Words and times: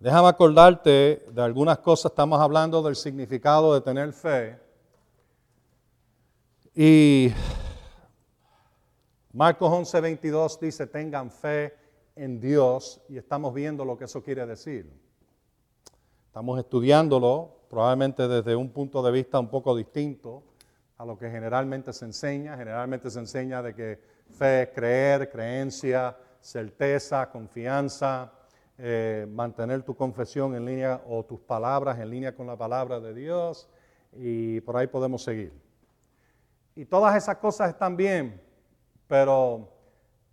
Déjame 0.00 0.28
acordarte 0.28 1.26
de 1.28 1.42
algunas 1.42 1.78
cosas. 1.78 2.12
Estamos 2.12 2.40
hablando 2.40 2.80
del 2.82 2.94
significado 2.94 3.74
de 3.74 3.80
tener 3.80 4.12
fe. 4.12 4.56
Y 6.72 7.32
Marcos 9.32 9.68
11, 9.72 10.00
22 10.00 10.60
dice, 10.60 10.86
tengan 10.86 11.32
fe 11.32 11.74
en 12.14 12.38
Dios. 12.38 13.00
Y 13.08 13.16
estamos 13.16 13.52
viendo 13.52 13.84
lo 13.84 13.98
que 13.98 14.04
eso 14.04 14.22
quiere 14.22 14.46
decir. 14.46 14.88
Estamos 16.28 16.60
estudiándolo 16.60 17.56
probablemente 17.68 18.28
desde 18.28 18.54
un 18.54 18.70
punto 18.70 19.02
de 19.02 19.10
vista 19.10 19.40
un 19.40 19.48
poco 19.48 19.74
distinto 19.74 20.44
a 20.96 21.04
lo 21.04 21.18
que 21.18 21.28
generalmente 21.28 21.92
se 21.92 22.04
enseña. 22.04 22.56
Generalmente 22.56 23.10
se 23.10 23.18
enseña 23.18 23.62
de 23.62 23.74
que 23.74 24.00
fe 24.30 24.62
es 24.62 24.68
creer, 24.68 25.28
creencia, 25.28 26.16
certeza, 26.40 27.28
confianza, 27.32 28.37
eh, 28.80 29.26
mantener 29.28 29.82
tu 29.82 29.96
confesión 29.96 30.54
en 30.54 30.64
línea 30.64 31.02
o 31.08 31.24
tus 31.24 31.40
palabras 31.40 31.98
en 31.98 32.10
línea 32.10 32.34
con 32.34 32.46
la 32.46 32.56
palabra 32.56 33.00
de 33.00 33.12
Dios 33.12 33.68
y 34.12 34.60
por 34.60 34.76
ahí 34.76 34.86
podemos 34.86 35.24
seguir. 35.24 35.52
Y 36.76 36.84
todas 36.84 37.16
esas 37.16 37.38
cosas 37.38 37.70
están 37.70 37.96
bien, 37.96 38.40
pero 39.08 39.68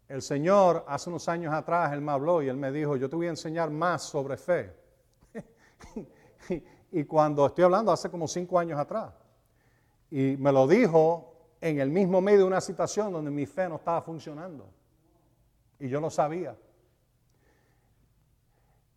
el 0.07 0.21
Señor 0.21 0.85
hace 0.87 1.09
unos 1.09 1.27
años 1.27 1.51
atrás, 1.53 1.91
Él 1.91 2.01
me 2.01 2.11
habló 2.11 2.43
y 2.43 2.47
Él 2.47 2.57
me 2.57 2.71
dijo, 2.71 2.95
yo 2.97 3.09
te 3.09 3.15
voy 3.15 3.25
a 3.25 3.31
enseñar 3.31 3.71
más 3.71 4.03
sobre 4.03 4.37
fe. 4.37 4.71
y 6.91 7.03
cuando 7.05 7.47
estoy 7.47 7.63
hablando 7.63 7.91
hace 7.91 8.11
como 8.11 8.27
cinco 8.27 8.59
años 8.59 8.79
atrás, 8.79 9.11
y 10.11 10.37
me 10.37 10.51
lo 10.51 10.67
dijo 10.67 11.33
en 11.59 11.79
el 11.79 11.89
mismo 11.89 12.21
medio 12.21 12.39
de 12.39 12.45
una 12.45 12.61
situación 12.61 13.11
donde 13.11 13.31
mi 13.31 13.47
fe 13.47 13.67
no 13.67 13.77
estaba 13.77 14.03
funcionando. 14.03 14.69
Y 15.79 15.89
yo 15.89 15.99
lo 15.99 16.11
sabía. 16.11 16.55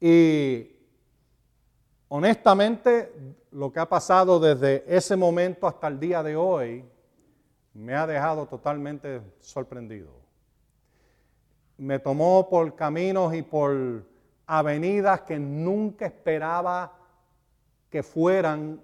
Y 0.01 0.71
honestamente, 2.09 3.13
lo 3.51 3.73
que 3.73 3.81
ha 3.81 3.89
pasado 3.89 4.39
desde 4.39 4.85
ese 4.87 5.17
momento 5.17 5.67
hasta 5.67 5.89
el 5.89 5.99
día 5.99 6.23
de 6.23 6.37
hoy 6.37 6.85
me 7.75 7.95
ha 7.95 8.07
dejado 8.07 8.47
totalmente 8.47 9.21
sorprendido. 9.41 10.11
Me 11.77 11.99
tomó 11.99 12.49
por 12.49 12.75
caminos 12.75 13.35
y 13.35 13.43
por 13.43 14.05
avenidas 14.47 15.23
que 15.23 15.39
nunca 15.39 16.07
esperaba 16.07 16.93
que 17.91 18.03
fueran 18.03 18.81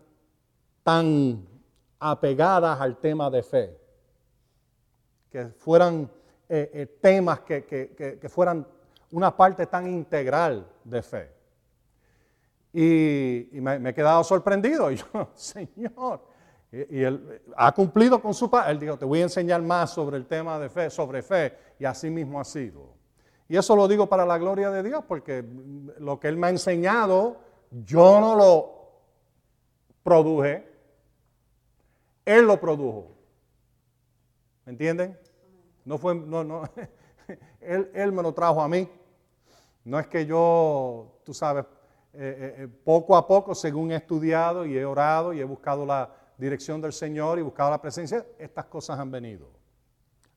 tan 0.82 1.46
apegadas 1.98 2.80
al 2.80 2.98
tema 2.98 3.30
de 3.30 3.42
fe, 3.42 3.78
que 5.30 5.46
fueran 5.46 6.10
eh, 6.48 6.70
eh, 6.74 6.86
temas 7.00 7.40
que, 7.40 8.28
fueran 8.28 8.66
una 9.14 9.36
parte 9.36 9.64
tan 9.66 9.86
integral 9.86 10.66
de 10.82 11.00
fe. 11.00 11.30
Y, 12.72 13.60
me, 13.60 13.76
he 13.88 13.94
quedado 13.94 14.24
sorprendido. 14.24 14.90
Y 14.92 14.96
yo, 14.96 15.30
Señor, 15.34 16.20
y, 16.72 17.00
él 17.00 17.40
ha 17.56 17.72
cumplido 17.72 18.20
con 18.20 18.34
su 18.34 18.50
parte. 18.50 18.72
Él 18.72 18.80
dijo, 18.80 18.98
te 18.98 19.04
voy 19.04 19.20
a 19.20 19.22
enseñar 19.22 19.62
más 19.62 19.90
sobre 19.90 20.16
el 20.16 20.26
tema 20.26 20.58
de 20.58 20.68
fe, 20.68 20.90
sobre 20.90 21.22
fe, 21.22 21.56
y 21.78 21.84
así 21.84 22.10
mismo 22.10 22.40
ha 22.40 22.44
sido. 22.44 22.92
Y 23.48 23.56
eso 23.56 23.76
lo 23.76 23.86
digo 23.86 24.08
para 24.08 24.26
la 24.26 24.36
gloria 24.36 24.70
de 24.70 24.82
Dios, 24.82 25.04
porque 25.06 25.44
lo 25.98 26.18
que 26.18 26.26
Él 26.26 26.36
me 26.36 26.48
ha 26.48 26.50
enseñado, 26.50 27.36
yo 27.70 28.18
no 28.20 28.34
lo 28.34 28.90
produje, 30.02 30.68
Él 32.24 32.46
lo 32.46 32.58
produjo. 32.58 33.12
¿Me 34.64 34.72
entienden? 34.72 35.16
No 35.84 35.98
fue, 35.98 36.16
no, 36.16 36.42
no, 36.42 36.64
él, 37.60 37.90
él, 37.94 38.10
me 38.10 38.22
lo 38.24 38.34
trajo 38.34 38.60
a 38.60 38.66
mí. 38.66 38.88
No 39.84 39.98
es 39.98 40.06
que 40.06 40.24
yo, 40.24 41.20
tú 41.24 41.34
sabes, 41.34 41.66
eh, 42.14 42.18
eh, 42.18 42.54
eh, 42.58 42.68
poco 42.68 43.16
a 43.16 43.26
poco, 43.26 43.54
según 43.54 43.92
he 43.92 43.96
estudiado 43.96 44.64
y 44.64 44.78
he 44.78 44.84
orado 44.84 45.34
y 45.34 45.40
he 45.40 45.44
buscado 45.44 45.84
la 45.84 46.10
dirección 46.38 46.80
del 46.80 46.92
Señor 46.92 47.38
y 47.38 47.42
buscado 47.42 47.70
la 47.70 47.80
presencia, 47.80 48.24
estas 48.38 48.64
cosas 48.66 48.98
han 48.98 49.10
venido. 49.10 49.48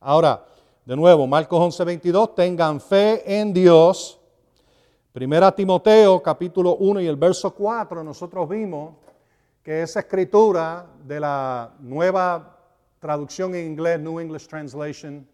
Ahora, 0.02 0.44
de 0.86 0.96
nuevo, 0.96 1.26
Marcos 1.28 1.60
11, 1.60 1.84
22, 1.86 2.36
tengan 2.36 2.82
fe 2.82 3.40
en 3.40 3.54
Dios. 3.54 4.20
Primera 5.14 5.52
Timoteo, 5.54 6.22
capítulo 6.22 6.76
1 6.76 7.02
y 7.02 7.08
el 7.08 7.16
verso 7.16 7.54
4, 7.54 8.04
nosotros 8.04 8.50
vimos 8.50 8.96
que 9.64 9.82
esa 9.82 10.02
escritura 10.02 10.86
de 11.06 11.20
la 11.20 11.74
nueva 11.80 12.58
traducción 13.00 13.56
en 13.56 13.66
inglés, 13.66 14.00
New 14.00 14.20
English 14.20 14.48
Translation, 14.48 15.28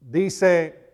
dice 0.00 0.89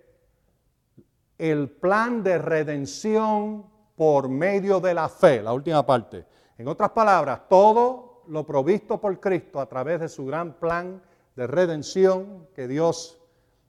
el 1.39 1.71
plan 1.71 2.23
de 2.23 2.39
redención 2.39 3.67
por 3.97 4.29
medio 4.29 4.81
de 4.81 4.95
la 4.95 5.09
fe, 5.09 5.43
la 5.43 5.53
última 5.53 5.85
parte. 5.85 6.25
En 6.59 6.69
otras 6.69 6.91
palabras, 6.91 7.43
todo 7.49 8.23
lo 8.29 8.45
provisto 8.45 9.01
por 9.01 9.19
Cristo 9.21 9.61
a 9.61 9.67
través 9.67 10.01
de 10.01 10.09
su 10.09 10.27
gran 10.27 10.55
plan 10.55 11.03
de 11.35 11.47
redención 11.47 12.49
que 12.55 12.67
Dios 12.67 13.19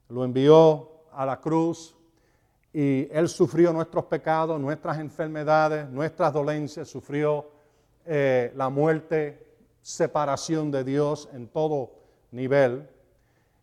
lo 0.09 0.23
envió 0.23 0.89
a 1.11 1.25
la 1.25 1.39
cruz 1.39 1.95
y 2.73 3.07
Él 3.11 3.27
sufrió 3.27 3.73
nuestros 3.73 4.05
pecados, 4.05 4.59
nuestras 4.59 4.99
enfermedades, 4.99 5.89
nuestras 5.89 6.33
dolencias, 6.33 6.87
sufrió 6.87 7.49
eh, 8.05 8.53
la 8.55 8.69
muerte, 8.69 9.45
separación 9.81 10.71
de 10.71 10.83
Dios 10.83 11.29
en 11.33 11.47
todo 11.47 11.91
nivel 12.31 12.87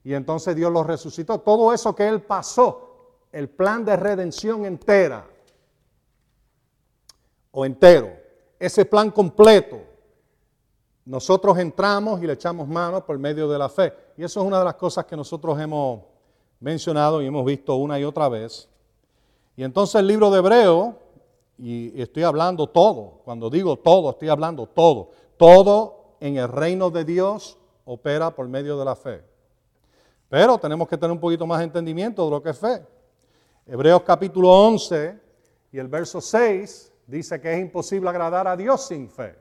y 0.04 0.12
entonces 0.12 0.54
Dios 0.54 0.70
lo 0.70 0.84
resucitó. 0.84 1.40
Todo 1.40 1.72
eso 1.72 1.94
que 1.94 2.06
Él 2.06 2.20
pasó, 2.22 2.93
el 3.34 3.48
plan 3.48 3.84
de 3.84 3.96
redención 3.96 4.64
entera, 4.64 5.26
o 7.50 7.66
entero, 7.66 8.12
ese 8.60 8.84
plan 8.84 9.10
completo, 9.10 9.80
nosotros 11.04 11.58
entramos 11.58 12.22
y 12.22 12.28
le 12.28 12.34
echamos 12.34 12.68
mano 12.68 13.04
por 13.04 13.18
medio 13.18 13.48
de 13.48 13.58
la 13.58 13.68
fe. 13.68 13.92
Y 14.16 14.22
eso 14.22 14.40
es 14.40 14.46
una 14.46 14.60
de 14.60 14.64
las 14.64 14.74
cosas 14.74 15.04
que 15.04 15.16
nosotros 15.16 15.60
hemos 15.60 16.02
mencionado 16.60 17.20
y 17.20 17.26
hemos 17.26 17.44
visto 17.44 17.74
una 17.74 17.98
y 17.98 18.04
otra 18.04 18.28
vez. 18.28 18.68
Y 19.56 19.64
entonces 19.64 19.96
el 19.96 20.06
libro 20.06 20.30
de 20.30 20.38
Hebreo, 20.38 20.96
y 21.58 22.00
estoy 22.00 22.22
hablando 22.22 22.68
todo, 22.68 23.20
cuando 23.24 23.50
digo 23.50 23.76
todo, 23.76 24.10
estoy 24.10 24.28
hablando 24.28 24.66
todo, 24.66 25.10
todo 25.36 26.14
en 26.20 26.36
el 26.36 26.46
reino 26.46 26.88
de 26.88 27.04
Dios 27.04 27.58
opera 27.84 28.30
por 28.30 28.46
medio 28.46 28.78
de 28.78 28.84
la 28.84 28.94
fe. 28.94 29.24
Pero 30.28 30.56
tenemos 30.56 30.88
que 30.88 30.96
tener 30.96 31.10
un 31.10 31.20
poquito 31.20 31.48
más 31.48 31.58
de 31.58 31.64
entendimiento 31.64 32.24
de 32.24 32.30
lo 32.30 32.40
que 32.40 32.50
es 32.50 32.58
fe. 32.58 32.93
Hebreos 33.66 34.02
capítulo 34.02 34.50
11 34.50 35.18
y 35.72 35.78
el 35.78 35.88
verso 35.88 36.20
6 36.20 36.92
dice 37.06 37.40
que 37.40 37.54
es 37.54 37.60
imposible 37.60 38.10
agradar 38.10 38.46
a 38.46 38.56
Dios 38.58 38.86
sin 38.86 39.08
fe. 39.08 39.38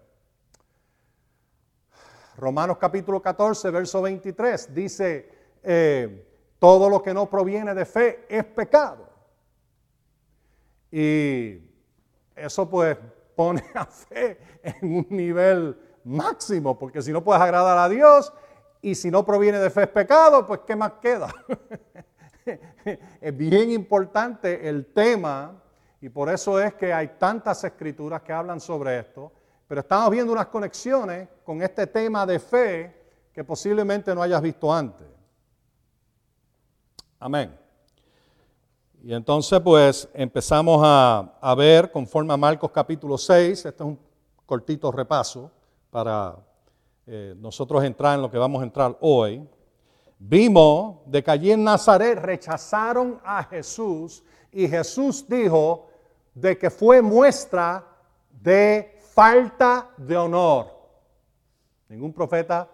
Romanos 2.38 2.78
capítulo 2.78 3.22
14, 3.22 3.70
verso 3.70 4.02
23 4.02 4.74
dice, 4.74 5.30
eh, 5.62 6.26
todo 6.58 6.90
lo 6.90 7.04
que 7.04 7.14
no 7.14 7.30
proviene 7.30 7.76
de 7.76 7.86
fe 7.86 8.26
es 8.30 8.46
pecado. 8.46 9.10
Y 10.90 11.60
eso 12.34 12.70
pues 12.70 12.98
pone 13.36 13.64
a 13.74 13.86
fe 13.86 14.38
en 14.64 15.00
un 15.00 15.08
nivel 15.10 15.78
máximo, 16.06 16.80
porque 16.80 17.02
si 17.02 17.12
no 17.12 17.22
puedes 17.22 17.42
agradar 17.42 17.78
a 17.78 17.90
Dios, 17.90 18.32
y 18.82 18.96
si 18.96 19.12
no 19.12 19.26
proviene 19.26 19.60
de 19.60 19.70
fe 19.70 19.84
es 19.84 19.90
pecado, 19.90 20.48
pues 20.48 20.62
¿qué 20.66 20.78
más 20.78 20.94
queda? 21.02 21.28
es 23.22 23.38
bien 23.38 23.72
importante 23.72 24.68
el 24.68 24.88
tema 24.88 25.62
y 26.02 26.10
por 26.10 26.30
eso 26.30 26.60
es 26.60 26.74
que 26.74 26.92
hay 26.92 27.10
tantas 27.18 27.64
escrituras 27.64 28.22
que 28.22 28.34
hablan 28.34 28.60
sobre 28.60 29.00
esto, 29.00 29.32
pero 29.68 29.82
estamos 29.82 30.12
viendo 30.12 30.34
unas 30.34 30.48
conexiones 30.48 31.30
con 31.44 31.62
este 31.62 31.88
tema 31.88 32.26
de 32.26 32.40
fe 32.40 33.04
que 33.34 33.44
posiblemente 33.44 34.14
no 34.14 34.22
hayas 34.22 34.42
visto 34.42 34.72
antes. 34.72 35.08
Amén. 37.20 37.58
Y 39.02 39.14
entonces 39.14 39.60
pues 39.62 40.10
empezamos 40.14 40.82
a, 40.84 41.56
ver 41.58 41.92
conforme 41.92 42.34
a 42.34 42.38
Marcos 42.38 42.72
capítulo 42.72 43.18
6, 43.18 43.66
este 43.66 43.84
es 43.84 43.88
un 43.88 44.00
cortito 44.46 44.92
repaso 44.92 45.52
para 45.90 46.36
eh, 47.06 47.34
nosotros 47.38 47.84
entrar 47.84 48.16
en 48.16 48.22
lo 48.22 48.30
que 48.32 48.38
vamos 48.38 48.62
a 48.62 48.66
entrar 48.66 48.98
hoy, 49.02 49.46
vimos 50.28 51.00
de 51.06 51.22
que 51.24 51.32
allí 51.32 51.52
en 51.52 51.64
Nazaret 51.64 52.18
rechazaron 52.18 53.20
a 53.24 53.44
Jesús 53.44 54.24
y 54.52 54.68
Jesús 54.68 55.26
dijo 55.28 55.90
de 56.34 56.58
que 56.58 56.70
fue 56.70 57.02
muestra 57.02 57.84
de 58.42 59.00
falta 59.14 59.90
de 59.98 60.16
honor. 60.16 60.68
Ningún 61.90 62.14
profeta 62.14 62.70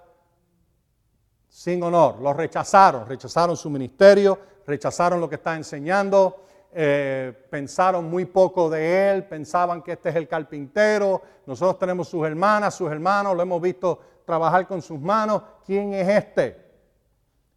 sin 1.48 1.82
honor. 1.82 2.20
Lo 2.20 2.34
rechazaron, 2.34 3.08
rechazaron 3.08 3.58
su 3.58 3.70
ministerio, 3.70 4.38
rechazaron 4.68 5.20
lo 5.20 5.28
que 5.28 5.36
está 5.36 5.56
enseñando, 5.56 6.44
eh, 6.72 7.34
pensaron 7.50 8.10
muy 8.10 8.26
poco 8.26 8.70
de 8.70 9.12
él, 9.12 9.26
pensaban 9.26 9.82
que 9.82 9.94
este 9.94 10.10
es 10.10 10.16
el 10.16 10.28
carpintero, 10.28 11.22
nosotros 11.48 11.80
tenemos 11.80 12.08
sus 12.08 12.26
hermanas, 12.26 12.76
sus 12.76 12.92
hermanos, 12.92 13.36
lo 13.36 13.42
hemos 13.42 13.60
visto 13.60 14.00
trabajar 14.24 14.68
con 14.68 14.82
sus 14.84 15.00
manos, 15.00 15.42
¿quién 15.66 15.96
es 15.96 16.08
este? 16.08 16.69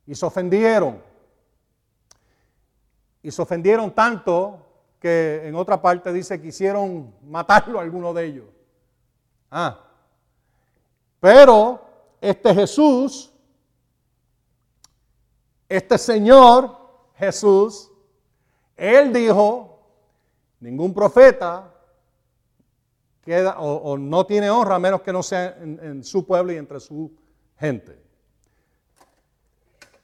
Y 0.07 0.15
se 0.15 0.27
ofendieron. 0.27 1.01
Y 3.23 3.31
se 3.31 3.41
ofendieron 3.41 3.91
tanto 3.93 4.59
que 4.99 5.47
en 5.47 5.55
otra 5.55 5.81
parte 5.81 6.13
dice 6.13 6.39
que 6.39 6.47
quisieron 6.47 7.15
matarlo 7.25 7.79
a 7.79 7.83
alguno 7.83 8.13
de 8.13 8.25
ellos. 8.25 8.47
Ah. 9.51 9.79
Pero 11.21 11.81
este 12.21 12.55
Jesús, 12.55 13.33
este 15.69 15.99
Señor 15.99 16.77
Jesús, 17.15 17.91
Él 18.77 19.13
dijo, 19.13 19.81
ningún 20.61 20.93
profeta 20.93 21.73
queda 23.23 23.61
o, 23.61 23.97
no 23.97 24.27
tiene 24.27 24.51
honra 24.51 24.77
a 24.77 24.81
menos 24.81 25.03
que 25.03 25.13
no 25.13 25.23
sea 25.23 25.57
en 25.61 26.03
su 26.03 26.27
pueblo 26.27 26.53
y 26.53 26.57
entre 26.57 26.81
su 26.81 27.13
gente. 27.57 28.03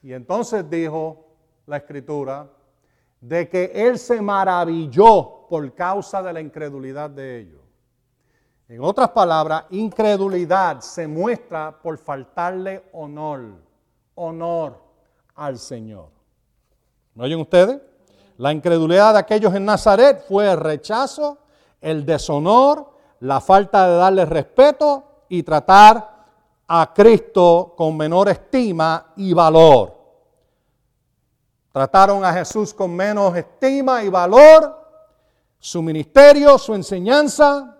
Y 0.01 0.13
entonces 0.13 0.69
dijo 0.69 1.25
la 1.65 1.77
escritura, 1.77 2.47
de 3.21 3.49
que 3.49 3.71
él 3.73 3.99
se 3.99 4.21
maravilló 4.21 5.47
por 5.49 5.73
causa 5.73 6.21
de 6.21 6.33
la 6.33 6.41
incredulidad 6.41 7.09
de 7.09 7.39
ellos. 7.39 7.61
En 8.67 8.81
otras 8.83 9.09
palabras, 9.09 9.65
incredulidad 9.71 10.79
se 10.81 11.07
muestra 11.07 11.79
por 11.81 11.97
faltarle 11.97 12.83
honor, 12.93 13.55
honor 14.15 14.77
al 15.35 15.57
Señor. 15.57 16.09
¿No 17.15 17.23
oyen 17.23 17.39
ustedes? 17.39 17.81
La 18.37 18.53
incredulidad 18.53 19.13
de 19.13 19.19
aquellos 19.19 19.53
en 19.53 19.65
Nazaret 19.65 20.23
fue 20.27 20.49
el 20.49 20.57
rechazo, 20.57 21.39
el 21.81 22.05
deshonor, 22.05 22.93
la 23.19 23.41
falta 23.41 23.89
de 23.89 23.95
darle 23.95 24.25
respeto 24.25 25.03
y 25.27 25.43
tratar 25.43 26.18
a 26.71 26.93
Cristo 26.93 27.73
con 27.75 27.97
menor 27.97 28.29
estima 28.29 29.13
y 29.15 29.33
valor. 29.33 29.97
Trataron 31.71 32.23
a 32.23 32.31
Jesús 32.31 32.75
con 32.75 32.95
menos 32.95 33.35
estima 33.35 34.03
y 34.03 34.09
valor, 34.09 34.77
su 35.57 35.81
ministerio, 35.81 36.59
su 36.59 36.75
enseñanza, 36.75 37.75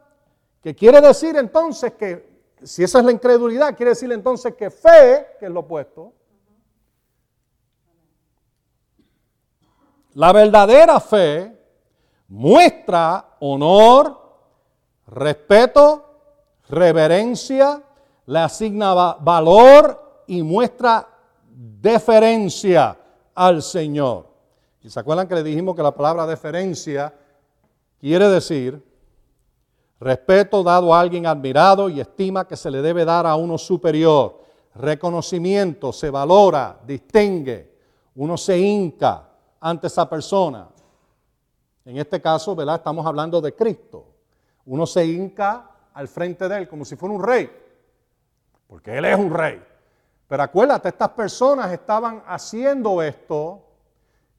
que 0.61 0.73
quiere 0.73 1.01
decir 1.01 1.37
entonces 1.37 1.93
que, 1.93 2.47
si 2.63 2.83
esa 2.83 2.99
es 2.99 3.05
la 3.05 3.11
incredulidad, 3.11 3.75
quiere 3.77 3.91
decir 3.91 4.11
entonces 4.11 4.55
que 4.55 4.71
fe, 4.71 5.27
que 5.39 5.45
es 5.45 5.51
lo 5.51 5.59
opuesto, 5.59 6.11
la 10.15 10.33
verdadera 10.33 10.99
fe 10.99 11.55
muestra 12.27 13.35
honor, 13.39 14.19
respeto, 15.05 16.05
reverencia, 16.69 17.83
le 18.29 18.37
asigna 18.37 18.93
valor 18.93 20.23
y 20.27 20.43
muestra 20.43 21.07
deferencia 21.81 22.95
al 23.33 23.63
Señor. 23.63 24.27
¿Y 24.83 24.89
se 24.91 24.99
acuerdan 24.99 25.27
que 25.27 25.33
le 25.33 25.41
dijimos 25.41 25.75
que 25.75 25.81
la 25.81 25.95
palabra 25.95 26.27
deferencia 26.27 27.11
quiere 27.99 28.29
decir 28.29 28.85
respeto 29.99 30.61
dado 30.61 30.93
a 30.93 30.99
alguien 30.99 31.25
admirado 31.25 31.89
y 31.89 31.99
estima 31.99 32.47
que 32.47 32.55
se 32.55 32.69
le 32.69 32.83
debe 32.83 33.03
dar 33.03 33.25
a 33.25 33.35
uno 33.35 33.57
superior? 33.57 34.43
Reconocimiento, 34.75 35.91
se 35.91 36.11
valora, 36.11 36.79
distingue, 36.85 37.73
uno 38.13 38.37
se 38.37 38.59
hinca 38.59 39.27
ante 39.59 39.87
esa 39.87 40.07
persona. 40.07 40.69
En 41.83 41.97
este 41.97 42.21
caso, 42.21 42.55
¿verdad? 42.55 42.75
Estamos 42.75 43.03
hablando 43.07 43.41
de 43.41 43.55
Cristo. 43.55 44.05
Uno 44.67 44.85
se 44.85 45.03
hinca 45.03 45.71
al 45.95 46.07
frente 46.07 46.47
de 46.47 46.59
Él 46.59 46.67
como 46.67 46.85
si 46.85 46.95
fuera 46.95 47.15
un 47.15 47.23
rey, 47.23 47.49
porque 48.69 48.95
Él 48.95 49.05
es 49.05 49.17
un 49.17 49.33
rey. 49.33 49.61
Pero 50.27 50.43
acuérdate, 50.43 50.89
estas 50.89 51.09
personas 51.09 51.71
estaban 51.71 52.23
haciendo 52.27 53.01
esto, 53.01 53.63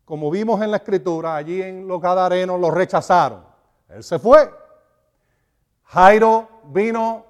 como 0.05 0.31
vimos 0.31 0.63
en 0.63 0.71
la 0.71 0.77
escritura, 0.77 1.35
allí 1.35 1.61
en 1.61 1.89
los 1.89 2.01
Gadarenos 2.01 2.61
lo 2.61 2.71
rechazaron. 2.71 3.43
Él 3.89 4.05
se 4.05 4.21
fue. 4.21 4.49
Jairo 5.83 6.49
vino 6.67 7.27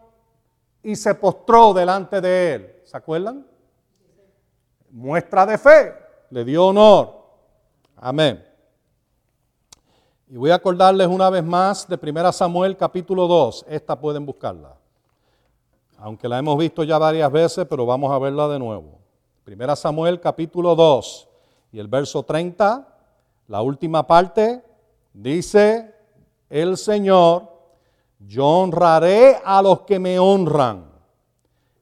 y 0.83 0.95
se 0.95 1.15
postró 1.15 1.73
delante 1.73 2.21
de 2.21 2.55
él. 2.55 2.83
¿Se 2.85 2.95
acuerdan? 2.99 3.47
Muestra 4.91 5.47
de 5.47 5.57
fe, 5.57 5.95
le 6.29 6.45
dio 6.45 6.67
honor. 6.67 7.19
Amén. 7.97 8.47
Y 10.29 10.37
voy 10.37 10.51
a 10.51 10.57
acordarles 10.57 11.07
una 11.07 11.31
vez 11.31 11.43
más 11.43 11.89
de 11.89 11.99
1 12.01 12.33
Samuel 12.33 12.77
capítulo 12.77 13.27
2. 13.27 13.65
Esta 13.69 13.99
pueden 13.99 14.27
buscarla 14.27 14.80
aunque 16.01 16.29
la 16.29 16.39
hemos 16.39 16.57
visto 16.59 16.83
ya 16.83 16.99
varias 16.99 17.31
veces, 17.31 17.67
pero 17.69 17.85
vamos 17.85 18.11
a 18.11 18.19
verla 18.19 18.49
de 18.49 18.59
nuevo. 18.59 18.99
Primera 19.45 19.77
Samuel 19.77 20.21
capítulo 20.21 20.75
2 20.75 21.29
y 21.73 21.79
el 21.79 21.89
verso 21.89 22.23
30, 22.23 22.87
la 23.49 23.63
última 23.63 24.07
parte, 24.07 24.65
dice 25.13 25.95
el 26.49 26.77
Señor, 26.77 27.49
yo 28.19 28.47
honraré 28.47 29.41
a 29.45 29.61
los 29.63 29.83
que 29.83 29.99
me 29.99 30.19
honran, 30.19 30.91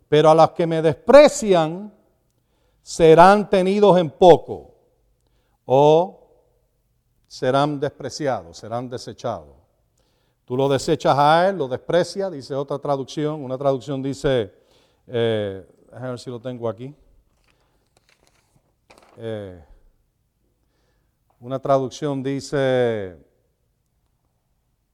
pero 0.09 0.31
a 0.31 0.35
los 0.35 0.51
que 0.51 0.67
me 0.67 0.83
desprecian 0.83 1.93
serán 2.83 3.49
tenidos 3.49 3.99
en 3.99 4.11
poco 4.11 4.75
o 5.65 6.27
serán 7.27 7.79
despreciados, 7.79 8.57
serán 8.57 8.89
desechados. 8.89 9.58
Tú 10.49 10.57
lo 10.57 10.67
desechas 10.67 11.15
a 11.19 11.47
él, 11.47 11.59
lo 11.59 11.69
desprecias, 11.69 12.33
dice 12.33 12.55
otra 12.55 12.79
traducción. 12.79 13.45
Una 13.45 13.59
traducción 13.59 14.03
dice, 14.03 14.51
eh, 15.07 15.63
déjame 15.91 16.09
ver 16.09 16.19
si 16.19 16.31
lo 16.31 16.41
tengo 16.41 16.71
aquí. 16.71 16.95
Eh, 19.19 19.63
una 21.39 21.59
traducción 21.59 22.23
dice, 22.23 23.19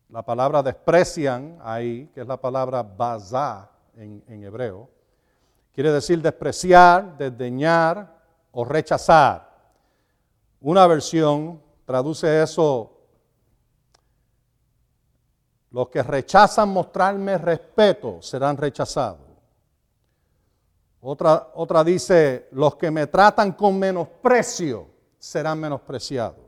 la 0.08 0.24
palabra 0.24 0.60
desprecian 0.60 1.56
ahí, 1.62 2.10
que 2.12 2.22
es 2.22 2.26
la 2.26 2.40
palabra 2.40 2.82
bazá 2.82 3.70
en, 3.96 4.24
en 4.26 4.42
hebreo, 4.42 4.90
quiere 5.72 5.92
decir 5.92 6.20
despreciar, 6.20 7.16
desdeñar 7.16 8.12
o 8.50 8.64
rechazar. 8.64 9.54
Una 10.60 10.84
versión 10.88 11.62
traduce 11.84 12.42
eso 12.42 12.93
los 15.74 15.88
que 15.88 16.04
rechazan 16.04 16.68
mostrarme 16.68 17.36
respeto 17.36 18.22
serán 18.22 18.56
rechazados. 18.56 19.26
Otra, 21.00 21.50
otra 21.54 21.82
dice, 21.82 22.46
los 22.52 22.76
que 22.76 22.92
me 22.92 23.08
tratan 23.08 23.50
con 23.54 23.76
menosprecio 23.76 24.86
serán 25.18 25.58
menospreciados. 25.58 26.44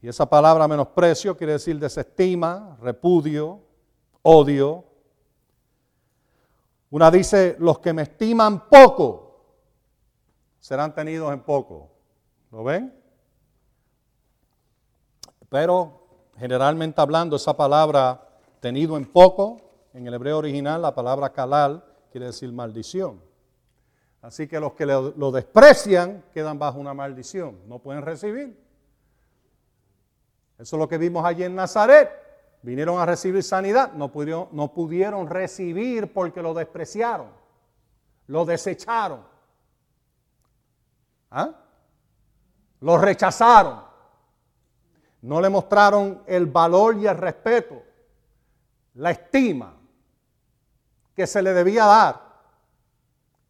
Y 0.00 0.08
esa 0.08 0.24
palabra 0.24 0.66
menosprecio 0.66 1.36
quiere 1.36 1.52
decir 1.52 1.78
desestima, 1.78 2.78
repudio, 2.80 3.60
odio. 4.22 4.82
Una 6.88 7.10
dice, 7.10 7.56
los 7.58 7.80
que 7.80 7.92
me 7.92 8.02
estiman 8.04 8.70
poco 8.70 9.44
serán 10.60 10.94
tenidos 10.94 11.30
en 11.30 11.40
poco. 11.40 11.90
¿Lo 12.50 12.64
ven? 12.64 12.98
Pero 15.50 16.05
generalmente 16.38 17.00
hablando, 17.00 17.36
esa 17.36 17.56
palabra 17.56 18.28
tenido 18.60 18.96
en 18.96 19.06
poco, 19.06 19.60
en 19.92 20.06
el 20.06 20.14
hebreo 20.14 20.38
original, 20.38 20.82
la 20.82 20.94
palabra 20.94 21.32
kalal 21.32 21.84
quiere 22.10 22.26
decir 22.26 22.52
maldición. 22.52 23.20
Así 24.22 24.48
que 24.48 24.58
los 24.58 24.72
que 24.72 24.86
lo, 24.86 25.30
desprecian 25.30 26.24
quedan 26.32 26.58
bajo 26.58 26.78
una 26.78 26.94
maldición, 26.94 27.58
no 27.66 27.78
pueden 27.78 28.02
recibir. 28.02 28.60
Eso 30.58 30.76
es 30.76 30.80
lo 30.80 30.88
que 30.88 30.98
vimos 30.98 31.24
allí 31.24 31.44
en 31.44 31.54
Nazaret. 31.54 32.10
Vinieron 32.62 32.98
a 32.98 33.06
recibir 33.06 33.42
sanidad, 33.42 33.92
no 33.92 34.10
pudieron, 34.10 34.48
no 34.52 34.72
pudieron 34.72 35.28
recibir 35.28 36.12
porque 36.12 36.42
lo 36.42 36.54
despreciaron, 36.54 37.28
lo 38.26 38.44
desecharon. 38.44 39.20
¿Ah? 41.30 41.50
Lo 42.80 42.98
rechazaron 42.98 43.85
no 45.26 45.40
le 45.40 45.48
mostraron 45.48 46.22
el 46.26 46.46
valor 46.46 46.98
y 46.98 47.06
el 47.08 47.16
respeto, 47.16 47.82
la 48.94 49.10
estima 49.10 49.74
que 51.16 51.26
se 51.26 51.42
le 51.42 51.52
debía 51.52 51.84
dar 51.84 52.22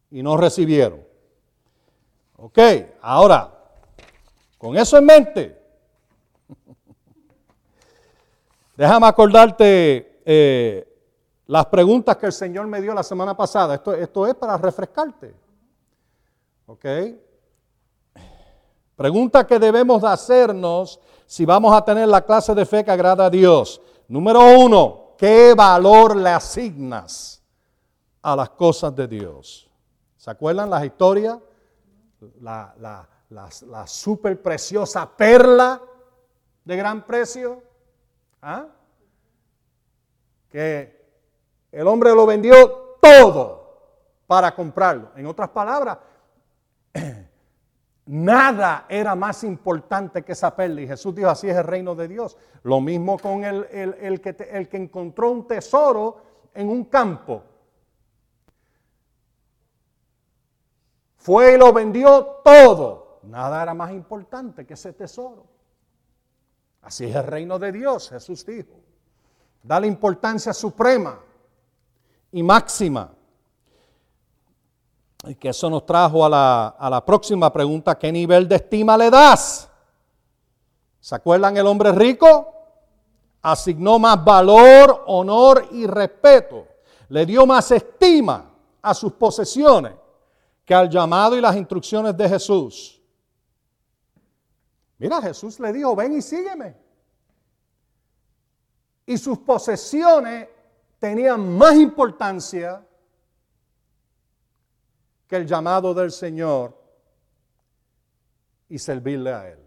y 0.09 0.23
no 0.23 0.37
recibieron. 0.37 1.05
Ok, 2.37 2.57
ahora, 2.99 3.53
con 4.57 4.75
eso 4.75 4.97
en 4.97 5.05
mente, 5.05 5.61
déjame 8.75 9.05
acordarte 9.05 10.21
eh, 10.25 10.97
las 11.45 11.67
preguntas 11.67 12.17
que 12.17 12.25
el 12.25 12.33
Señor 12.33 12.65
me 12.65 12.81
dio 12.81 12.95
la 12.95 13.03
semana 13.03 13.37
pasada. 13.37 13.75
Esto, 13.75 13.93
esto 13.93 14.25
es 14.25 14.33
para 14.33 14.57
refrescarte. 14.57 15.31
¿Ok? 16.65 16.85
Pregunta 18.95 19.45
que 19.45 19.59
debemos 19.59 20.01
de 20.01 20.07
hacernos 20.07 20.99
si 21.27 21.45
vamos 21.45 21.75
a 21.75 21.83
tener 21.83 22.07
la 22.07 22.25
clase 22.25 22.55
de 22.55 22.65
fe 22.65 22.83
que 22.83 22.91
agrada 22.91 23.25
a 23.25 23.29
Dios. 23.29 23.81
Número 24.07 24.39
uno, 24.57 25.13
¿qué 25.17 25.53
valor 25.53 26.15
le 26.15 26.29
asignas 26.29 27.43
a 28.21 28.35
las 28.35 28.49
cosas 28.51 28.95
de 28.95 29.07
Dios? 29.07 29.69
¿Se 30.15 30.31
acuerdan 30.31 30.69
las 30.69 30.85
historias? 30.85 31.37
La, 32.41 32.73
la, 32.79 33.07
preciosa 34.41 35.09
perla 35.17 35.81
de 36.63 36.75
gran 36.77 37.05
precio? 37.05 37.61
¿Ah? 38.41 38.65
Que 40.49 40.97
el 41.73 41.87
hombre 41.87 42.15
lo 42.15 42.25
vendió 42.25 42.97
todo 43.01 43.57
para 44.25 44.55
comprarlo. 44.55 45.11
En 45.17 45.25
otras 45.25 45.49
palabras, 45.49 45.97
nada 48.07 48.85
era 48.89 49.15
más 49.15 49.43
importante 49.43 50.23
que 50.23 50.31
esa 50.31 50.55
perla. 50.55 50.81
Y 50.81 50.87
Jesús 50.87 51.13
dijo, 51.13 51.29
así 51.29 51.49
es 51.49 51.55
el 51.55 51.63
reino 51.63 51.93
de 51.95 52.07
Dios. 52.07 52.37
Lo 52.63 52.81
mismo 52.81 53.19
con 53.19 53.43
el, 53.43 54.21
que, 54.21 54.35
el 54.51 54.67
que 54.67 54.77
encontró 54.77 55.31
un 55.31 55.47
tesoro 55.47 56.21
en 56.53 56.69
un 56.69 56.85
campo. 56.85 57.43
Fue 61.17 61.55
y 61.55 61.57
lo 61.57 61.73
vendió 61.73 62.39
todo. 62.43 63.19
Nada 63.23 63.61
era 63.61 63.73
más 63.73 63.91
importante 63.91 64.65
que 64.65 64.73
ese 64.73 64.93
tesoro. 64.93 65.45
Así 66.81 67.05
es 67.05 67.15
el 67.15 67.23
reino 67.25 67.59
de 67.59 67.71
Dios, 67.73 68.09
Jesús 68.09 68.45
dijo. 68.45 68.79
Da 69.61 69.79
la 69.79 69.87
importancia 69.87 70.53
suprema 70.53 71.19
y 72.31 72.41
máxima. 72.41 73.16
Y 75.27 75.35
que 75.35 75.49
eso 75.49 75.69
nos 75.69 75.85
trajo 75.85 76.25
a 76.25 76.29
la, 76.29 76.67
a 76.69 76.89
la 76.89 77.03
próxima 77.03 77.51
pregunta, 77.51 77.97
¿qué 77.97 78.11
nivel 78.11 78.47
de 78.47 78.55
estima 78.55 78.97
le 78.97 79.09
das? 79.09 79.69
¿Se 80.99 81.15
acuerdan 81.15 81.55
el 81.57 81.67
hombre 81.67 81.91
rico? 81.91 82.53
Asignó 83.41 83.99
más 83.99 84.23
valor, 84.23 85.03
honor 85.07 85.67
y 85.71 85.85
respeto. 85.87 86.67
Le 87.09 87.25
dio 87.25 87.45
más 87.45 87.71
estima 87.71 88.51
a 88.81 88.93
sus 88.93 89.13
posesiones 89.13 89.93
que 90.65 90.73
al 90.73 90.89
llamado 90.89 91.37
y 91.37 91.41
las 91.41 91.55
instrucciones 91.55 92.15
de 92.17 92.27
Jesús. 92.27 93.01
Mira, 94.97 95.21
Jesús 95.21 95.59
le 95.59 95.71
dijo, 95.71 95.95
ven 95.95 96.17
y 96.17 96.21
sígueme. 96.21 96.75
Y 99.05 99.17
sus 99.17 99.37
posesiones 99.37 100.49
tenían 100.99 101.57
más 101.57 101.75
importancia 101.75 102.85
que 105.27 105.35
el 105.35 105.45
llamado 105.45 105.93
del 105.93 106.11
Señor 106.11 106.75
y 108.69 108.79
servirle 108.79 109.33
a 109.33 109.49
Él. 109.49 109.59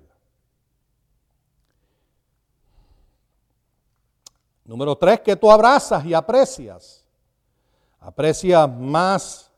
Número 4.64 4.96
tres, 4.96 5.20
que 5.20 5.36
tú 5.36 5.50
abrazas 5.50 6.04
y 6.04 6.14
aprecias. 6.14 7.04
Aprecias 7.98 8.70
más 8.70 9.50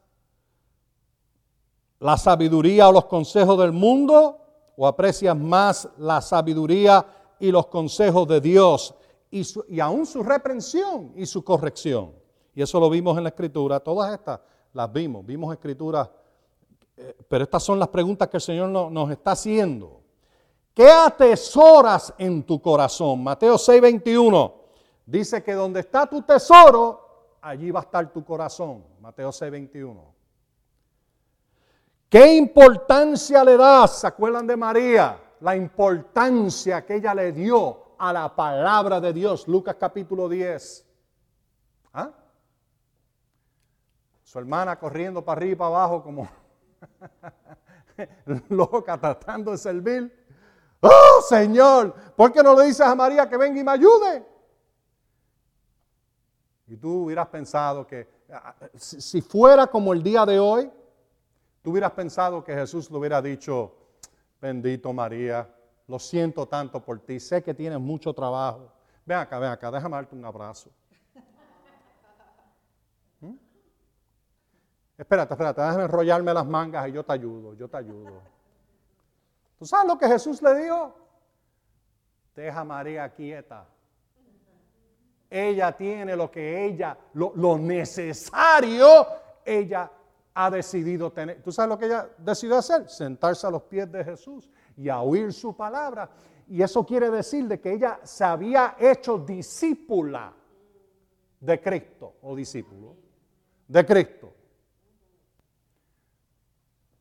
la 2.01 2.17
sabiduría 2.17 2.89
o 2.89 2.93
los 2.93 3.05
consejos 3.05 3.59
del 3.59 3.73
mundo 3.73 4.39
o 4.77 4.87
aprecias 4.87 5.37
más 5.37 5.89
la 5.99 6.21
sabiduría 6.21 7.07
y 7.39 7.53
los 7.53 7.67
consejos 7.67 8.27
de 8.27 8.41
Dios 8.41 8.95
y, 9.31 9.47
y 9.69 9.81
aún 9.81 10.07
su 10.07 10.23
reprensión 10.23 11.13
y 11.15 11.27
su 11.27 11.45
corrección? 11.45 12.13
Y 12.55 12.63
eso 12.63 12.81
lo 12.81 12.91
vimos 12.91 13.17
en 13.17 13.25
la 13.25 13.29
escritura, 13.29 13.81
todas 13.81 14.13
estas 14.13 14.41
las 14.73 14.93
vimos, 14.93 15.25
vimos 15.25 15.53
escrituras, 15.53 16.09
eh, 16.97 17.17
pero 17.29 17.45
estas 17.45 17.63
son 17.63 17.79
las 17.79 17.89
preguntas 17.89 18.29
que 18.29 18.37
el 18.39 18.41
Señor 18.41 18.69
nos 18.69 19.11
está 19.11 19.33
haciendo. 19.33 20.01
¿Qué 20.75 20.91
atesoras 20.91 22.15
en 22.17 22.43
tu 22.45 22.61
corazón? 22.61 23.23
Mateo 23.23 23.59
6:21 23.59 24.53
dice 25.05 25.43
que 25.43 25.53
donde 25.53 25.81
está 25.81 26.07
tu 26.07 26.23
tesoro, 26.23 27.37
allí 27.43 27.71
va 27.71 27.81
a 27.81 27.83
estar 27.83 28.11
tu 28.13 28.25
corazón. 28.25 28.85
Mateo 29.01 29.31
6:21. 29.31 30.13
¿Qué 32.09 32.35
importancia 32.37 33.43
le 33.45 33.57
das? 33.57 34.01
¿Se 34.01 34.07
acuerdan 34.07 34.47
de 34.47 34.57
María? 34.57 35.19
La 35.41 35.57
importancia 35.57 36.85
que 36.85 36.97
ella 36.97 37.15
le 37.15 37.33
dio 37.33 37.95
a 37.99 38.13
la 38.13 38.35
palabra 38.35 39.01
de 39.01 39.13
Dios. 39.13 39.49
Lucas 39.49 39.77
capítulo 39.79 40.29
10. 40.29 40.87
¿Ah? 41.95 42.11
Su 44.33 44.39
hermana 44.39 44.79
corriendo 44.79 45.23
para 45.23 45.39
arriba 45.39 45.53
y 45.53 45.57
para 45.57 45.69
abajo 45.69 46.03
como 46.03 46.27
loca 48.49 48.99
tratando 48.99 49.51
de 49.51 49.59
servir. 49.59 50.27
Oh 50.81 51.21
Señor, 51.29 51.93
¿por 52.17 52.33
qué 52.33 52.43
no 52.43 52.59
le 52.59 52.65
dices 52.65 52.87
a 52.87 52.95
María 52.95 53.29
que 53.29 53.37
venga 53.37 53.61
y 53.61 53.65
me 53.65 53.73
ayude? 53.73 54.27
Y 56.67 56.77
tú 56.77 57.05
hubieras 57.05 57.29
pensado 57.29 57.87
que 57.87 58.09
ah, 58.33 58.55
si 58.77 59.21
fuera 59.21 59.67
como 59.67 59.93
el 59.93 60.03
día 60.03 60.25
de 60.25 60.41
hoy, 60.41 60.71
Tú 61.63 61.71
hubieras 61.71 61.93
pensado 61.93 62.43
que 62.43 62.53
Jesús 62.55 62.91
le 62.91 62.99
hubiera 62.99 63.23
dicho, 63.23 63.73
bendito 64.41 64.93
María, 64.93 65.49
lo 65.87 65.99
siento 66.01 66.47
tanto 66.47 66.85
por 66.85 66.99
ti, 66.99 67.21
sé 67.21 67.41
que 67.41 67.55
tienes 67.55 67.79
mucho 67.79 68.13
trabajo. 68.13 68.73
Ven 69.07 69.19
acá, 69.19 69.39
ven 69.39 69.51
acá, 69.51 69.71
déjame 69.71 69.95
darte 69.95 70.17
un 70.17 70.25
abrazo. 70.25 70.71
Espérate, 74.97 75.35
espérate, 75.35 75.61
déjame 75.61 75.85
enrollarme 75.85 76.35
las 76.35 76.47
mangas 76.47 76.89
y 76.89 76.93
yo 76.93 77.05
te 77.05 77.13
ayudo, 77.13 77.55
yo 77.55 77.69
te 77.69 77.77
ayudo. 77.77 78.23
¿Tú 79.59 79.67
sabes 79.67 79.87
lo 79.87 79.99
que 79.99 80.07
Jesús 80.07 80.43
le 80.43 80.55
dijo? 80.55 80.95
Deja 82.35 82.65
María 82.65 83.09
quieta. 83.11 83.67
Ella 85.31 85.73
tiene 85.73 86.15
lo 86.15 86.31
que 86.31 86.65
ella, 86.67 86.97
lo, 87.15 87.33
lo 87.37 87.57
necesario, 87.57 89.07
ella 89.45 89.91
ha 90.35 90.51
decidido 90.51 91.11
tener. 91.11 91.43
¿Tú 91.43 91.53
sabes 91.53 91.71
lo 91.71 91.79
que 91.79 91.87
ella 91.87 92.09
decidió 92.19 92.59
hacer? 92.59 92.89
Sentarse 92.89 93.47
a 93.47 93.51
los 93.51 93.63
pies 93.63 93.91
de 93.91 94.05
Jesús 94.05 94.51
y 94.77 94.89
a 94.89 95.01
oír 95.01 95.33
su 95.33 95.57
palabra. 95.57 96.11
Y 96.49 96.63
eso 96.63 96.85
quiere 96.85 97.11
decir 97.11 97.47
de 97.49 97.61
que 97.61 97.73
ella 97.73 98.01
se 98.03 98.25
había 98.25 98.77
hecho 98.79 99.19
discípula 99.19 100.33
de 101.41 101.61
Cristo 101.61 102.17
o 102.23 102.37
discípulo 102.37 102.97
de 103.69 103.87
Cristo. 103.87 104.35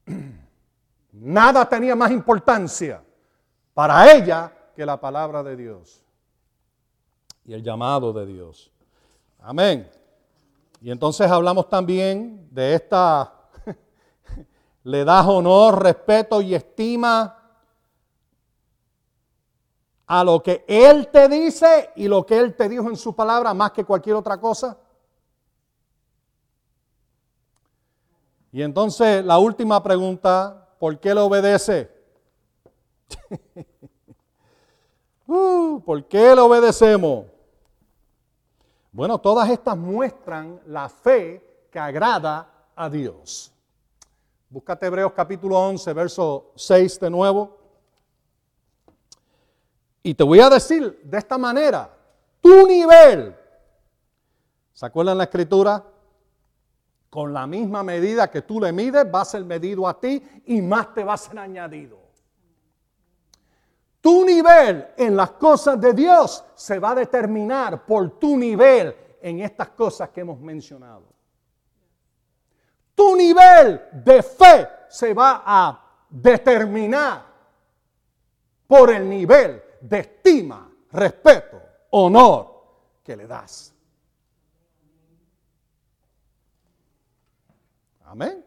Nada 1.11 1.67
tenía 1.67 1.95
más 1.95 2.11
importancia 2.11 3.03
para 3.73 4.11
ella 4.11 4.51
que 4.75 4.85
la 4.85 4.99
palabra 4.99 5.43
de 5.43 5.55
Dios 5.55 6.03
y 7.45 7.53
el 7.53 7.63
llamado 7.63 8.13
de 8.13 8.25
Dios. 8.25 8.71
Amén. 9.39 9.89
Y 10.81 10.89
entonces 10.89 11.29
hablamos 11.29 11.69
también 11.69 12.47
de 12.51 12.75
esta, 12.75 13.33
le 14.83 15.03
das 15.05 15.25
honor, 15.27 15.83
respeto 15.83 16.41
y 16.41 16.55
estima 16.55 17.37
a 20.07 20.23
lo 20.23 20.41
que 20.41 20.65
Él 20.67 21.07
te 21.07 21.29
dice 21.29 21.91
y 21.95 22.07
lo 22.07 22.25
que 22.25 22.37
Él 22.37 22.55
te 22.55 22.67
dijo 22.67 22.89
en 22.89 22.97
su 22.97 23.15
palabra 23.15 23.53
más 23.53 23.71
que 23.71 23.85
cualquier 23.85 24.15
otra 24.15 24.39
cosa. 24.39 24.77
Y 28.51 28.61
entonces 28.61 29.23
la 29.23 29.39
última 29.39 29.81
pregunta, 29.81 30.67
¿por 30.77 30.99
qué 30.99 31.13
le 31.13 31.21
obedece? 31.21 31.89
Uh, 35.33 35.81
¿Por 35.85 36.03
qué 36.09 36.35
le 36.35 36.41
obedecemos? 36.41 37.25
Bueno, 38.91 39.17
todas 39.17 39.49
estas 39.49 39.77
muestran 39.77 40.59
la 40.65 40.89
fe 40.89 41.67
que 41.71 41.79
agrada 41.79 42.51
a 42.75 42.89
Dios. 42.89 43.53
Búscate 44.49 44.87
Hebreos 44.87 45.13
capítulo 45.13 45.57
11, 45.57 45.93
verso 45.93 46.51
6 46.57 46.99
de 46.99 47.09
nuevo. 47.09 47.57
Y 50.03 50.13
te 50.13 50.25
voy 50.25 50.41
a 50.41 50.49
decir 50.49 50.99
de 51.01 51.17
esta 51.17 51.37
manera, 51.37 51.89
tu 52.41 52.67
nivel, 52.67 53.33
¿se 54.73 54.85
acuerdan 54.85 55.17
la 55.17 55.23
escritura? 55.23 55.81
Con 57.11 57.33
la 57.33 57.45
misma 57.45 57.83
medida 57.83 58.31
que 58.31 58.41
tú 58.43 58.61
le 58.61 58.71
mides, 58.71 59.05
va 59.13 59.21
a 59.21 59.25
ser 59.25 59.43
medido 59.43 59.85
a 59.85 59.99
ti 59.99 60.23
y 60.45 60.61
más 60.61 60.93
te 60.93 61.03
va 61.03 61.15
a 61.15 61.17
ser 61.17 61.37
añadido. 61.37 61.99
Tu 63.99 64.23
nivel 64.23 64.87
en 64.95 65.17
las 65.17 65.31
cosas 65.31 65.79
de 65.79 65.91
Dios 65.91 66.41
se 66.55 66.79
va 66.79 66.91
a 66.91 66.95
determinar 66.95 67.85
por 67.85 68.17
tu 68.17 68.37
nivel 68.37 68.95
en 69.21 69.41
estas 69.41 69.71
cosas 69.71 70.07
que 70.09 70.21
hemos 70.21 70.39
mencionado. 70.39 71.03
Tu 72.95 73.13
nivel 73.17 73.81
de 73.91 74.23
fe 74.23 74.69
se 74.87 75.13
va 75.13 75.43
a 75.45 75.83
determinar 76.09 77.25
por 78.67 78.89
el 78.89 79.09
nivel 79.09 79.61
de 79.81 79.99
estima, 79.99 80.71
respeto, 80.93 81.61
honor 81.89 82.63
que 83.03 83.17
le 83.17 83.27
das. 83.27 83.73
Amén. 88.11 88.45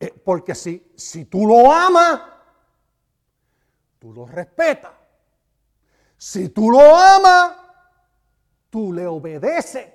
Eh, 0.00 0.10
porque 0.24 0.54
si, 0.54 0.90
si 0.96 1.26
tú 1.26 1.46
lo 1.46 1.70
amas, 1.70 2.22
tú 3.98 4.10
lo 4.14 4.24
respetas. 4.24 4.90
Si 6.16 6.48
tú 6.48 6.70
lo 6.70 6.80
amas, 6.80 7.52
tú 8.70 8.90
le 8.90 9.06
obedeces. 9.06 9.86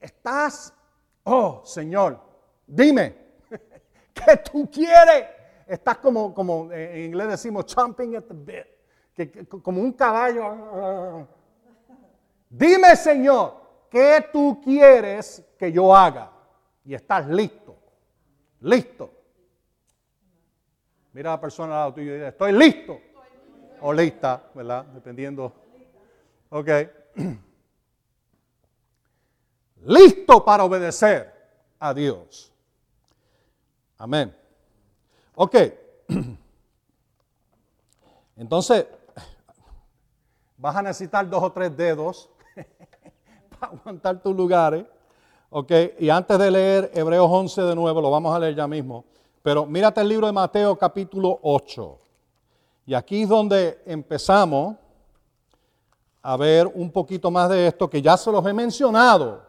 Estás, 0.00 0.74
oh 1.22 1.62
Señor, 1.64 2.20
dime, 2.66 3.16
¿qué 4.12 4.38
tú 4.38 4.68
quieres? 4.68 5.26
Estás 5.68 5.98
como, 5.98 6.34
como 6.34 6.72
en 6.72 7.04
inglés 7.04 7.28
decimos, 7.28 7.66
chomping 7.66 8.16
at 8.16 8.24
the 8.24 8.34
bit. 8.34 8.66
que, 9.14 9.46
como 9.46 9.80
un 9.80 9.92
caballo. 9.92 11.28
Dime, 12.50 12.96
Señor, 12.96 13.62
¿qué 13.88 14.28
tú 14.32 14.60
quieres 14.60 15.40
que 15.56 15.70
yo 15.70 15.94
haga? 15.94 16.41
Y 16.84 16.94
estás 16.94 17.28
listo, 17.28 17.76
listo. 18.60 19.10
Mira 21.12 21.30
a 21.32 21.36
la 21.36 21.40
persona 21.40 21.74
al 21.74 21.80
lado 21.80 21.94
tuyo 21.94 22.12
y 22.12 22.14
dice, 22.14 22.28
estoy 22.28 22.52
listo. 22.52 23.00
O 23.80 23.92
lista, 23.92 24.50
¿verdad? 24.54 24.84
Dependiendo. 24.86 25.52
Ok. 26.50 26.68
Listo 29.84 30.44
para 30.44 30.62
obedecer 30.62 31.32
a 31.80 31.92
Dios. 31.92 32.52
Amén. 33.98 34.32
Ok. 35.34 35.56
Entonces, 38.36 38.86
vas 40.56 40.76
a 40.76 40.82
necesitar 40.82 41.28
dos 41.28 41.42
o 41.42 41.50
tres 41.50 41.76
dedos 41.76 42.30
para 43.58 43.72
aguantar 43.72 44.22
tus 44.22 44.36
lugares. 44.36 44.86
Ok, 45.54 45.70
y 45.98 46.08
antes 46.08 46.38
de 46.38 46.50
leer 46.50 46.90
Hebreos 46.94 47.28
11 47.30 47.60
de 47.60 47.74
nuevo, 47.74 48.00
lo 48.00 48.10
vamos 48.10 48.34
a 48.34 48.38
leer 48.38 48.54
ya 48.54 48.66
mismo. 48.66 49.04
Pero 49.42 49.66
mírate 49.66 50.00
el 50.00 50.08
libro 50.08 50.26
de 50.26 50.32
Mateo 50.32 50.78
capítulo 50.78 51.40
8. 51.42 51.98
Y 52.86 52.94
aquí 52.94 53.24
es 53.24 53.28
donde 53.28 53.82
empezamos 53.84 54.76
a 56.22 56.38
ver 56.38 56.66
un 56.68 56.90
poquito 56.90 57.30
más 57.30 57.50
de 57.50 57.66
esto, 57.66 57.90
que 57.90 58.00
ya 58.00 58.16
se 58.16 58.32
los 58.32 58.46
he 58.46 58.54
mencionado. 58.54 59.42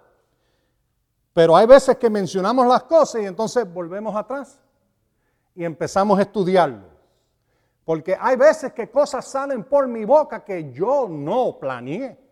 Pero 1.31 1.55
hay 1.55 1.65
veces 1.65 1.95
que 1.95 2.09
mencionamos 2.09 2.67
las 2.67 2.83
cosas 2.83 3.21
y 3.21 3.25
entonces 3.25 3.71
volvemos 3.73 4.13
atrás 4.13 4.59
y 5.55 5.63
empezamos 5.63 6.19
a 6.19 6.23
estudiarlo. 6.23 6.83
Porque 7.85 8.17
hay 8.19 8.35
veces 8.35 8.73
que 8.73 8.91
cosas 8.91 9.25
salen 9.25 9.63
por 9.63 9.87
mi 9.87 10.03
boca 10.03 10.43
que 10.43 10.69
yo 10.69 11.07
no 11.09 11.57
planeé. 11.57 12.22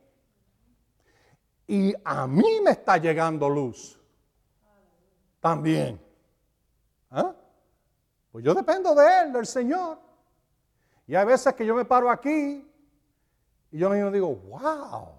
Y 1.68 1.94
a 2.04 2.28
mí 2.28 2.62
me 2.64 2.72
está 2.72 2.98
llegando 2.98 3.50
luz. 3.50 4.00
También. 5.40 6.00
¿Ah? 7.10 7.34
Pues 8.32 8.46
yo 8.46 8.54
dependo 8.54 8.94
de 8.96 9.22
Él, 9.22 9.34
del 9.34 9.46
Señor. 9.46 9.98
Y 11.08 11.16
hay 11.16 11.26
veces 11.26 11.54
que 11.54 11.66
yo 11.66 11.76
me 11.76 11.86
paro 11.86 12.10
aquí 12.10 12.66
y 13.72 13.78
yo 13.78 13.90
mismo 13.90 14.12
digo, 14.12 14.36
wow, 14.36 15.10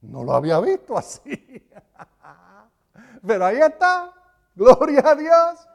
no 0.00 0.24
lo 0.24 0.32
había 0.32 0.60
visto 0.60 0.96
así. 0.96 1.68
Pero 3.26 3.44
ahí 3.44 3.58
está, 3.58 4.12
gloria 4.54 5.02
a 5.04 5.14
Dios. 5.14 5.68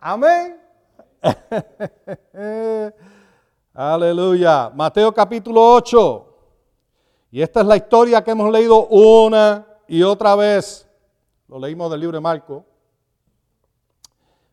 Amén. 0.00 0.60
Aleluya. 3.74 4.70
Mateo 4.74 5.12
capítulo 5.12 5.74
8. 5.74 6.25
Y 7.36 7.42
esta 7.42 7.60
es 7.60 7.66
la 7.66 7.76
historia 7.76 8.24
que 8.24 8.30
hemos 8.30 8.50
leído 8.50 8.86
una 8.86 9.66
y 9.86 10.02
otra 10.02 10.34
vez. 10.36 10.88
Lo 11.48 11.58
leímos 11.58 11.90
del 11.90 12.00
libro 12.00 12.16
de 12.16 12.22
Marco. 12.22 12.64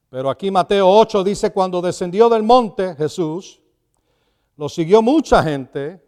Pero 0.10 0.30
aquí 0.30 0.52
Mateo 0.52 0.90
8 0.90 1.24
dice, 1.24 1.54
cuando 1.54 1.82
descendió 1.82 2.28
del 2.28 2.44
monte 2.44 2.94
Jesús, 2.96 3.62
lo 4.58 4.68
siguió 4.68 5.02
mucha 5.02 5.42
gente. 5.42 6.06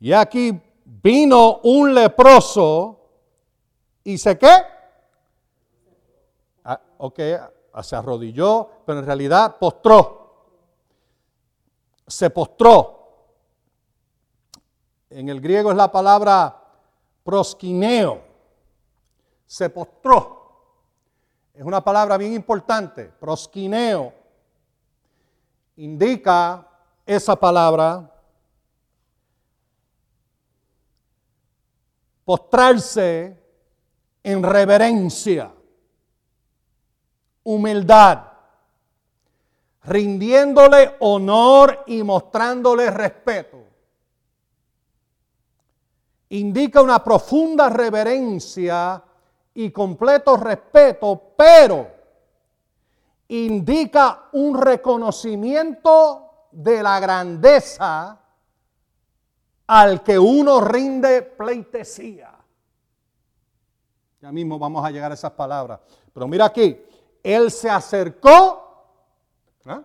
Y 0.00 0.12
aquí 0.12 0.60
vino 0.84 1.60
un 1.62 1.94
leproso 1.94 2.98
y 4.02 4.18
se 4.18 4.36
qué? 4.36 4.56
Ah, 6.64 6.80
ok, 6.98 7.20
se 7.80 7.94
arrodilló, 7.94 8.68
pero 8.84 8.98
en 8.98 9.06
realidad 9.06 9.56
postró. 9.56 10.34
Se 12.08 12.28
postró. 12.28 12.99
En 15.10 15.28
el 15.28 15.40
griego 15.40 15.70
es 15.70 15.76
la 15.76 15.90
palabra 15.90 16.56
prosquineo. 17.24 18.22
Se 19.44 19.68
postró. 19.68 20.40
Es 21.52 21.64
una 21.64 21.82
palabra 21.82 22.16
bien 22.16 22.32
importante. 22.32 23.06
Prosquineo. 23.20 24.14
Indica 25.76 26.66
esa 27.04 27.34
palabra 27.34 28.08
postrarse 32.24 33.36
en 34.22 34.42
reverencia 34.42 35.52
humildad, 37.42 38.22
rindiéndole 39.82 40.94
honor 41.00 41.82
y 41.86 42.02
mostrándole 42.02 42.90
respeto. 42.90 43.59
Indica 46.30 46.80
una 46.80 47.02
profunda 47.02 47.68
reverencia 47.68 49.02
y 49.54 49.70
completo 49.70 50.36
respeto, 50.36 51.34
pero 51.36 51.90
indica 53.28 54.28
un 54.32 54.60
reconocimiento 54.60 56.48
de 56.50 56.82
la 56.82 56.98
grandeza 56.98 58.20
al 59.66 60.02
que 60.02 60.18
uno 60.18 60.60
rinde 60.60 61.22
pleitesía. 61.22 62.36
Ya 64.20 64.32
mismo 64.32 64.58
vamos 64.58 64.84
a 64.84 64.90
llegar 64.90 65.10
a 65.12 65.14
esas 65.14 65.30
palabras. 65.32 65.80
Pero 66.12 66.26
mira 66.26 66.46
aquí, 66.46 66.76
él 67.22 67.50
se 67.50 67.70
acercó, 67.70 68.84
¿ah? 69.66 69.82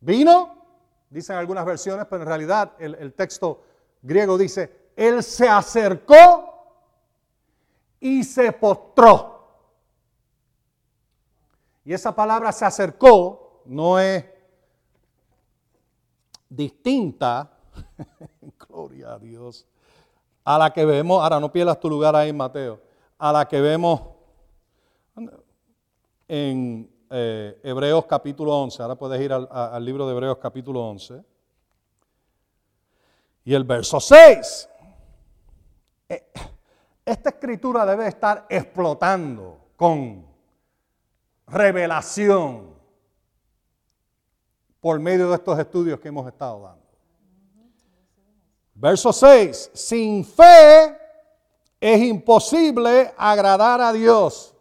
vino, 0.00 0.62
dicen 1.08 1.36
algunas 1.36 1.64
versiones, 1.64 2.06
pero 2.08 2.22
en 2.22 2.28
realidad 2.28 2.72
el, 2.78 3.14
texto 3.14 3.62
griego 4.02 4.36
dice, 4.36 4.85
Él 4.96 5.22
se 5.22 5.48
acercó 5.48 6.52
y 8.00 8.24
se 8.24 8.50
postró. 8.50 9.36
Y 11.84 11.92
esa 11.92 12.14
palabra 12.14 12.50
se 12.50 12.64
acercó 12.64 13.62
no 13.66 13.98
es 13.98 14.24
distinta, 16.48 17.50
gloria 18.68 19.14
a 19.14 19.18
Dios, 19.18 19.66
a 20.44 20.58
la 20.58 20.72
que 20.72 20.84
vemos, 20.84 21.22
ahora 21.22 21.40
no 21.40 21.50
pierdas 21.52 21.78
tu 21.80 21.88
lugar 21.88 22.14
ahí 22.14 22.32
Mateo, 22.32 22.80
a 23.18 23.32
la 23.32 23.46
que 23.46 23.60
vemos, 23.60 24.00
en 26.28 26.90
eh, 27.10 27.60
Hebreos 27.62 28.06
capítulo 28.06 28.52
11. 28.62 28.82
Ahora 28.82 28.96
puedes 28.96 29.20
ir 29.20 29.32
al, 29.32 29.84
libro 29.84 30.06
de 30.06 30.12
Hebreos 30.12 30.38
capítulo 30.38 30.80
11. 30.88 31.22
Y 33.44 33.54
el 33.54 33.64
verso 33.64 34.00
6. 34.00 34.68
Eh, 36.08 36.32
esta 37.04 37.30
escritura 37.30 37.86
debe 37.86 38.08
estar 38.08 38.46
explotando 38.48 39.58
con 39.76 40.26
revelación 41.46 42.74
por 44.80 44.98
medio 45.00 45.28
de 45.28 45.34
estos 45.34 45.58
estudios 45.58 46.00
que 46.00 46.08
hemos 46.08 46.26
estado 46.26 46.62
dando. 46.62 46.86
Verso 48.74 49.12
6. 49.12 49.70
Sin 49.72 50.24
fe 50.24 50.96
es 51.80 52.00
imposible 52.02 53.12
agradar 53.16 53.80
a 53.80 53.92
Dios. 53.92 54.54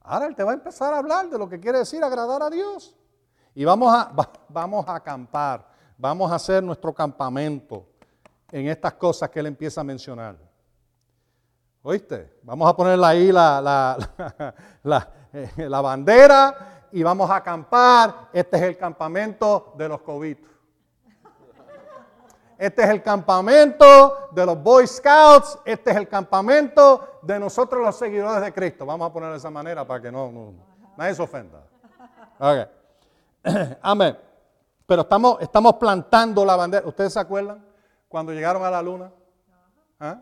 Ahora 0.00 0.26
Él 0.26 0.34
te 0.34 0.42
va 0.42 0.52
a 0.52 0.54
empezar 0.54 0.94
a 0.94 0.98
hablar 0.98 1.28
de 1.28 1.38
lo 1.38 1.48
que 1.48 1.60
quiere 1.60 1.78
decir 1.78 2.02
agradar 2.02 2.42
a 2.42 2.50
Dios. 2.50 2.96
Y 3.54 3.64
vamos 3.64 3.92
a, 3.92 4.12
vamos 4.48 4.86
a 4.88 4.94
acampar, 4.94 5.68
vamos 5.96 6.30
a 6.30 6.36
hacer 6.36 6.62
nuestro 6.62 6.94
campamento 6.94 7.86
en 8.50 8.68
estas 8.68 8.94
cosas 8.94 9.28
que 9.28 9.40
Él 9.40 9.46
empieza 9.46 9.80
a 9.80 9.84
mencionar. 9.84 10.47
¿Oíste? 11.88 12.38
Vamos 12.42 12.68
a 12.68 12.76
ponerle 12.76 13.06
ahí 13.06 13.32
la, 13.32 13.62
la, 13.62 15.08
la, 15.56 15.80
bandera 15.80 16.84
y 16.92 17.02
vamos 17.02 17.30
a 17.30 17.36
acampar. 17.36 18.28
Este 18.30 18.58
es 18.58 18.62
el 18.64 18.76
campamento 18.76 19.72
de 19.74 19.88
los 19.88 20.02
cobitos. 20.02 20.50
Este 22.58 22.82
es 22.82 22.90
el 22.90 23.02
campamento 23.02 24.28
de 24.32 24.44
los 24.44 24.62
Boy 24.62 24.86
Scouts. 24.86 25.60
Este 25.64 25.92
es 25.92 25.96
el 25.96 26.06
campamento 26.08 27.20
de 27.22 27.40
nosotros 27.40 27.82
los 27.82 27.96
seguidores 27.96 28.42
de 28.42 28.52
Cristo. 28.52 28.84
Vamos 28.84 29.08
a 29.08 29.12
ponerlo 29.14 29.32
de 29.32 29.38
esa 29.38 29.48
manera 29.48 29.86
para 29.86 30.02
que 30.02 30.12
no, 30.12 30.52
nadie 30.94 31.14
se 31.14 31.22
ofenda. 31.22 31.62
Amén. 33.80 34.14
Pero 34.84 35.00
estamos, 35.00 35.40
estamos 35.40 35.76
plantando 35.76 36.44
la 36.44 36.54
bandera. 36.54 36.86
¿Ustedes 36.86 37.14
se 37.14 37.20
acuerdan 37.20 37.64
cuando 38.08 38.34
llegaron 38.34 38.62
a 38.62 38.70
la 38.70 38.82
luna? 38.82 39.10
¿Ah? 39.98 40.20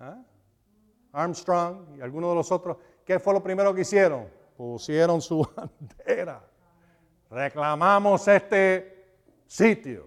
¿Ah? 0.00 0.16
Armstrong 1.18 1.96
y 1.96 2.00
algunos 2.00 2.30
de 2.30 2.36
los 2.36 2.52
otros. 2.52 2.76
¿Qué 3.04 3.18
fue 3.18 3.32
lo 3.32 3.42
primero 3.42 3.74
que 3.74 3.80
hicieron? 3.82 4.28
Pusieron 4.56 5.20
su 5.20 5.46
bandera. 5.56 6.42
Reclamamos 7.30 8.26
este 8.28 9.16
sitio. 9.46 10.06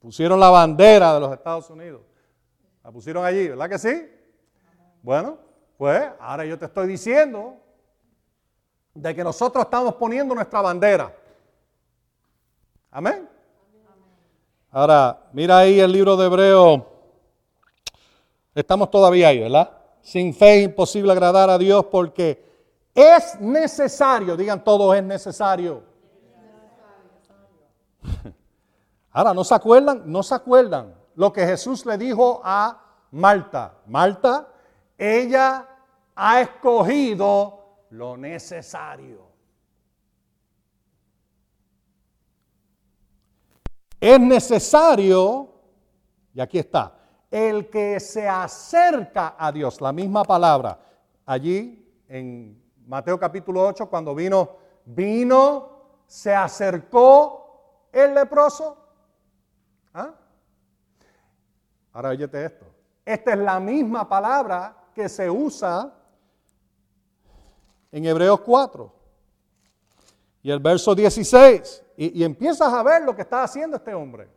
Pusieron 0.00 0.38
la 0.38 0.50
bandera 0.50 1.14
de 1.14 1.20
los 1.20 1.32
Estados 1.32 1.68
Unidos. 1.70 2.02
La 2.84 2.92
pusieron 2.92 3.24
allí, 3.24 3.48
¿verdad 3.48 3.68
que 3.68 3.78
sí? 3.78 4.08
Bueno, 5.02 5.38
pues 5.76 6.08
ahora 6.20 6.44
yo 6.44 6.58
te 6.58 6.66
estoy 6.66 6.86
diciendo 6.86 7.56
de 8.94 9.14
que 9.14 9.24
nosotros 9.24 9.64
estamos 9.64 9.94
poniendo 9.94 10.34
nuestra 10.34 10.60
bandera. 10.60 11.14
Amén. 12.90 13.28
Ahora, 14.70 15.18
mira 15.32 15.58
ahí 15.58 15.80
el 15.80 15.90
libro 15.90 16.16
de 16.16 16.26
Hebreo. 16.26 16.86
Estamos 18.54 18.90
todavía 18.90 19.28
ahí, 19.28 19.40
¿verdad? 19.40 19.70
Sin 20.06 20.32
fe 20.32 20.60
es 20.60 20.64
imposible 20.66 21.10
agradar 21.10 21.50
a 21.50 21.58
Dios 21.58 21.86
porque 21.86 22.40
es 22.94 23.40
necesario, 23.40 24.36
digan 24.36 24.62
todos 24.62 24.94
es 24.94 25.02
necesario. 25.02 25.82
Ahora, 29.10 29.34
¿no 29.34 29.42
se 29.42 29.56
acuerdan? 29.56 30.04
No 30.06 30.22
se 30.22 30.36
acuerdan 30.36 30.94
lo 31.16 31.32
que 31.32 31.44
Jesús 31.44 31.84
le 31.84 31.98
dijo 31.98 32.40
a 32.44 32.80
Marta. 33.10 33.78
Marta, 33.86 34.46
ella 34.96 35.68
ha 36.14 36.40
escogido 36.40 37.64
lo 37.90 38.16
necesario. 38.16 39.26
Es 43.98 44.20
necesario, 44.20 45.48
y 46.32 46.40
aquí 46.40 46.60
está, 46.60 46.96
el 47.30 47.68
que 47.68 48.00
se 48.00 48.28
acerca 48.28 49.34
a 49.38 49.50
Dios, 49.52 49.80
la 49.80 49.92
misma 49.92 50.24
palabra, 50.24 50.78
allí 51.24 52.04
en 52.08 52.62
Mateo 52.86 53.18
capítulo 53.18 53.66
8, 53.66 53.88
cuando 53.88 54.14
vino, 54.14 54.56
vino, 54.84 55.76
se 56.06 56.34
acercó 56.34 57.88
el 57.92 58.14
leproso. 58.14 58.76
¿Ah? 59.92 60.14
Ahora 61.92 62.10
oyete 62.10 62.44
esto. 62.44 62.66
Esta 63.04 63.32
es 63.32 63.38
la 63.38 63.58
misma 63.58 64.08
palabra 64.08 64.76
que 64.94 65.08
se 65.08 65.28
usa 65.30 65.92
en 67.90 68.04
Hebreos 68.04 68.40
4 68.40 68.92
y 70.42 70.50
el 70.50 70.60
verso 70.60 70.94
16. 70.94 71.82
Y, 71.96 72.22
empiezas 72.22 72.72
a 72.72 72.82
ver 72.82 73.02
lo 73.02 73.16
que 73.16 73.22
está 73.22 73.42
haciendo 73.42 73.78
este 73.78 73.94
hombre. 73.94 74.28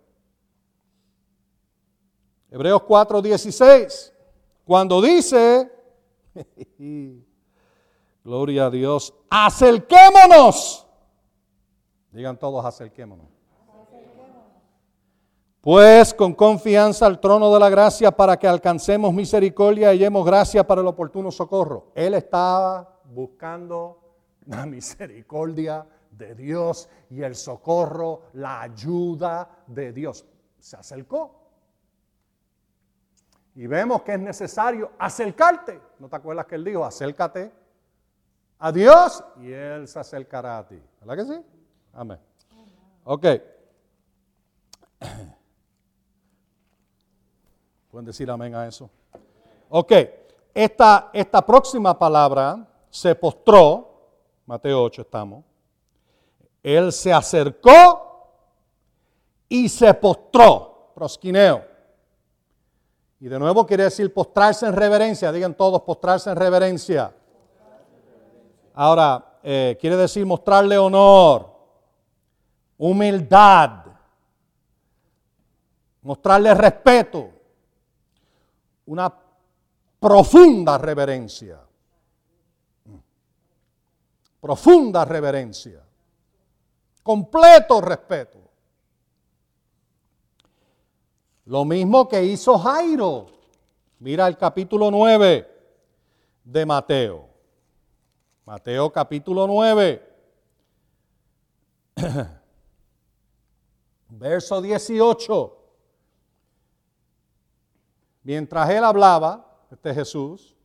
Hebreos 2.51 2.83
4, 2.83 3.21
16. 3.21 4.13
Cuando 4.65 5.01
dice, 5.01 5.71
gloria 8.23 8.65
a 8.65 8.69
Dios, 8.69 9.13
acerquémonos. 9.29 10.87
Digan 12.11 12.37
todos, 12.37 12.65
acerquémonos. 12.65 13.27
Pues 15.61 16.13
con 16.13 16.33
confianza 16.33 17.05
al 17.05 17.19
trono 17.19 17.53
de 17.53 17.59
la 17.59 17.69
gracia 17.69 18.11
para 18.11 18.37
que 18.39 18.47
alcancemos 18.47 19.13
misericordia 19.13 19.93
y 19.93 19.97
hallemos 19.97 20.25
gracia 20.25 20.65
para 20.65 20.81
el 20.81 20.87
oportuno 20.87 21.31
socorro. 21.31 21.91
Él 21.93 22.13
estaba 22.13 23.01
buscando 23.03 23.99
la 24.45 24.65
misericordia 24.65 25.85
de 26.11 26.33
Dios 26.33 26.89
y 27.09 27.21
el 27.21 27.35
socorro, 27.35 28.23
la 28.33 28.61
ayuda 28.61 29.63
de 29.67 29.91
Dios. 29.91 30.25
Se 30.59 30.77
acercó. 30.77 31.38
Y 33.55 33.67
vemos 33.67 34.03
que 34.03 34.13
es 34.13 34.19
necesario 34.19 34.91
acercarte. 34.97 35.81
¿No 35.99 36.07
te 36.07 36.15
acuerdas 36.15 36.45
que 36.45 36.55
él 36.55 36.63
dijo, 36.63 36.85
acércate 36.85 37.51
a 38.57 38.71
Dios 38.71 39.23
y 39.41 39.51
Él 39.51 39.87
se 39.87 39.99
acercará 39.99 40.59
a 40.59 40.67
ti? 40.67 40.81
¿Verdad 41.01 41.15
que 41.17 41.25
sí? 41.33 41.41
Amén. 41.93 42.19
Ok. 43.03 43.25
¿Pueden 47.91 48.05
decir 48.05 48.29
amén 48.29 48.53
a 48.55 48.67
eso? 48.67 48.89
Ok. 49.69 49.91
Esta, 50.53 51.09
esta 51.13 51.45
próxima 51.45 51.97
palabra 51.97 52.67
se 52.89 53.15
postró, 53.15 54.09
Mateo 54.45 54.83
8 54.83 55.03
estamos, 55.03 55.45
él 56.61 56.91
se 56.91 57.13
acercó 57.13 58.09
y 59.47 59.69
se 59.69 59.93
postró, 59.93 60.91
prosquineo. 60.93 61.68
Y 63.19 63.27
de 63.27 63.37
nuevo 63.39 63.65
quiere 63.65 63.83
decir 63.83 64.13
postrarse 64.13 64.65
en 64.65 64.73
reverencia, 64.73 65.31
digan 65.31 65.53
todos 65.55 65.81
postrarse 65.81 66.29
en 66.29 66.35
reverencia. 66.35 67.13
Ahora, 68.73 69.39
eh, 69.43 69.77
quiere 69.79 69.97
decir 69.97 70.25
mostrarle 70.25 70.77
honor, 70.77 71.53
humildad, 72.77 73.85
mostrarle 76.01 76.53
respeto, 76.53 77.29
una 78.85 79.13
profunda 79.99 80.77
reverencia. 80.77 81.59
Profunda 84.39 85.03
reverencia 85.03 85.83
completo 87.09 87.81
respeto. 87.81 88.48
Lo 91.49 91.65
mismo 91.65 92.07
que 92.07 92.23
hizo 92.23 92.59
Jairo. 92.59 93.25
Mira 93.97 94.27
el 94.27 94.37
capítulo 94.37 94.91
9 94.91 95.47
de 96.43 96.63
Mateo. 96.63 97.27
Mateo 98.45 98.91
capítulo 98.91 99.47
9. 99.47 100.13
Verso 104.09 104.61
18. 104.61 105.57
Mientras 108.21 108.69
él 108.69 108.83
hablaba, 108.83 109.43
este 109.71 109.91
Jesús, 109.95 110.55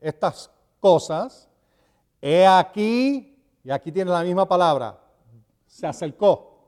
estas 0.00 0.50
cosas, 0.80 1.48
he 2.20 2.46
aquí, 2.46 3.42
y 3.64 3.70
aquí 3.70 3.90
tiene 3.90 4.10
la 4.10 4.22
misma 4.22 4.46
palabra, 4.46 5.00
se 5.66 5.86
acercó. 5.86 6.58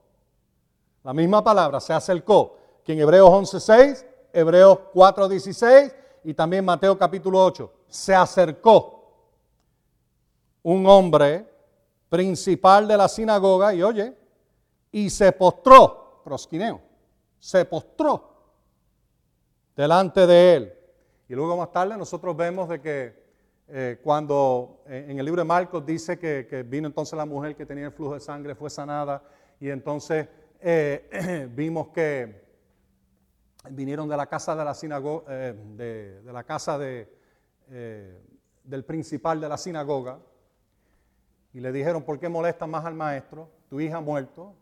La 1.05 1.13
misma 1.13 1.45
palabra, 1.45 1.81
se 1.81 1.93
acercó, 1.93 2.62
que 2.85 2.93
en 2.93 3.01
Hebreos 3.01 3.31
11.6, 3.31 4.05
Hebreos 4.33 4.79
4.16 4.95 5.95
y 6.25 6.35
también 6.35 6.65
Mateo 6.65 6.97
capítulo 6.97 7.45
8, 7.45 7.73
se 7.89 8.15
acercó 8.15 9.03
un 10.63 10.87
hombre 10.87 11.47
principal 12.09 12.87
de 12.87 12.97
la 12.97 13.09
sinagoga 13.09 13.75
y 13.75 13.83
oye, 13.83 14.17
y 14.91 15.11
se 15.11 15.33
postró, 15.33 16.21
prosquineo, 16.25 16.81
se 17.39 17.65
postró 17.65 18.33
delante 19.75 20.27
de 20.27 20.55
él. 20.55 20.73
Y 21.29 21.35
luego 21.35 21.57
más 21.57 21.73
tarde 21.73 21.97
nosotros 21.97 22.37
vemos 22.37 22.69
de 22.69 22.81
que 22.81 23.23
eh, 23.69 23.99
cuando 24.03 24.83
eh, 24.87 25.07
en 25.09 25.19
el 25.19 25.25
libro 25.25 25.41
de 25.41 25.47
Marcos 25.47 25.85
dice 25.87 26.19
que, 26.19 26.63
vino 26.69 26.87
entonces 26.87 27.17
la 27.17 27.25
mujer 27.25 27.57
que 27.57 27.65
tenía 27.65 27.87
el 27.87 27.93
flujo 27.93 28.15
de 28.15 28.21
sangre, 28.21 28.55
fue 28.55 28.69
sanada, 28.69 29.23
y 29.59 29.71
entonces 29.71 30.29
eh, 30.61 31.49
vimos 31.55 31.89
que 31.89 32.42
vinieron 33.71 34.09
de 34.09 34.17
la 34.17 34.27
casa 34.27 34.57
de 34.57 34.65
la 34.65 34.75
sinagoga, 34.75 35.33
de, 35.33 36.23
la 36.25 36.45
casa 36.45 36.79
de, 36.79 37.09
del 38.65 38.85
principal 38.85 39.41
de 39.41 39.49
la 39.49 39.57
sinagoga, 39.57 40.19
y 41.53 41.61
le 41.61 41.71
dijeron, 41.71 42.03
¿por 42.03 42.19
qué 42.19 42.29
molesta 42.29 42.67
más 42.67 42.85
al 42.85 42.95
maestro? 42.95 43.51
Tu 43.69 43.81
hija 43.81 43.99
ha 43.99 44.01
muerto. 44.01 44.55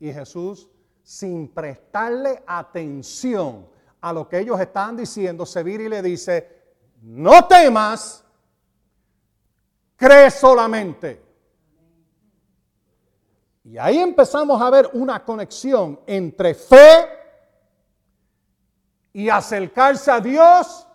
Y 0.00 0.12
Jesús, 0.12 0.68
sin 1.02 1.48
prestarle 1.48 2.42
atención 2.46 3.66
a 4.00 4.12
lo 4.12 4.28
que 4.28 4.38
ellos 4.38 4.58
estaban 4.60 4.96
diciendo, 4.96 5.44
se 5.44 5.62
vira 5.62 5.84
y 5.84 5.88
le 5.88 6.02
dice, 6.02 6.48
no 7.02 7.46
temas, 7.46 8.24
cree 9.96 10.30
solamente. 10.30 11.22
Y 13.64 13.76
ahí 13.76 13.98
empezamos 13.98 14.60
a 14.62 14.70
ver 14.70 14.88
una 14.94 15.22
conexión 15.24 16.00
entre 16.06 16.54
fe 16.54 17.07
y 19.18 19.28
acercarse 19.30 20.12
a 20.12 20.20
Dios 20.20 20.86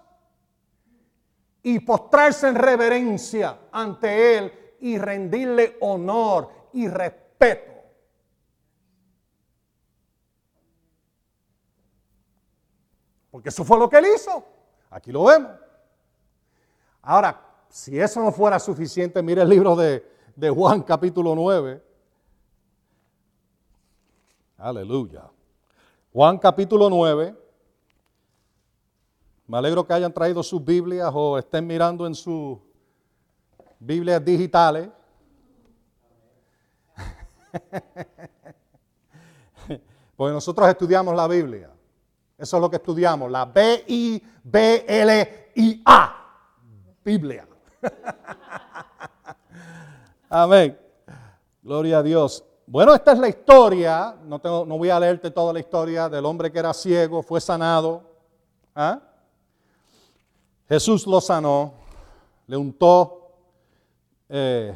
y 1.62 1.78
postrarse 1.82 2.48
en 2.48 2.56
reverencia 2.56 3.60
ante 3.70 4.38
Él 4.38 4.54
y 4.80 4.98
rendirle 4.98 5.76
honor 5.82 6.50
y 6.72 6.88
respeto. 6.88 7.74
Porque 13.30 13.50
eso 13.50 13.66
fue 13.66 13.78
lo 13.78 13.90
que 13.90 13.98
Él 13.98 14.06
hizo. 14.16 14.46
Aquí 14.90 15.12
lo 15.12 15.26
vemos. 15.26 15.52
Ahora, 17.02 17.46
si 17.68 18.00
eso 18.00 18.24
no 18.24 18.32
fuera 18.32 18.58
suficiente, 18.58 19.22
mire 19.22 19.42
el 19.42 19.50
libro 19.50 19.76
de, 19.76 20.02
Juan 20.50 20.82
capítulo 20.84 21.36
9. 21.36 21.84
Aleluya. 24.60 25.30
Juan 26.14 26.38
capítulo 26.38 26.90
9. 26.90 27.43
Me 29.54 29.60
alegro 29.60 29.86
que 29.86 29.94
hayan 29.94 30.12
traído 30.12 30.42
sus 30.42 30.66
Biblias 30.66 31.12
o 31.14 31.38
estén 31.38 31.68
mirando 31.68 32.08
en 32.08 32.16
sus 32.16 32.58
Biblias 33.78 34.26
digitales. 34.26 34.90
Porque 40.18 40.34
nosotros 40.34 40.68
estudiamos 40.68 41.16
la 41.16 41.28
Biblia. 41.28 41.70
Eso 42.36 42.58
es 42.58 42.62
lo 42.62 42.68
que 42.68 42.78
estudiamos, 42.78 43.30
la 43.30 43.46
B-I-B-L-I-A. 43.46 44.26
Biblia. 47.06 47.48
Amén. 50.30 50.80
Gloria 51.62 52.00
a 52.00 52.02
Dios. 52.02 52.44
Bueno, 52.66 52.96
esta 52.96 53.12
es 53.12 53.20
la 53.20 53.30
historia, 53.30 54.16
no, 54.24 54.42
no 54.44 54.80
voy 54.80 54.90
a 54.90 55.00
leerte 55.00 55.30
toda 55.30 55.54
la 55.54 55.60
historia 55.60 56.10
del 56.10 56.26
hombre 56.26 56.52
que 56.52 56.58
era 56.58 56.74
ciego, 56.74 57.22
fue 57.22 57.40
sanado. 57.40 58.02
¿Ah? 58.74 59.13
Jesús 60.74 61.06
lo 61.06 61.22
sanó, 61.22 61.72
le 62.48 62.58
untó, 62.58 63.30
eh, 64.28 64.76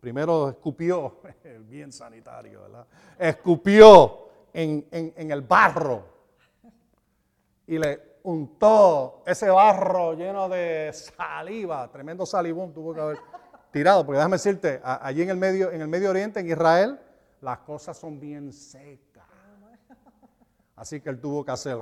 primero 0.00 0.48
escupió, 0.48 1.20
bien 1.68 1.92
sanitario, 1.92 2.62
¿verdad? 2.62 2.86
Escupió 3.18 4.28
en, 4.54 4.86
en 4.90 5.30
el 5.30 5.42
barro 5.42 6.02
y 7.66 7.78
le 7.78 8.20
untó 8.22 9.22
ese 9.26 9.50
barro 9.50 10.14
lleno 10.14 10.48
de 10.48 10.90
saliva, 10.94 11.92
tremendo 11.92 12.24
salivón 12.24 12.72
tuvo 12.72 12.94
que 12.94 13.00
haber 13.02 13.18
tirado, 13.70 14.06
porque 14.06 14.16
déjame 14.16 14.36
decirte, 14.36 14.80
allí 14.82 15.20
en 15.20 15.28
el 15.28 15.36
Medio, 15.36 15.72
en 15.72 15.82
el 15.82 15.88
Medio 15.88 16.08
Oriente, 16.08 16.40
en 16.40 16.48
Israel, 16.48 16.98
las 17.42 17.58
cosas 17.58 17.98
son 17.98 18.18
bien 18.18 18.50
secas. 18.50 19.26
Así 20.74 21.02
que 21.02 21.10
él 21.10 21.20
tuvo 21.20 21.44
que 21.44 21.50
hacer. 21.50 21.76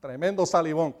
Tremendo 0.00 0.46
salivón. 0.46 0.94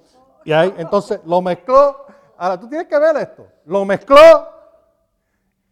Y 0.44 0.52
ahí, 0.52 0.74
entonces 0.78 1.20
lo 1.24 1.40
mezcló. 1.42 2.06
Ahora 2.36 2.58
tú 2.58 2.68
tienes 2.68 2.88
que 2.88 2.98
ver 2.98 3.16
esto. 3.16 3.46
Lo 3.66 3.84
mezcló 3.84 4.48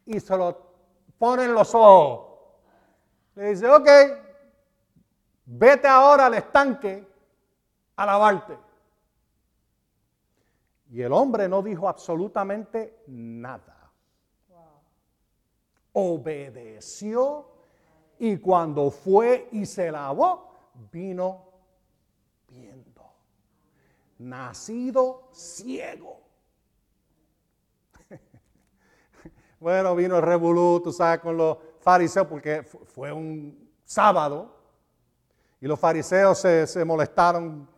y 0.07 0.19
se 0.21 0.37
lo 0.37 0.57
pone 1.19 1.45
en 1.45 1.55
los 1.55 1.75
ojos. 1.75 2.31
Le 3.35 3.51
dice, 3.51 3.69
ok, 3.69 3.89
vete 5.47 5.89
ahora 5.89 6.27
al 6.27 6.35
estanque 6.35 7.07
a 7.97 8.07
lavarte. 8.07 8.59
Y 10.91 11.03
el 11.03 11.13
hombre 11.13 11.49
no 11.49 11.63
dijo 11.63 11.89
absolutamente 11.89 13.03
nada. 13.07 13.93
Obedeció 15.93 17.47
y 18.19 18.37
cuando 18.39 18.91
fue 18.91 19.49
y 19.53 19.67
se 19.67 19.91
lavó, 19.91 20.71
vino 20.93 21.50
Nacido 24.19 25.29
ciego. 25.33 26.21
bueno, 29.61 29.97
vino 29.97 30.17
el 30.17 30.23
revolú, 30.23 30.81
tú 30.85 30.93
sabes, 30.93 31.21
con 31.21 31.39
los 31.39 31.57
fariseos, 31.81 32.27
porque 32.27 32.63
fue 32.63 33.11
un 33.13 33.71
sábado. 33.85 34.57
Y 35.61 35.67
los 35.67 35.81
fariseos 35.81 36.39
se, 36.39 36.67
se 36.67 36.85
molestaron 36.85 37.69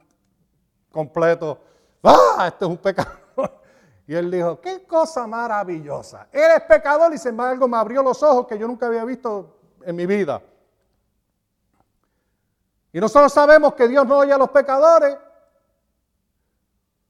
completo 0.90 1.60
¡Ah! 2.02 2.46
Este 2.48 2.64
es 2.64 2.70
un 2.70 2.76
pecador. 2.76 3.20
Y 4.04 4.16
él 4.16 4.32
dijo, 4.32 4.60
qué 4.60 4.84
cosa 4.84 5.28
maravillosa. 5.28 6.26
Eres 6.32 6.62
pecador 6.62 7.14
y 7.14 7.18
sin 7.18 7.30
embargo 7.30 7.68
me 7.68 7.76
abrió 7.76 8.02
los 8.02 8.20
ojos 8.20 8.48
que 8.48 8.58
yo 8.58 8.66
nunca 8.66 8.86
había 8.86 9.04
visto 9.04 9.60
en 9.84 9.94
mi 9.94 10.06
vida. 10.06 10.42
Y 12.92 13.00
nosotros 13.00 13.32
sabemos 13.32 13.74
que 13.74 13.88
Dios 13.88 14.06
no 14.06 14.18
oye 14.18 14.32
a 14.32 14.38
los 14.38 14.50
pecadores. 14.50 15.16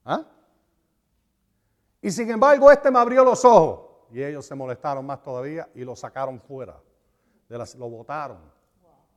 ¿Ah? 0.05 0.25
Y 2.01 2.11
sin 2.11 2.31
embargo 2.31 2.71
este 2.71 2.91
me 2.91 2.99
abrió 2.99 3.25
los 3.25 3.45
ojos. 3.45 3.91
Y 4.13 4.23
ellos 4.23 4.47
se 4.47 4.55
molestaron 4.55 5.05
más 5.07 5.23
todavía 5.23 5.69
y 5.75 5.85
lo 5.85 5.97
sacaron 5.97 6.41
fuera. 6.41 6.79
De 7.49 7.59
lo 7.59 7.89
botaron 7.89 8.39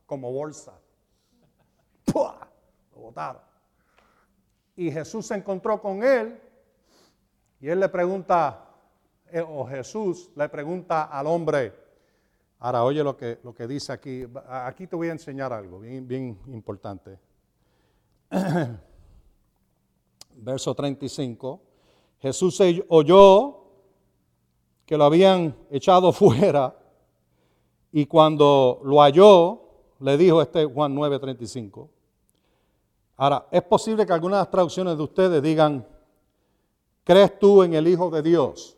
como 0.06 0.32
bolsa. 0.32 0.72
Lo 2.14 3.02
botaron. 3.02 3.42
Y 4.74 4.90
Jesús 4.90 5.26
se 5.26 5.34
encontró 5.34 5.80
con 5.80 6.02
él 6.02 6.40
y 7.60 7.68
él 7.68 7.80
le 7.80 7.88
pregunta, 7.88 8.68
eh, 9.30 9.40
o 9.40 9.66
Jesús 9.66 10.30
le 10.36 10.48
pregunta 10.48 11.04
al 11.04 11.26
hombre, 11.26 11.74
ahora 12.58 12.84
oye 12.84 13.02
lo 13.02 13.16
que, 13.16 13.38
lo 13.42 13.54
que 13.54 13.66
dice 13.66 13.92
aquí, 13.92 14.24
aquí 14.48 14.86
te 14.86 14.96
voy 14.96 15.08
a 15.08 15.12
enseñar 15.12 15.52
algo 15.52 15.80
bien, 15.80 16.38
importante. 16.48 17.18
Verso 20.36 20.74
35, 20.74 21.60
Jesús 22.20 22.60
oyó 22.88 23.58
que 24.84 24.96
lo 24.96 25.04
habían 25.04 25.56
echado 25.70 26.12
fuera 26.14 26.76
y 27.92 28.06
cuando 28.06 28.80
lo 28.84 29.00
halló, 29.00 29.62
le 30.00 30.16
dijo 30.18 30.42
este 30.42 30.64
Juan 30.66 30.94
9:35, 30.94 31.88
Ahora, 33.16 33.46
es 33.50 33.62
posible 33.62 34.04
que 34.04 34.12
algunas 34.12 34.50
traducciones 34.50 34.96
de 34.96 35.02
ustedes 35.02 35.42
digan, 35.42 35.86
¿crees 37.02 37.38
tú 37.38 37.62
en 37.62 37.72
el 37.72 37.88
Hijo 37.88 38.10
de 38.10 38.20
Dios? 38.20 38.76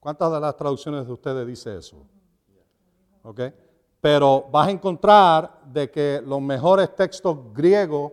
¿Cuántas 0.00 0.32
de 0.32 0.40
las 0.40 0.56
traducciones 0.56 1.06
de 1.06 1.12
ustedes 1.12 1.46
dice 1.46 1.78
eso? 1.78 2.04
¿Ok? 3.26 3.40
Pero 4.00 4.46
vas 4.52 4.68
a 4.68 4.70
encontrar 4.70 5.60
de 5.64 5.90
que 5.90 6.22
los 6.24 6.40
mejores 6.40 6.94
textos 6.94 7.52
griegos, 7.52 8.12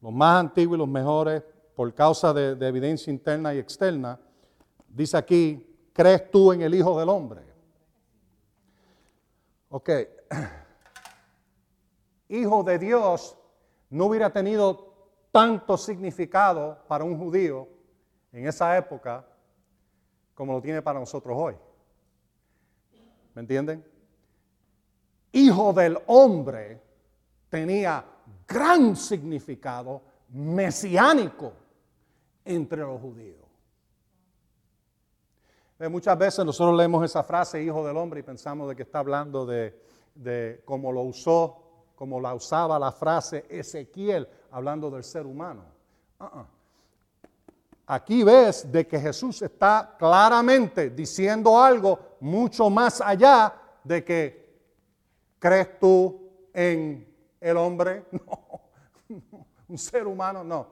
los 0.00 0.12
más 0.12 0.40
antiguos 0.40 0.76
y 0.76 0.78
los 0.80 0.88
mejores, 0.88 1.44
por 1.76 1.94
causa 1.94 2.32
de, 2.32 2.56
de 2.56 2.66
evidencia 2.66 3.12
interna 3.12 3.54
y 3.54 3.58
externa, 3.58 4.18
dice 4.88 5.16
aquí, 5.16 5.64
¿crees 5.92 6.28
tú 6.28 6.52
en 6.52 6.62
el 6.62 6.74
Hijo 6.74 6.98
del 6.98 7.08
Hombre? 7.08 7.42
Ok. 9.68 9.90
Hijo 12.28 12.64
de 12.64 12.78
Dios 12.80 13.38
no 13.90 14.06
hubiera 14.06 14.30
tenido 14.30 14.92
tanto 15.30 15.76
significado 15.76 16.78
para 16.88 17.04
un 17.04 17.16
judío 17.16 17.68
en 18.32 18.48
esa 18.48 18.76
época 18.76 19.24
como 20.34 20.54
lo 20.54 20.60
tiene 20.60 20.82
para 20.82 20.98
nosotros 20.98 21.36
hoy. 21.38 21.54
¿Me 23.34 23.42
entienden? 23.42 23.91
Hijo 25.32 25.72
del 25.72 25.98
hombre 26.06 26.80
tenía 27.48 28.04
gran 28.46 28.96
significado 28.96 30.02
mesiánico 30.28 31.52
entre 32.44 32.80
los 32.80 33.00
judíos. 33.00 33.38
Muchas 35.90 36.16
veces 36.16 36.44
nosotros 36.44 36.76
leemos 36.76 37.04
esa 37.04 37.24
frase, 37.24 37.62
hijo 37.62 37.84
del 37.84 37.96
hombre, 37.96 38.20
y 38.20 38.22
pensamos 38.22 38.68
de 38.68 38.76
que 38.76 38.84
está 38.84 39.00
hablando 39.00 39.44
de, 39.44 40.62
cómo 40.64 40.92
lo 40.92 41.00
usó, 41.02 41.58
como 41.96 42.20
la 42.20 42.34
usaba 42.34 42.78
la 42.78 42.92
frase 42.92 43.46
Ezequiel 43.48 44.28
hablando 44.52 44.90
del 44.90 45.02
ser 45.02 45.26
humano. 45.26 45.64
Uh-uh. 46.20 46.46
Aquí 47.86 48.22
ves 48.22 48.70
de 48.70 48.86
que 48.86 49.00
Jesús 49.00 49.42
está 49.42 49.96
claramente 49.98 50.90
diciendo 50.90 51.60
algo 51.60 51.98
mucho 52.20 52.70
más 52.70 53.00
allá 53.00 53.52
de 53.82 54.04
que 54.04 54.41
crees 55.42 55.76
tú 55.80 56.30
en 56.54 57.04
el 57.40 57.56
hombre, 57.56 58.06
no, 58.12 58.60
un 59.66 59.76
ser 59.76 60.06
humano, 60.06 60.44
no. 60.44 60.68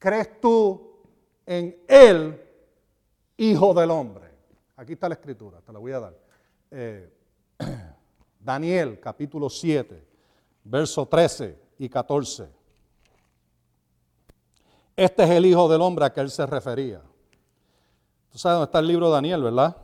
¿Crees 0.00 0.40
tú 0.40 0.98
en 1.46 1.84
el 1.86 2.40
Hijo 3.36 3.72
del 3.72 3.92
Hombre? 3.92 4.32
Aquí 4.76 4.94
está 4.94 5.08
la 5.08 5.14
escritura, 5.14 5.60
te 5.60 5.72
la 5.72 5.78
voy 5.78 5.92
a 5.92 6.00
dar. 6.00 6.18
Eh, 6.72 7.12
Daniel 8.40 8.98
capítulo 8.98 9.48
7, 9.48 10.04
verso 10.64 11.06
13 11.06 11.56
y 11.78 11.88
14. 11.88 12.48
Este 14.96 15.22
es 15.22 15.30
el 15.30 15.46
Hijo 15.46 15.68
del 15.68 15.80
Hombre 15.80 16.06
a 16.06 16.12
que 16.12 16.20
él 16.20 16.30
se 16.32 16.44
refería. 16.44 17.00
Tú 18.32 18.38
sabes 18.38 18.56
dónde 18.56 18.64
está 18.64 18.80
el 18.80 18.88
libro 18.88 19.06
de 19.06 19.12
Daniel, 19.12 19.42
¿verdad? 19.44 19.76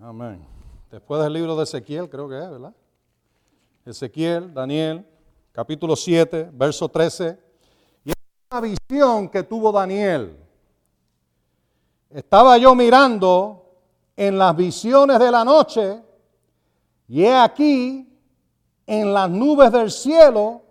Amén. 0.00 0.55
Después 0.90 1.22
del 1.22 1.32
libro 1.32 1.56
de 1.56 1.64
Ezequiel, 1.64 2.08
creo 2.08 2.28
que 2.28 2.38
es, 2.38 2.50
¿verdad? 2.50 2.74
Ezequiel, 3.84 4.54
Daniel, 4.54 5.06
capítulo 5.52 5.96
7, 5.96 6.50
verso 6.52 6.88
13. 6.88 7.38
Y 8.04 8.10
es 8.10 8.16
una 8.50 8.60
visión 8.60 9.28
que 9.28 9.42
tuvo 9.42 9.72
Daniel. 9.72 10.36
Estaba 12.10 12.56
yo 12.58 12.74
mirando 12.74 13.64
en 14.16 14.38
las 14.38 14.56
visiones 14.56 15.18
de 15.18 15.30
la 15.30 15.44
noche 15.44 16.02
y 17.08 17.22
he 17.22 17.34
aquí 17.34 18.08
en 18.86 19.12
las 19.12 19.28
nubes 19.28 19.70
del 19.72 19.90
cielo 19.90 20.62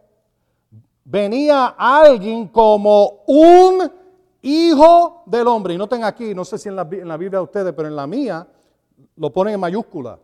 venía 1.04 1.76
alguien 1.78 2.48
como 2.48 3.24
un 3.28 3.92
hijo 4.42 5.24
del 5.26 5.48
hombre. 5.48 5.74
Y 5.74 5.78
noten 5.78 6.04
aquí, 6.04 6.34
no 6.34 6.44
sé 6.44 6.58
si 6.58 6.70
en 6.70 6.76
la, 6.76 6.84
Biblia 6.84 7.40
de 7.40 7.44
ustedes, 7.44 7.74
pero 7.74 7.88
en 7.88 7.96
la 7.96 8.08
mía 8.08 8.48
lo 9.16 9.32
ponen 9.32 9.56
en 9.56 9.60
mayúscula. 9.60 10.20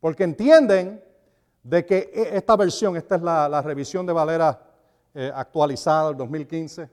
Porque 0.00 0.24
entienden 0.24 1.02
de 1.62 1.84
que 1.84 2.10
e, 2.14 2.36
esta 2.36 2.56
versión, 2.56 2.96
esta 2.96 3.16
es 3.16 3.22
la, 3.22 3.62
revisión 3.62 4.06
de 4.06 4.12
Valera 4.12 4.60
eh, 5.14 5.30
actualizada 5.34 6.08
del 6.08 6.16
2015, 6.16 6.88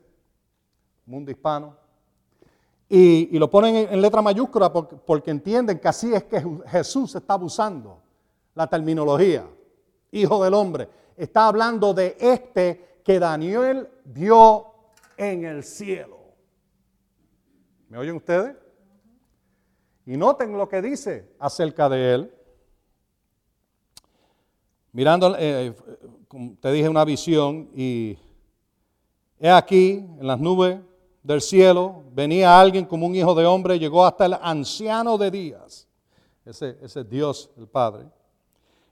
Mundo 1.05 1.31
Hispano, 1.31 1.77
y, 2.87 3.37
lo 3.39 3.49
ponen 3.49 3.87
en, 3.91 4.01
letra 4.01 4.21
mayúscula 4.21 4.71
porque, 4.71 5.31
entienden 5.31 5.79
que 5.79 5.87
así 5.87 6.13
es 6.13 6.23
que 6.25 6.43
Jesús 6.67 7.15
está 7.15 7.33
abusando 7.33 7.99
la 8.53 8.67
terminología, 8.67 9.47
hijo 10.11 10.43
del 10.43 10.53
hombre 10.53 10.87
está 11.17 11.47
hablando 11.47 11.93
de 11.93 12.17
este 12.19 12.99
que 13.03 13.19
Daniel 13.19 13.89
vio 14.03 14.73
en 15.17 15.45
el 15.45 15.63
cielo. 15.63 16.17
¿Me 17.89 17.97
oyen 17.97 18.15
ustedes? 18.15 18.55
Y 20.05 20.17
noten 20.17 20.57
lo 20.57 20.69
que 20.69 20.81
dice 20.81 21.29
acerca 21.39 21.89
de 21.89 22.13
él. 22.13 22.33
Mirando, 24.91 25.35
eh, 25.37 25.73
como 26.27 26.55
te 26.59 26.71
dije, 26.71 26.87
una 26.87 27.03
visión 27.03 27.69
y 27.75 28.17
he 29.39 29.49
aquí 29.49 30.05
en 30.19 30.27
las 30.27 30.39
nubes 30.39 30.79
del 31.21 31.41
cielo 31.41 32.03
venía 32.13 32.59
alguien 32.59 32.85
como 32.85 33.07
un 33.07 33.15
hijo 33.15 33.33
de 33.33 33.45
hombre, 33.45 33.79
llegó 33.79 34.05
hasta 34.05 34.25
el 34.25 34.35
anciano 34.41 35.17
de 35.17 35.31
días, 35.31 35.87
ese, 36.45 36.77
ese 36.81 37.03
Dios, 37.03 37.49
el 37.57 37.67
Padre, 37.67 38.05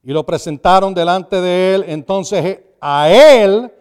y 0.03 0.11
lo 0.11 0.25
presentaron 0.25 0.93
delante 0.93 1.39
de 1.39 1.75
él. 1.75 1.85
Entonces 1.87 2.43
eh, 2.43 2.75
a 2.81 3.09
él, 3.09 3.71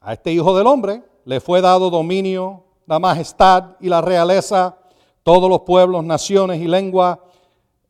a 0.00 0.14
este 0.14 0.32
hijo 0.32 0.56
del 0.56 0.66
hombre, 0.66 1.02
le 1.24 1.40
fue 1.40 1.60
dado 1.60 1.90
dominio, 1.90 2.64
la 2.86 2.98
majestad 2.98 3.76
y 3.78 3.88
la 3.88 4.00
realeza. 4.00 4.76
Todos 5.22 5.48
los 5.48 5.60
pueblos, 5.60 6.04
naciones 6.04 6.60
y 6.60 6.66
lenguas 6.66 7.18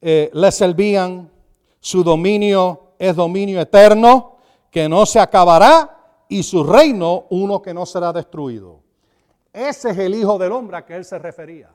eh, 0.00 0.30
le 0.32 0.52
servían. 0.52 1.30
Su 1.80 2.04
dominio 2.04 2.94
es 2.98 3.16
dominio 3.16 3.60
eterno 3.60 4.36
que 4.70 4.88
no 4.88 5.06
se 5.06 5.18
acabará 5.18 6.24
y 6.28 6.42
su 6.42 6.62
reino 6.62 7.26
uno 7.30 7.60
que 7.60 7.74
no 7.74 7.86
será 7.86 8.12
destruido. 8.12 8.80
Ese 9.52 9.90
es 9.90 9.98
el 9.98 10.14
Hijo 10.14 10.38
del 10.38 10.52
Hombre 10.52 10.76
a 10.76 10.84
que 10.84 10.94
él 10.94 11.04
se 11.04 11.18
refería. 11.18 11.70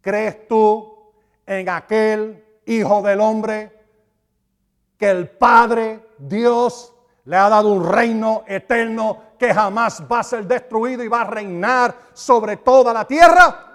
¿Crees 0.00 0.48
tú 0.48 1.12
en 1.46 1.68
aquel 1.68 2.44
Hijo 2.66 3.02
del 3.02 3.20
Hombre 3.20 3.72
que 4.96 5.10
el 5.10 5.28
Padre 5.28 6.06
Dios 6.18 6.92
le 7.24 7.36
ha 7.36 7.48
dado 7.48 7.72
un 7.72 7.84
reino 7.84 8.44
eterno 8.46 9.18
que 9.38 9.52
jamás 9.52 10.02
va 10.10 10.20
a 10.20 10.24
ser 10.24 10.46
destruido 10.46 11.02
y 11.04 11.08
va 11.08 11.22
a 11.22 11.30
reinar 11.30 11.94
sobre 12.12 12.56
toda 12.58 12.92
la 12.92 13.04
tierra? 13.04 13.71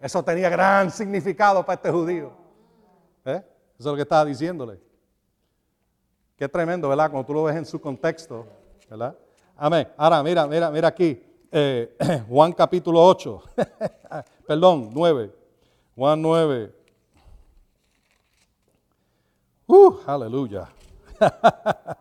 ¿Eh? 0.00 0.06
Eso 0.06 0.22
tenía 0.22 0.48
gran 0.48 0.90
significado 0.90 1.64
para 1.64 1.74
este 1.74 1.90
judío. 1.90 2.32
¿Eh? 3.24 3.36
Eso 3.36 3.44
es 3.78 3.86
lo 3.86 3.96
que 3.96 4.02
estaba 4.02 4.24
diciéndole. 4.24 4.80
Qué 6.36 6.48
tremendo, 6.48 6.88
¿verdad? 6.88 7.10
Cuando 7.10 7.26
tú 7.26 7.34
lo 7.34 7.44
ves 7.44 7.56
en 7.56 7.66
su 7.66 7.80
contexto, 7.80 8.46
¿verdad? 8.88 9.16
Amén. 9.56 9.88
Ahora, 9.96 10.22
mira, 10.22 10.46
mira, 10.46 10.70
mira 10.70 10.88
aquí. 10.88 11.22
Eh, 11.52 11.96
Juan 12.28 12.52
capítulo 12.52 13.04
8. 13.04 13.42
Perdón, 14.46 14.90
9. 14.92 15.34
Juan 15.94 16.22
9. 16.22 16.74
Uh, 19.66 19.96
aleluya. 20.06 20.68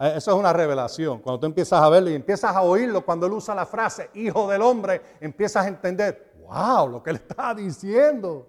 Eso 0.00 0.30
es 0.30 0.36
una 0.36 0.52
revelación. 0.54 1.18
Cuando 1.18 1.40
tú 1.40 1.46
empiezas 1.46 1.82
a 1.82 1.88
verlo 1.90 2.08
y 2.08 2.14
empiezas 2.14 2.56
a 2.56 2.62
oírlo, 2.62 3.04
cuando 3.04 3.26
él 3.26 3.32
usa 3.34 3.54
la 3.54 3.66
frase 3.66 4.08
hijo 4.14 4.48
del 4.48 4.62
hombre, 4.62 5.02
empiezas 5.20 5.66
a 5.66 5.68
entender, 5.68 6.29
wow, 6.50 6.88
lo 6.88 7.02
que 7.02 7.10
él 7.10 7.16
está 7.16 7.54
diciendo. 7.54 8.48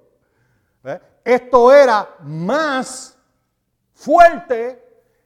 Esto 1.23 1.71
era 1.71 2.15
más 2.21 3.17
fuerte 3.93 4.83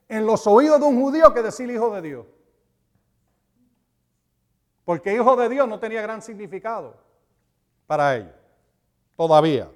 en 0.08 0.26
los 0.26 0.46
oídos 0.46 0.80
de 0.80 0.86
un 0.86 1.02
judío 1.02 1.34
que 1.34 1.42
decir 1.42 1.70
hijo 1.70 1.94
de 1.96 2.02
Dios. 2.02 2.26
Porque 4.84 5.14
hijo 5.14 5.36
de 5.36 5.50
Dios 5.50 5.68
no 5.68 5.80
tenía 5.80 6.02
gran 6.02 6.22
significado 6.22 6.96
para 7.88 8.18
ellos, 8.18 8.36
todavía. 9.16 9.72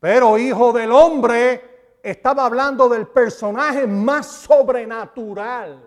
Pero 0.00 0.38
hijo 0.38 0.72
del 0.72 0.90
hombre 0.90 1.98
estaba 2.02 2.46
hablando 2.46 2.88
del 2.88 3.06
personaje 3.06 3.86
más 3.86 4.26
sobrenatural, 4.26 5.84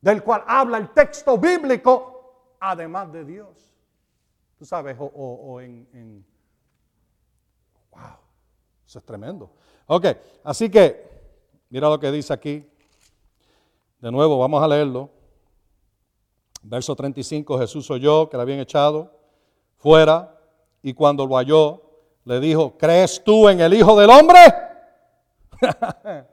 del 0.00 0.22
cual 0.22 0.44
habla 0.46 0.78
el 0.78 0.90
texto 0.90 1.38
bíblico, 1.38 2.13
además 2.70 3.12
de 3.12 3.24
Dios. 3.24 3.74
Tú 4.58 4.64
sabes, 4.64 4.96
o, 4.98 5.60
en, 5.60 5.86
en... 5.92 6.24
Wow, 7.90 8.16
eso 8.86 8.98
es 8.98 9.04
tremendo. 9.04 9.50
Ok, 9.86 10.06
así 10.42 10.70
que, 10.70 11.04
mira 11.68 11.88
lo 11.88 12.00
que 12.00 12.10
dice 12.10 12.32
aquí. 12.32 12.66
De 14.00 14.10
nuevo, 14.10 14.38
vamos 14.38 14.62
a 14.62 14.68
leerlo. 14.68 15.10
Verso 16.62 16.96
35, 16.96 17.58
Jesús 17.58 17.90
oyó 17.90 18.30
que 18.30 18.36
le 18.36 18.42
habían 18.42 18.60
echado 18.60 19.12
fuera 19.76 20.38
y 20.82 20.94
cuando 20.94 21.26
lo 21.26 21.36
halló, 21.36 21.82
le 22.24 22.40
dijo, 22.40 22.78
¿crees 22.78 23.22
tú 23.22 23.48
en 23.50 23.60
el 23.60 23.74
Hijo 23.74 23.98
del 24.00 24.08
Hombre? 24.08 24.40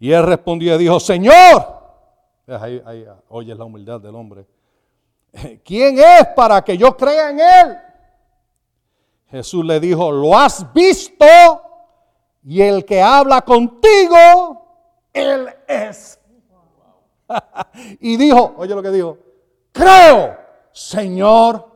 y 0.00 0.10
él 0.10 0.24
respondió 0.24 0.74
y 0.74 0.78
dijo, 0.78 0.98
Señor, 0.98 1.77
ahí 2.56 3.06
oyes 3.28 3.56
la 3.56 3.64
humildad 3.64 4.00
del 4.00 4.14
hombre, 4.14 4.46
¿quién 5.64 5.98
es 5.98 6.26
para 6.34 6.62
que 6.62 6.76
yo 6.76 6.96
crea 6.96 7.30
en 7.30 7.40
él? 7.40 7.78
Jesús 9.30 9.64
le 9.64 9.78
dijo, 9.78 10.10
lo 10.10 10.36
has 10.36 10.72
visto 10.72 11.26
y 12.44 12.62
el 12.62 12.84
que 12.84 13.02
habla 13.02 13.42
contigo 13.42 14.64
él 15.12 15.48
es. 15.66 16.18
y 18.00 18.16
dijo, 18.16 18.54
oye 18.56 18.74
lo 18.74 18.82
que 18.82 18.90
dijo, 18.90 19.18
creo, 19.72 20.36
Señor. 20.72 21.66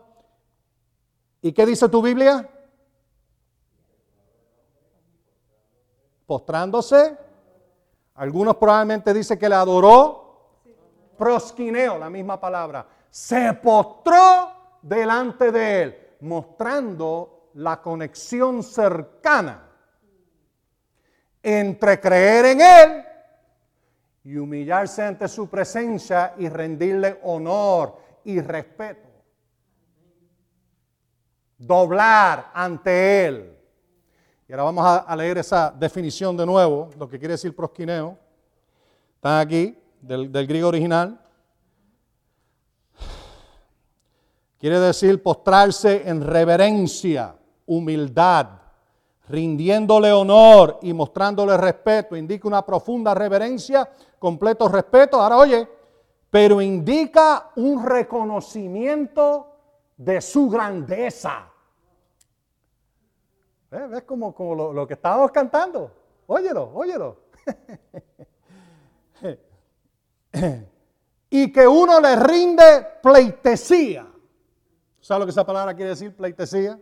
¿Y 1.43 1.53
qué 1.53 1.67
dice 1.67 1.89
tu 1.89 2.01
Biblia? 2.01 2.49
Postrándose. 6.25 7.19
Algunos 8.15 8.57
probablemente 8.57 9.13
dicen 9.13 9.39
que 9.39 9.49
le 9.49 9.57
adoró. 9.57 10.22
Prosquineo, 11.23 11.99
la 11.99 12.11
misma 12.11 12.41
palabra. 12.41 12.85
Se 13.09 13.53
postró 13.53 14.79
delante 14.83 15.53
de 15.53 15.83
él, 15.83 16.09
mostrando 16.23 17.51
la 17.55 17.81
conexión 17.81 18.61
cercana 18.65 19.69
entre 21.41 22.01
creer 22.01 22.45
en 22.47 22.61
Él 22.61 23.05
y 24.25 24.37
humillarse 24.37 25.05
ante 25.05 25.29
su 25.29 25.49
presencia 25.49 26.35
y 26.39 26.49
rendirle 26.49 27.21
honor 27.23 27.99
y 28.25 28.41
respeto. 28.41 29.09
Doblar 31.57 32.51
ante 32.53 33.27
Él. 33.27 33.59
Y 34.49 34.53
ahora 34.53 34.65
vamos 34.65 35.05
a, 35.07 35.15
leer 35.15 35.39
esa 35.39 35.71
definición 35.71 36.37
de 36.37 36.47
nuevo, 36.47 36.91
lo 36.99 37.09
que 37.09 37.17
quiere 37.17 37.35
decir 37.35 37.55
prosquineo. 37.55 38.19
Están 39.15 39.39
aquí, 39.39 39.82
del, 40.03 40.47
griego 40.47 40.69
original. 40.69 41.19
Quiere 44.59 44.79
decir 44.79 45.23
postrarse 45.23 46.09
en 46.09 46.21
reverencia, 46.21 47.35
humildad, 47.67 48.49
rindiéndole 49.29 50.12
honor 50.12 50.79
y 50.83 50.93
mostrándole 50.93 51.57
respeto, 51.57 52.17
indica 52.17 52.47
una 52.47 52.65
profunda 52.65 53.15
reverencia, 53.15 53.88
completo 54.19 54.69
respeto. 54.69 55.21
Ahora 55.21 55.38
oye, 55.38 55.69
pero 56.31 56.61
indica 56.61 57.51
un 57.57 57.85
reconocimiento 57.85 59.49
de 59.97 60.21
su 60.21 60.49
grandeza. 60.49 61.49
¿Ves 63.71 64.03
como, 64.03 64.35
como 64.35 64.55
lo, 64.55 64.73
lo, 64.73 64.87
que 64.87 64.95
estábamos 64.95 65.31
cantando? 65.31 65.91
Óyelo, 66.27 66.71
óyelo. 66.75 67.17
y 71.31 71.53
que 71.53 71.66
uno 71.66 72.01
le 72.01 72.16
rinde 72.16 72.87
pleitesía. 73.03 74.07
¿Sabes 75.01 75.21
lo 75.21 75.27
que 75.27 75.31
esa 75.31 75.47
palabra 75.47 75.75
quiere 75.75 75.90
decir, 75.90 76.14
pleitesía? 76.14 76.79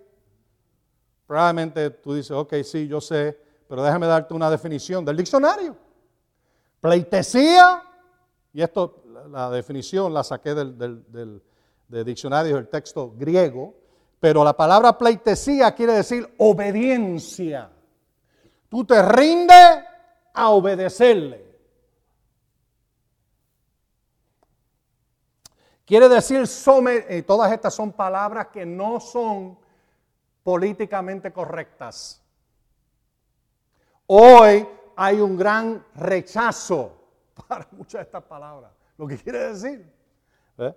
Probablemente 1.26 1.90
tú 1.90 2.14
dices, 2.14 2.32
ok, 2.32 2.54
sí, 2.64 2.86
yo 2.88 3.00
sé, 3.00 3.38
pero 3.68 3.82
déjame 3.82 4.06
darte 4.06 4.34
una 4.34 4.50
definición 4.50 5.04
del 5.04 5.16
diccionario. 5.16 5.76
Pleitesía, 6.80 7.82
y 8.52 8.62
esto, 8.62 9.04
la 9.30 9.50
definición 9.50 10.12
la 10.12 10.24
saqué 10.24 10.54
del, 10.54 10.76
del, 10.76 12.04
diccionario 12.04 12.56
del 12.56 12.68
texto 12.68 13.14
griego, 13.16 13.74
pero 14.18 14.42
la 14.44 14.56
palabra 14.56 14.98
pleitesía 14.98 15.74
quiere 15.74 15.94
decir 15.94 16.34
obediencia. 16.38 17.70
Tú 18.68 18.84
te 18.84 19.00
rindes 19.02 19.84
a 20.34 20.50
obedecerle. 20.50 21.49
Quiere 25.90 26.08
decir, 26.08 26.44
eh, 27.08 27.22
todas 27.26 27.50
estas 27.50 27.74
son 27.74 27.90
palabras 27.90 28.46
que 28.52 28.64
no 28.64 29.00
son 29.00 29.58
políticamente 30.44 31.32
correctas. 31.32 32.22
Hoy 34.06 34.68
hay 34.94 35.20
un 35.20 35.36
gran 35.36 35.84
rechazo 35.96 36.92
para 37.48 37.66
muchas 37.72 37.94
de 37.94 38.02
estas 38.02 38.22
palabras. 38.22 38.70
Lo 38.96 39.08
que 39.08 39.18
quiere 39.18 39.48
decir, 39.48 39.92
¿eh? 40.58 40.76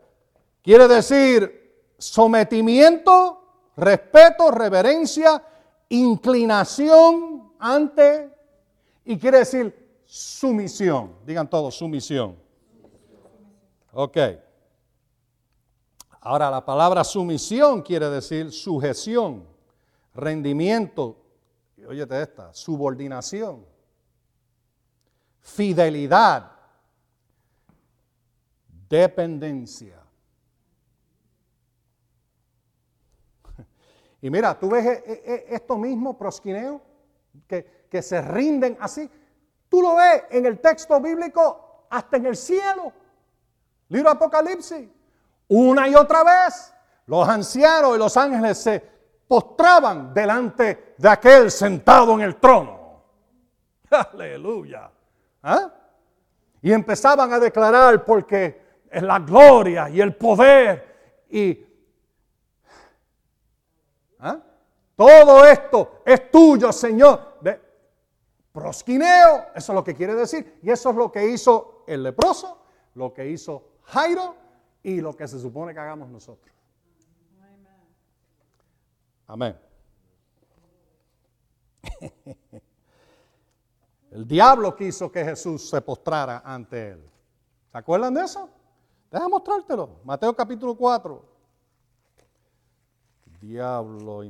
quiere 0.64 0.88
decir 0.88 1.92
sometimiento, 1.96 3.70
respeto, 3.78 4.50
reverencia, 4.50 5.44
inclinación 5.90 7.54
ante, 7.60 8.34
y 9.06 9.20
quiere 9.20 9.38
decir 9.38 10.02
sumisión. 10.06 11.18
Digan 11.24 11.48
todos, 11.48 11.76
sumisión. 11.76 12.36
Ok. 13.92 14.18
Ahora 16.26 16.50
la 16.50 16.64
palabra 16.64 17.04
sumisión 17.04 17.82
quiere 17.82 18.10
decir 18.10 18.50
sujeción, 18.54 19.46
rendimiento, 20.14 21.18
y 21.76 21.84
óyete 21.84 22.22
esta, 22.22 22.54
subordinación, 22.54 23.66
fidelidad, 25.42 26.50
dependencia. 28.88 30.02
Y 34.22 34.30
mira, 34.30 34.58
tú 34.58 34.70
ves 34.70 34.86
e, 34.86 35.04
e, 35.06 35.34
e, 35.34 35.56
esto 35.56 35.78
mismo, 35.78 36.18
prosquineo, 36.18 36.82
que, 37.46 37.88
que 37.92 38.02
se 38.02 38.22
rinden 38.22 38.78
así. 38.80 39.12
Tú 39.68 39.82
lo 39.82 39.98
ves 39.98 40.24
en 40.30 40.46
el 40.46 40.62
texto 40.62 41.02
bíblico 41.02 41.86
hasta 41.90 42.16
en 42.16 42.28
el 42.28 42.38
cielo. 42.38 42.94
Libro 43.90 44.10
Apocalipsis. 44.10 44.88
Una 45.56 45.88
y 45.88 45.94
otra 45.94 46.24
vez, 46.24 46.74
los 47.06 47.30
ancianos 47.30 47.96
y 47.96 48.00
los 48.00 48.18
ángeles 48.18 48.58
se 48.58 48.84
postraban 49.28 50.12
delante 50.12 50.96
de 50.98 51.08
aquel 51.08 51.52
sentado 51.52 52.16
en 52.16 52.22
el 52.22 52.38
trono. 52.38 53.04
Aleluya. 53.92 54.90
¿Ah? 55.44 55.72
Y 56.60 56.72
empezaban 56.72 57.32
a 57.34 57.40
declarar 57.40 58.04
porque 58.04 58.64
la 58.94 59.20
gloria 59.20 59.90
y 59.90 60.02
el 60.02 60.16
poder 60.16 61.24
y 61.30 61.64
¿ah? 64.22 64.40
todo 64.96 65.46
esto 65.46 66.02
es 66.04 66.32
tuyo, 66.32 66.72
Señor. 66.72 67.38
De 67.42 67.62
prosquineo, 68.52 69.50
eso 69.54 69.72
es 69.72 69.76
lo 69.76 69.84
que 69.84 69.94
quiere 69.94 70.16
decir. 70.16 70.58
Y 70.64 70.72
eso 70.72 70.90
es 70.90 70.96
lo 70.96 71.12
que 71.12 71.28
hizo 71.28 71.84
el 71.86 72.02
leproso, 72.02 72.58
lo 72.96 73.14
que 73.14 73.28
hizo 73.28 73.74
Jairo 73.84 74.42
y 74.84 75.02
lo 75.02 75.16
que 75.16 75.28
se 75.28 75.40
supone 75.40 75.74
que 75.74 75.80
hagamos 75.80 76.10
nosotros. 76.10 76.54
Amén. 79.26 79.58
El 84.12 84.28
diablo 84.28 84.76
quiso 84.76 85.12
que 85.12 85.24
Jesús 85.26 85.70
se 85.70 85.82
postrara 85.82 86.44
ante 86.46 86.90
él. 86.92 87.10
¿Se 87.72 87.78
acuerdan 87.78 88.14
de 88.14 88.22
eso? 88.22 88.48
Deja 89.10 89.28
mostrártelo. 89.28 90.02
Mateo 90.04 90.36
capítulo 90.36 90.76
4. 90.76 91.26
Diablo 93.42 94.24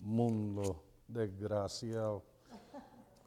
inmundo, 0.00 0.82
desgraciado. 1.06 2.22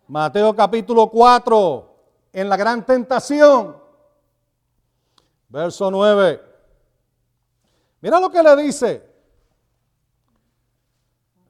Mateo 0.07 0.55
capítulo 0.55 1.07
4. 1.07 1.95
En 2.33 2.49
la 2.49 2.57
gran 2.57 2.83
tentación. 2.85 3.88
Verso 5.49 5.89
9. 5.89 6.41
Mira 8.01 8.19
lo 8.19 8.29
que 8.29 8.41
le 8.41 8.55
dice. 8.55 9.09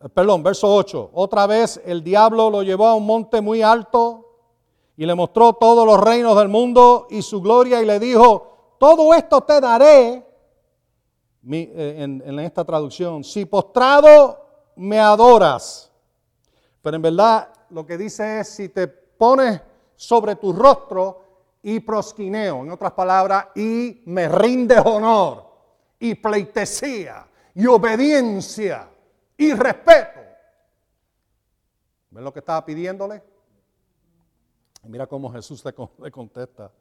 Eh, 0.02 0.10
perdón, 0.10 0.42
verso 0.42 0.74
8. 0.74 1.12
Otra 1.14 1.46
vez 1.46 1.82
el 1.86 2.04
diablo 2.04 2.50
lo 2.50 2.64
llevó 2.64 2.88
a 2.88 2.96
un 2.96 3.06
monte 3.06 3.42
muy 3.42 3.62
alto 3.62 4.26
y 4.96 5.06
le 5.06 5.14
mostró 5.16 5.54
todos 5.54 5.86
los 5.86 6.00
reinos 6.00 6.38
del 6.38 6.48
mundo 6.48 7.08
y 7.10 7.22
su 7.22 7.42
gloria 7.42 7.82
y 7.82 7.86
le 7.86 8.00
dijo, 8.00 8.76
todo 8.80 9.14
esto 9.14 9.42
te 9.42 9.60
daré, 9.60 10.26
eh, 11.52 11.96
en, 12.00 12.24
en 12.26 12.40
esta 12.40 12.64
traducción, 12.64 13.24
si 13.24 13.46
postrado 13.46 14.46
me 14.76 15.00
adoras. 15.00 15.92
Pero 16.82 16.96
en 16.96 17.02
verdad 17.02 17.50
lo 17.70 17.86
que 17.86 17.98
dice 17.98 18.40
es, 18.40 18.48
si 18.50 18.70
te 18.70 18.88
pones 18.88 19.62
sobre 19.96 20.36
tu 20.38 20.54
rostro 20.54 21.29
y 21.62 21.80
prosquineo, 21.80 22.64
en 22.64 22.72
otras 22.72 22.94
palabras, 22.94 23.48
y 23.56 24.02
me 24.06 24.28
rinde 24.28 24.80
honor 24.80 25.50
y 26.00 26.16
pleitesía 26.16 27.28
y 27.54 27.66
obediencia 27.66 28.90
y 29.38 29.54
respeto. 29.54 30.20
¿Ven 32.12 32.24
lo 32.24 32.34
que 32.34 32.40
estaba 32.40 32.66
pidiéndole? 32.66 33.22
mira 34.84 35.06
cómo 35.06 35.32
Jesús 35.32 35.64
le 36.00 36.12
contesta. 36.12 36.72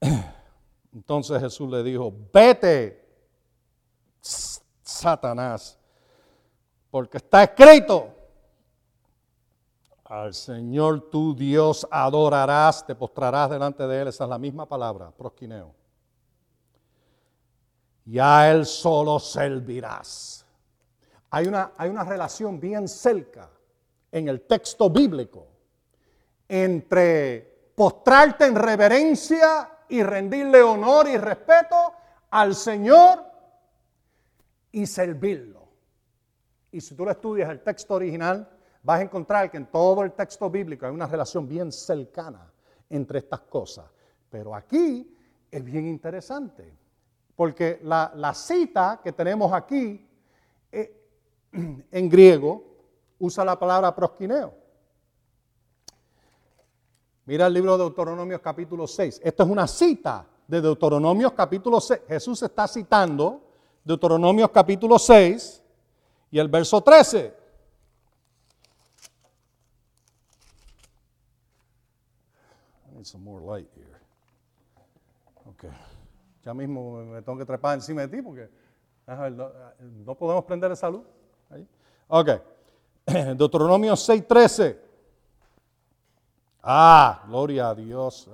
Entonces 0.94 1.40
Jesús 1.40 1.70
le 1.70 1.82
dijo, 1.82 2.12
vete, 2.32 3.04
Satanás, 4.82 5.78
porque 6.90 7.18
está 7.18 7.44
escrito, 7.44 8.14
al 10.22 10.32
Señor 10.32 11.10
tu 11.10 11.34
Dios 11.34 11.86
adorarás, 11.90 12.86
te 12.86 12.94
postrarás 12.94 13.50
delante 13.50 13.84
de 13.84 14.02
Él, 14.02 14.08
esa 14.08 14.24
es 14.24 14.30
la 14.30 14.38
misma 14.38 14.64
palabra, 14.66 15.10
prosquineo. 15.10 15.74
Y 18.06 18.20
a 18.20 18.50
Él 18.50 18.64
solo 18.64 19.18
servirás. 19.18 20.46
Hay 21.30 21.46
una, 21.46 21.72
hay 21.76 21.90
una 21.90 22.04
relación 22.04 22.60
bien 22.60 22.86
cerca 22.86 23.50
en 24.12 24.28
el 24.28 24.42
texto 24.42 24.88
bíblico 24.88 25.48
entre 26.48 27.72
postrarte 27.74 28.46
en 28.46 28.54
reverencia 28.54 29.68
y 29.88 30.00
rendirle 30.04 30.62
honor 30.62 31.08
y 31.08 31.16
respeto 31.16 31.92
al 32.30 32.54
Señor 32.54 33.24
y 34.70 34.86
servirlo. 34.86 35.68
Y 36.70 36.80
si 36.80 36.94
tú 36.94 37.04
lo 37.04 37.10
estudias 37.10 37.50
el 37.50 37.62
texto 37.64 37.94
original, 37.94 38.53
vas 38.84 39.00
a 39.00 39.02
encontrar 39.02 39.50
que 39.50 39.56
en 39.56 39.66
todo 39.66 40.02
el 40.02 40.12
texto 40.12 40.48
bíblico 40.50 40.86
hay 40.86 40.92
una 40.92 41.06
relación 41.06 41.48
bien 41.48 41.72
cercana 41.72 42.52
entre 42.90 43.18
estas 43.18 43.40
cosas. 43.40 43.86
Pero 44.30 44.54
aquí 44.54 45.10
es 45.50 45.64
bien 45.64 45.86
interesante, 45.86 46.76
porque 47.34 47.80
la, 47.82 48.12
la 48.14 48.34
cita 48.34 49.00
que 49.02 49.12
tenemos 49.12 49.52
aquí 49.52 50.06
eh, 50.70 51.02
en 51.90 52.08
griego 52.08 52.62
usa 53.18 53.44
la 53.44 53.58
palabra 53.58 53.94
prosquineo. 53.94 54.52
Mira 57.24 57.46
el 57.46 57.54
libro 57.54 57.78
de 57.78 57.84
Deuteronomios 57.84 58.40
capítulo 58.42 58.86
6. 58.86 59.22
Esto 59.24 59.42
es 59.44 59.48
una 59.48 59.66
cita 59.66 60.26
de 60.46 60.60
Deuteronomios 60.60 61.32
capítulo 61.32 61.80
6. 61.80 62.02
Jesús 62.06 62.42
está 62.42 62.68
citando 62.68 63.40
Deuteronomios 63.82 64.50
capítulo 64.50 64.98
6 64.98 65.62
y 66.30 66.38
el 66.38 66.48
verso 66.48 66.82
13. 66.82 67.43
Some 73.04 73.22
more 73.22 73.40
light 73.40 73.68
here. 73.76 74.00
Okay. 75.50 75.70
Ya 76.42 76.54
mismo 76.54 77.04
me 77.04 77.20
tengo 77.20 77.38
que 77.38 77.44
trepar 77.44 77.74
encima 77.74 78.00
de 78.00 78.08
ti 78.08 78.22
porque 78.22 78.48
no 79.06 80.14
podemos 80.14 80.44
prender 80.44 80.72
esa 80.72 80.88
luz. 80.88 81.04
Ok. 82.08 82.28
Deuteronomio 83.36 83.92
6:13. 83.92 84.78
Ah, 86.62 87.22
gloria 87.26 87.68
a 87.68 87.74
Dios. 87.74 88.28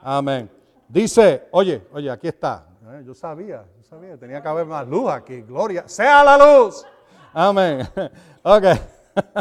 Amén. 0.00 0.48
Dice, 0.88 1.48
oye, 1.50 1.88
oye, 1.92 2.08
aquí 2.08 2.28
está. 2.28 2.68
Eh, 2.92 3.02
yo 3.04 3.12
sabía, 3.12 3.64
yo 3.76 3.82
sabía, 3.82 4.16
tenía 4.16 4.40
que 4.40 4.46
haber 4.46 4.66
más 4.66 4.86
luz 4.86 5.10
aquí. 5.10 5.42
Gloria, 5.42 5.88
sea 5.88 6.22
la 6.22 6.38
luz. 6.38 6.84
Amén. 7.32 7.80
Ok. 8.46 8.64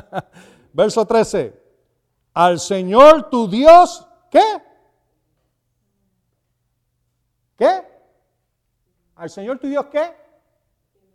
Verso 0.73 1.05
13. 1.05 1.62
Al 2.33 2.59
Señor 2.59 3.29
tu 3.29 3.47
Dios, 3.47 4.07
¿qué? 4.31 4.63
¿Qué? 7.55 7.87
Al 9.15 9.29
Señor 9.29 9.59
tu 9.59 9.67
Dios, 9.67 9.85
¿qué? 9.91 10.15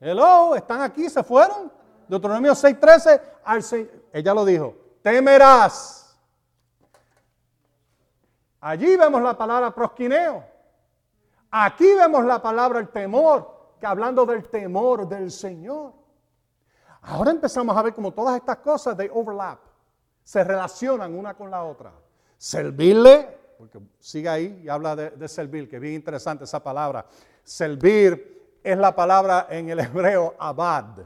Hello, 0.00 0.54
están 0.54 0.80
aquí, 0.80 1.10
se 1.10 1.24
fueron. 1.24 1.72
Deuteronomio 2.06 2.52
6:13, 2.54 3.90
ella 4.12 4.34
lo 4.34 4.44
dijo, 4.44 4.74
temerás. 5.02 6.18
Allí 8.60 8.96
vemos 8.96 9.20
la 9.22 9.36
palabra 9.36 9.74
prosquineo. 9.74 10.44
Aquí 11.50 11.94
vemos 11.94 12.24
la 12.24 12.40
palabra 12.40 12.78
el 12.78 12.88
temor, 12.88 13.74
que 13.80 13.86
hablando 13.86 14.24
del 14.24 14.48
temor 14.48 15.08
del 15.08 15.30
Señor. 15.30 15.92
Ahora 17.02 17.30
empezamos 17.30 17.76
a 17.76 17.82
ver 17.82 17.94
como 17.94 18.12
todas 18.12 18.36
estas 18.36 18.58
cosas 18.58 18.96
de 18.96 19.10
overlap, 19.12 19.58
se 20.28 20.44
relacionan 20.44 21.14
una 21.14 21.32
con 21.32 21.50
la 21.50 21.64
otra. 21.64 21.90
Servirle, 22.36 23.26
porque 23.56 23.78
sigue 23.98 24.28
ahí 24.28 24.60
y 24.62 24.68
habla 24.68 24.94
de, 24.94 25.26
servir, 25.26 25.70
que 25.70 25.78
bien 25.78 25.94
interesante 25.94 26.44
esa 26.44 26.62
palabra. 26.62 27.06
Servir 27.42 28.58
es 28.62 28.76
la 28.76 28.94
palabra 28.94 29.46
en 29.48 29.70
el 29.70 29.80
hebreo 29.80 30.34
abad. 30.38 30.98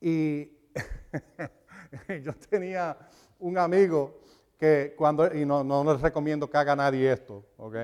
Y 0.00 0.50
yo 2.24 2.32
tenía 2.48 2.96
un 3.38 3.58
amigo 3.58 4.20
que 4.58 4.94
cuando, 4.96 5.26
y 5.34 5.44
no, 5.44 5.62
no 5.62 5.84
les 5.92 6.00
recomiendo 6.00 6.48
que 6.48 6.56
haga 6.56 6.74
nadie 6.74 7.12
esto, 7.12 7.44
¿ok? 7.58 7.76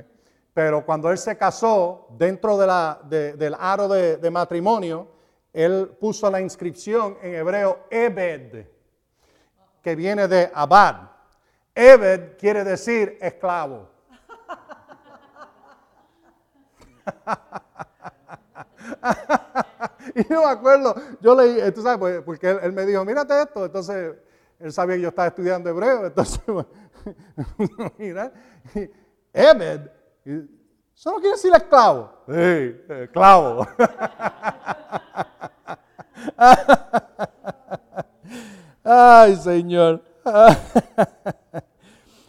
Pero 0.54 0.82
cuando 0.86 1.10
él 1.10 1.18
se 1.18 1.36
casó, 1.36 2.06
dentro 2.16 2.56
de 2.56 2.66
la, 2.66 2.98
del 3.04 3.54
aro 3.58 3.86
de, 3.86 4.30
matrimonio, 4.30 5.08
él 5.52 5.94
puso 6.00 6.30
la 6.30 6.40
inscripción 6.40 7.18
en 7.20 7.34
hebreo 7.34 7.80
Ebed, 7.90 8.77
que 9.88 9.96
viene 9.96 10.28
de 10.28 10.50
Abad. 10.52 11.08
Ebed 11.74 12.36
quiere 12.36 12.62
decir 12.62 13.16
esclavo. 13.22 13.88
y 20.14 20.28
yo 20.28 20.42
me 20.42 20.50
acuerdo, 20.50 20.94
yo 21.22 21.34
leí, 21.34 21.72
tú 21.72 21.80
sabes, 21.80 21.98
pues, 21.98 22.22
porque 22.22 22.50
él, 22.50 22.70
me 22.74 22.84
dijo, 22.84 23.02
mírate 23.02 23.40
esto, 23.40 23.64
entonces 23.64 24.14
él 24.58 24.72
sabía 24.74 24.96
que 24.96 25.02
yo 25.02 25.08
estaba 25.08 25.28
estudiando 25.28 25.70
hebreo, 25.70 26.04
entonces, 26.04 26.38
mira, 27.96 28.30
Ebed, 29.32 29.90
eso 30.94 31.12
no 31.12 31.16
quiere 31.16 31.36
decir 31.36 31.54
esclavo. 31.54 32.12
Sí, 32.26 32.76
esclavo. 32.90 33.66
Ay, 38.90 39.36
Señor. 39.36 40.02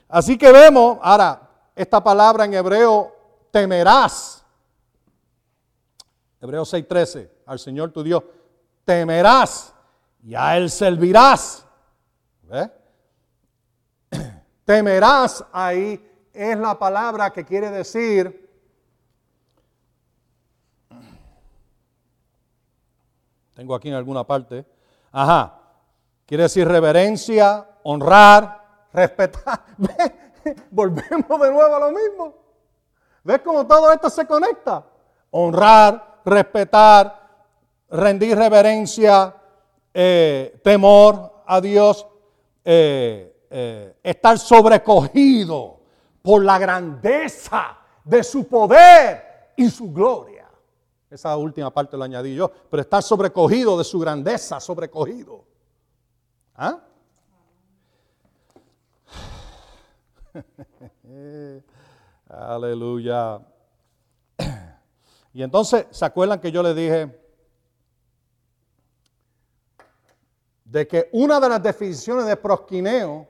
Así 0.09 0.37
que 0.37 0.51
vemos, 0.51 0.97
ahora, 1.01 1.41
esta 1.73 2.03
palabra 2.03 2.43
en 2.43 2.53
hebreo, 2.53 3.15
temerás. 3.49 4.43
Hebreo 6.41 6.63
6:13, 6.63 7.29
al 7.45 7.59
Señor 7.59 7.91
tu 7.91 8.03
Dios, 8.03 8.23
temerás 8.83 9.73
y 10.21 10.35
a 10.35 10.57
Él 10.57 10.69
servirás. 10.69 11.65
Temerás 14.65 15.45
ahí 15.53 16.03
es 16.33 16.57
la 16.57 16.77
palabra 16.77 17.31
que 17.31 17.45
quiere 17.45 17.69
decir 17.69 18.49
tengo 23.53 23.75
aquí 23.75 23.89
en 23.89 23.95
alguna 23.95 24.23
parte. 24.23 24.65
Ajá. 25.11 25.58
Quiere 26.29 26.43
decir 26.43 26.67
reverencia, 26.67 27.67
honrar, 27.81 28.85
respetar. 28.93 29.65
Volvemos 30.69 31.41
de 31.41 31.51
nuevo 31.51 31.75
a 31.75 31.79
lo 31.79 31.91
mismo. 31.91 32.35
¿Ves 33.23 33.41
cómo 33.43 33.65
todo 33.65 33.91
esto 33.91 34.11
se 34.11 34.27
conecta? 34.27 34.85
Honrar, 35.31 36.21
respetar, 36.23 37.29
rendir 37.89 38.37
reverencia, 38.37 39.35
eh, 39.91 40.61
temor 40.63 41.41
a 41.47 41.59
Dios, 41.59 42.05
eh, 42.63 43.45
eh, 43.49 43.97
estar 44.03 44.37
sobrecogido 44.37 45.79
por 46.21 46.45
la 46.45 46.59
grandeza 46.59 47.75
de 48.03 48.23
su 48.23 48.47
poder 48.47 49.53
y 49.57 49.67
su 49.67 49.91
gloria. 49.91 50.47
Esa 51.09 51.35
última 51.37 51.71
parte 51.71 51.97
lo 51.97 52.03
añadí 52.03 52.35
yo, 52.35 52.51
pero 52.69 52.81
estar 52.81 53.01
sobrecogido 53.01 53.75
de 53.79 53.83
su 53.83 53.97
grandeza, 53.97 54.59
sobrecogido. 54.59 55.49
¿Ah? 56.61 56.77
Aleluya. 62.27 63.39
Y 65.31 65.41
entonces, 65.41 65.85
¿se 65.89 66.03
acuerdan 66.03 66.41
que 66.41 66.51
yo 66.51 66.61
le 66.61 66.73
dije 66.73 67.17
de 70.65 70.85
que 70.85 71.07
una 71.13 71.39
de 71.39 71.47
las 71.47 71.63
definiciones 71.63 72.25
de 72.25 72.35
prosquineo 72.35 73.25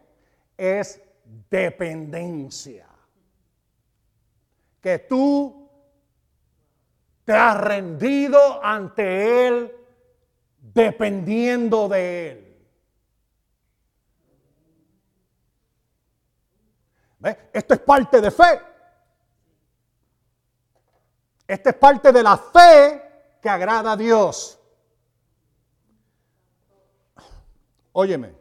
es 0.57 0.99
dependencia? 1.51 2.87
Que 4.81 4.97
tú 4.97 5.69
te 7.25 7.33
has 7.33 7.61
rendido 7.61 8.39
ante 8.63 9.47
Él 9.47 9.71
dependiendo 10.73 11.87
de 11.87 12.31
Él. 12.31 12.48
Esto 17.51 17.73
es 17.73 17.79
parte 17.81 18.21
de 18.21 18.31
fe. 18.31 18.61
Esto 21.47 21.69
es 21.69 21.75
parte 21.75 22.11
de 22.11 22.23
la 22.23 22.37
fe 22.37 23.01
que 23.41 23.49
agrada 23.49 23.93
a 23.93 23.97
Dios. 23.97 24.59
Óyeme. 27.91 28.35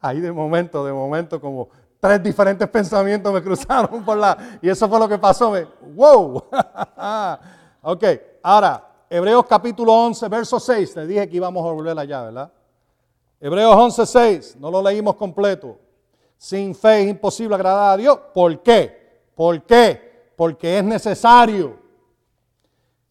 Ahí 0.00 0.20
de 0.20 0.32
momento, 0.32 0.84
de 0.84 0.92
momento, 0.92 1.40
como 1.40 1.68
tres 1.98 2.22
diferentes 2.22 2.68
pensamientos 2.68 3.32
me 3.32 3.42
cruzaron 3.42 4.04
por 4.04 4.16
la... 4.16 4.58
Y 4.62 4.68
eso 4.68 4.88
fue 4.88 4.98
lo 4.98 5.08
que 5.08 5.18
pasó. 5.18 5.50
Me, 5.50 5.66
¡Wow! 5.94 6.44
ok, 7.82 8.04
ahora, 8.42 8.86
Hebreos 9.10 9.44
capítulo 9.46 9.92
11, 9.92 10.28
verso 10.28 10.60
6. 10.60 10.94
Te 10.94 11.06
dije 11.06 11.28
que 11.28 11.36
íbamos 11.36 11.66
a 11.66 11.72
volver 11.72 11.98
allá, 11.98 12.22
¿verdad? 12.22 12.52
Hebreos 13.40 13.74
11:6, 13.74 14.56
no 14.56 14.70
lo 14.70 14.82
leímos 14.82 15.16
completo. 15.16 15.78
Sin 16.36 16.74
fe 16.74 17.02
es 17.02 17.08
imposible 17.08 17.54
agradar 17.54 17.94
a 17.94 17.96
Dios. 17.96 18.18
¿Por 18.34 18.62
qué? 18.62 19.22
¿Por 19.34 19.62
qué? 19.64 20.32
Porque 20.36 20.78
es 20.78 20.84
necesario 20.84 21.78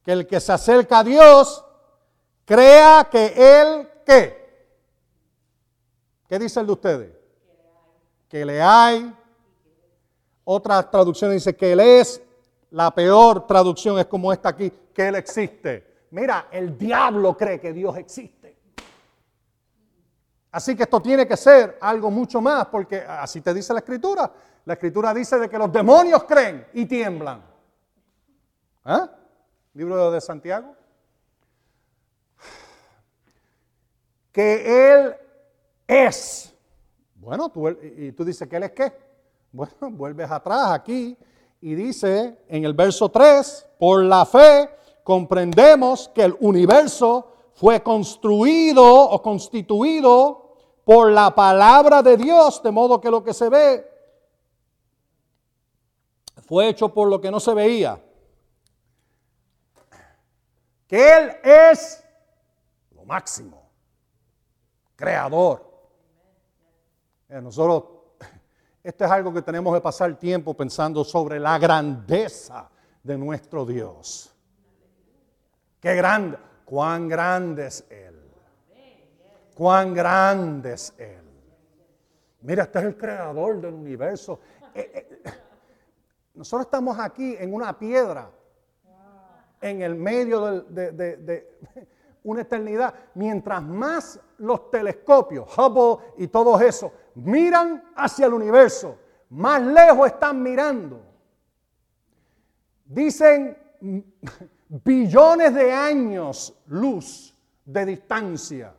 que 0.03 0.11
el 0.11 0.27
que 0.27 0.39
se 0.39 0.51
acerca 0.51 0.99
a 0.99 1.03
Dios 1.03 1.65
crea 2.45 3.07
que 3.11 3.33
Él, 3.35 3.89
¿qué? 4.05 4.39
¿Qué 6.27 6.37
dice 6.37 6.59
el 6.59 6.67
de 6.67 6.73
ustedes? 6.73 7.11
Que 8.27 8.45
le 8.45 8.61
hay. 8.61 9.11
Otra 10.43 10.87
traducción 10.89 11.31
dice 11.31 11.55
que 11.55 11.71
Él 11.71 11.79
es. 11.79 12.21
La 12.71 12.93
peor 12.93 13.47
traducción 13.47 13.97
es 13.97 14.05
como 14.05 14.31
esta 14.31 14.49
aquí, 14.49 14.71
que 14.93 15.07
Él 15.07 15.15
existe. 15.15 16.05
Mira, 16.11 16.47
el 16.51 16.77
diablo 16.77 17.35
cree 17.35 17.59
que 17.59 17.73
Dios 17.73 17.97
existe. 17.97 18.38
Así 20.51 20.75
que 20.75 20.83
esto 20.83 21.01
tiene 21.01 21.27
que 21.27 21.37
ser 21.37 21.77
algo 21.79 22.09
mucho 22.09 22.41
más, 22.41 22.65
porque 22.67 23.01
así 23.01 23.41
te 23.41 23.53
dice 23.53 23.73
la 23.73 23.79
escritura. 23.79 24.31
La 24.65 24.73
escritura 24.73 25.13
dice 25.13 25.37
de 25.37 25.49
que 25.49 25.57
los 25.57 25.71
demonios 25.71 26.23
creen 26.23 26.65
y 26.73 26.85
tiemblan. 26.85 27.43
¿Eh? 28.85 29.07
Libro 29.73 30.11
de 30.11 30.21
Santiago. 30.21 30.75
Que 34.31 34.93
Él 34.93 35.15
es. 35.87 36.53
Bueno, 37.15 37.49
tú, 37.49 37.69
y 37.69 38.11
tú 38.13 38.23
dices 38.25 38.47
que 38.47 38.57
Él 38.57 38.63
es 38.63 38.71
qué. 38.71 38.93
Bueno, 39.51 39.73
vuelves 39.91 40.29
atrás 40.31 40.71
aquí 40.71 41.17
y 41.61 41.75
dice 41.75 42.39
en 42.47 42.63
el 42.65 42.73
verso 42.73 43.09
3, 43.09 43.67
por 43.77 44.03
la 44.03 44.25
fe 44.25 44.69
comprendemos 45.03 46.09
que 46.09 46.23
el 46.23 46.35
universo 46.39 47.33
fue 47.59 47.83
construido 47.83 48.85
o 48.85 49.21
constituido 49.21 50.55
por 50.85 51.11
la 51.11 51.35
palabra 51.35 52.01
de 52.01 52.15
Dios, 52.15 52.63
de 52.63 52.71
modo 52.71 53.01
que 53.01 53.11
lo 53.11 53.21
que 53.21 53.33
se 53.33 53.49
ve 53.49 53.85
fue 56.47 56.69
hecho 56.69 56.93
por 56.93 57.09
lo 57.09 57.19
que 57.19 57.29
no 57.29 57.37
se 57.41 57.53
veía. 57.53 58.01
Que 60.87 61.17
Él 61.17 61.37
es 61.43 62.01
lo 62.95 63.03
máximo, 63.03 63.69
creador. 64.95 65.69
Eh, 67.27 67.41
nosotros, 67.41 67.83
esto 68.81 69.03
es 69.03 69.11
algo 69.11 69.33
que 69.33 69.41
tenemos 69.41 69.75
que 69.75 69.81
pasar 69.81 70.17
tiempo 70.17 70.53
pensando 70.53 71.03
sobre 71.03 71.41
la 71.41 71.59
grandeza 71.59 72.69
de 73.03 73.17
nuestro 73.17 73.65
Dios. 73.65 74.33
Qué 75.81 75.93
grande 75.95 76.48
cuán 76.69 77.07
grande 77.07 77.65
es 77.65 77.83
Él. 77.89 78.15
Cuán 79.55 79.91
grande 79.93 80.73
es 80.73 80.93
Él. 80.99 81.23
Mira, 82.41 82.63
este 82.63 82.79
es 82.79 82.85
el 82.85 82.95
creador 82.95 83.59
del 83.59 83.73
universo. 83.73 84.39
Eh, 84.75 84.91
eh, 84.93 85.31
nosotros 86.35 86.67
estamos 86.67 86.97
aquí 86.99 87.35
en 87.39 87.53
una 87.53 87.77
piedra, 87.77 88.29
en 89.59 89.81
el 89.81 89.95
medio 89.95 90.61
de, 90.61 90.91
de 90.91 91.57
una 92.23 92.41
eternidad. 92.41 92.93
Mientras 93.15 93.63
más 93.63 94.19
los 94.37 94.69
telescopios, 94.69 95.49
Hubble 95.57 96.05
y 96.17 96.27
todo 96.27 96.61
eso, 96.61 96.93
miran 97.15 97.83
hacia 97.95 98.27
el 98.27 98.33
universo, 98.33 98.95
más 99.29 99.59
lejos 99.61 100.05
están 100.05 100.41
mirando. 100.41 101.01
Dicen 102.85 103.57
billones 104.69 105.53
de 105.53 105.71
años 105.73 106.55
luz 106.67 107.35
de 107.65 107.85
distancia. 107.85 108.73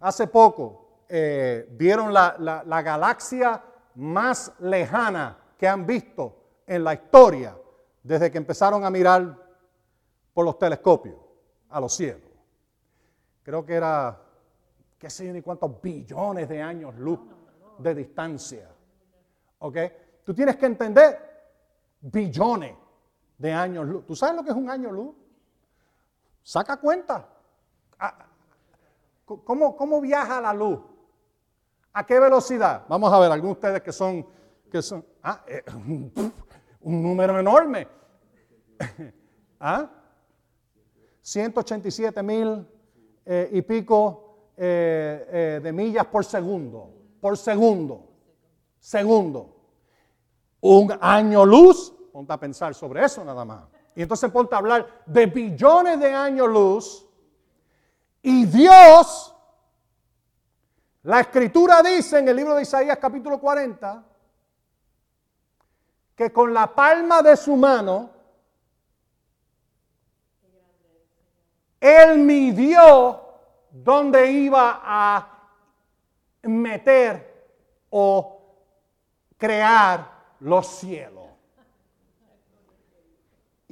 Hace 0.00 0.26
poco 0.28 1.04
eh, 1.08 1.68
vieron 1.72 2.12
la, 2.12 2.36
la 2.38 2.82
galaxia 2.82 3.62
más 3.96 4.52
lejana 4.60 5.36
que 5.58 5.68
han 5.68 5.84
visto 5.84 6.36
en 6.66 6.84
la 6.84 6.94
historia 6.94 7.56
desde 8.02 8.30
que 8.30 8.38
empezaron 8.38 8.84
a 8.84 8.90
mirar 8.90 9.36
por 10.32 10.44
los 10.44 10.58
telescopios 10.58 11.16
a 11.68 11.80
los 11.80 11.94
cielos. 11.94 12.30
Creo 13.42 13.64
que 13.66 13.74
era, 13.74 14.20
qué 14.98 15.10
sé 15.10 15.26
yo, 15.26 15.32
ni 15.32 15.42
cuántos 15.42 15.80
billones 15.80 16.48
de 16.48 16.62
años 16.62 16.94
luz 16.96 17.20
de 17.78 17.94
distancia. 17.94 18.68
¿Ok? 19.58 19.76
Tú 20.24 20.34
tienes 20.34 20.56
que 20.56 20.66
entender 20.66 21.18
billones 22.00 22.74
de 23.38 23.52
años 23.52 23.86
luz. 23.86 24.06
¿Tú 24.06 24.16
sabes 24.16 24.36
lo 24.36 24.44
que 24.44 24.50
es 24.50 24.56
un 24.56 24.70
año 24.70 24.90
luz? 24.90 25.14
Saca 26.42 26.76
cuenta. 26.78 27.28
Ah, 27.98 28.26
¿Cómo, 29.24 29.76
¿Cómo, 29.76 30.00
viaja 30.00 30.40
la 30.40 30.52
luz? 30.52 30.80
¿A 31.92 32.04
qué 32.04 32.18
velocidad? 32.18 32.84
Vamos 32.88 33.12
a 33.12 33.18
ver, 33.18 33.30
algunos 33.30 33.56
de 33.56 33.60
ustedes 33.60 33.82
que 33.82 33.92
son 33.92 34.26
que 34.72 34.80
son 34.80 35.04
ah, 35.22 35.44
eh, 35.46 35.62
un 36.80 37.02
número 37.02 37.38
enorme. 37.38 37.86
¿Ah? 39.60 39.88
187 41.20 42.22
mil 42.22 42.66
eh, 43.26 43.50
y 43.52 43.62
pico 43.62 44.50
eh, 44.56 45.60
de 45.62 45.72
millas 45.72 46.06
por 46.06 46.24
segundo. 46.24 46.90
Por 47.20 47.36
segundo. 47.36 48.08
Segundo. 48.80 49.56
Un 50.62 50.98
año 51.00 51.44
luz. 51.44 51.94
Ponte 52.10 52.32
a 52.32 52.40
pensar 52.40 52.74
sobre 52.74 53.04
eso 53.04 53.22
nada 53.24 53.44
más. 53.44 53.71
Y 53.94 54.02
entonces 54.02 54.30
ponte 54.30 54.54
a 54.54 54.58
hablar 54.58 55.02
de 55.06 55.26
billones 55.26 56.00
de 56.00 56.12
años 56.12 56.48
luz. 56.48 57.06
Y 58.22 58.46
Dios, 58.46 59.34
la 61.02 61.20
escritura 61.20 61.82
dice 61.82 62.18
en 62.18 62.28
el 62.28 62.36
libro 62.36 62.54
de 62.54 62.62
Isaías 62.62 62.98
capítulo 62.98 63.38
40, 63.38 64.04
que 66.14 66.32
con 66.32 66.54
la 66.54 66.72
palma 66.74 67.22
de 67.22 67.36
su 67.36 67.56
mano, 67.56 68.10
Él 71.80 72.18
midió 72.18 73.20
dónde 73.70 74.30
iba 74.30 74.80
a 74.84 75.28
meter 76.42 77.50
o 77.90 78.40
crear 79.36 80.08
los 80.40 80.66
cielos. 80.66 81.21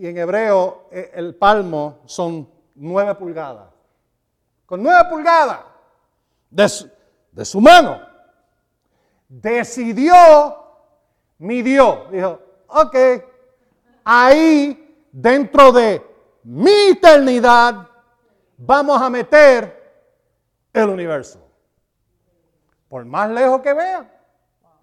Y 0.01 0.07
en 0.07 0.17
hebreo 0.17 0.89
eh, 0.91 1.11
el 1.13 1.35
palmo 1.35 1.99
son 2.07 2.49
nueve 2.75 3.15
pulgadas. 3.17 3.69
Con 4.65 4.83
nueve 4.83 5.07
pulgadas 5.11 5.61
de 6.49 7.45
su, 7.45 7.61
mano, 7.61 8.01
decidió 9.29 10.15
midió, 11.37 12.07
dijo, 12.11 12.41
ok, 12.69 12.97
ahí 14.03 15.07
dentro 15.13 15.71
de 15.71 16.03
mi 16.45 16.93
eternidad 16.93 17.87
vamos 18.57 19.03
a 19.03 19.11
meter 19.11 20.01
el 20.73 20.89
universo. 20.89 21.47
Por 22.89 23.05
más 23.05 23.29
lejos 23.29 23.61
que 23.61 23.75
vea, 23.75 24.11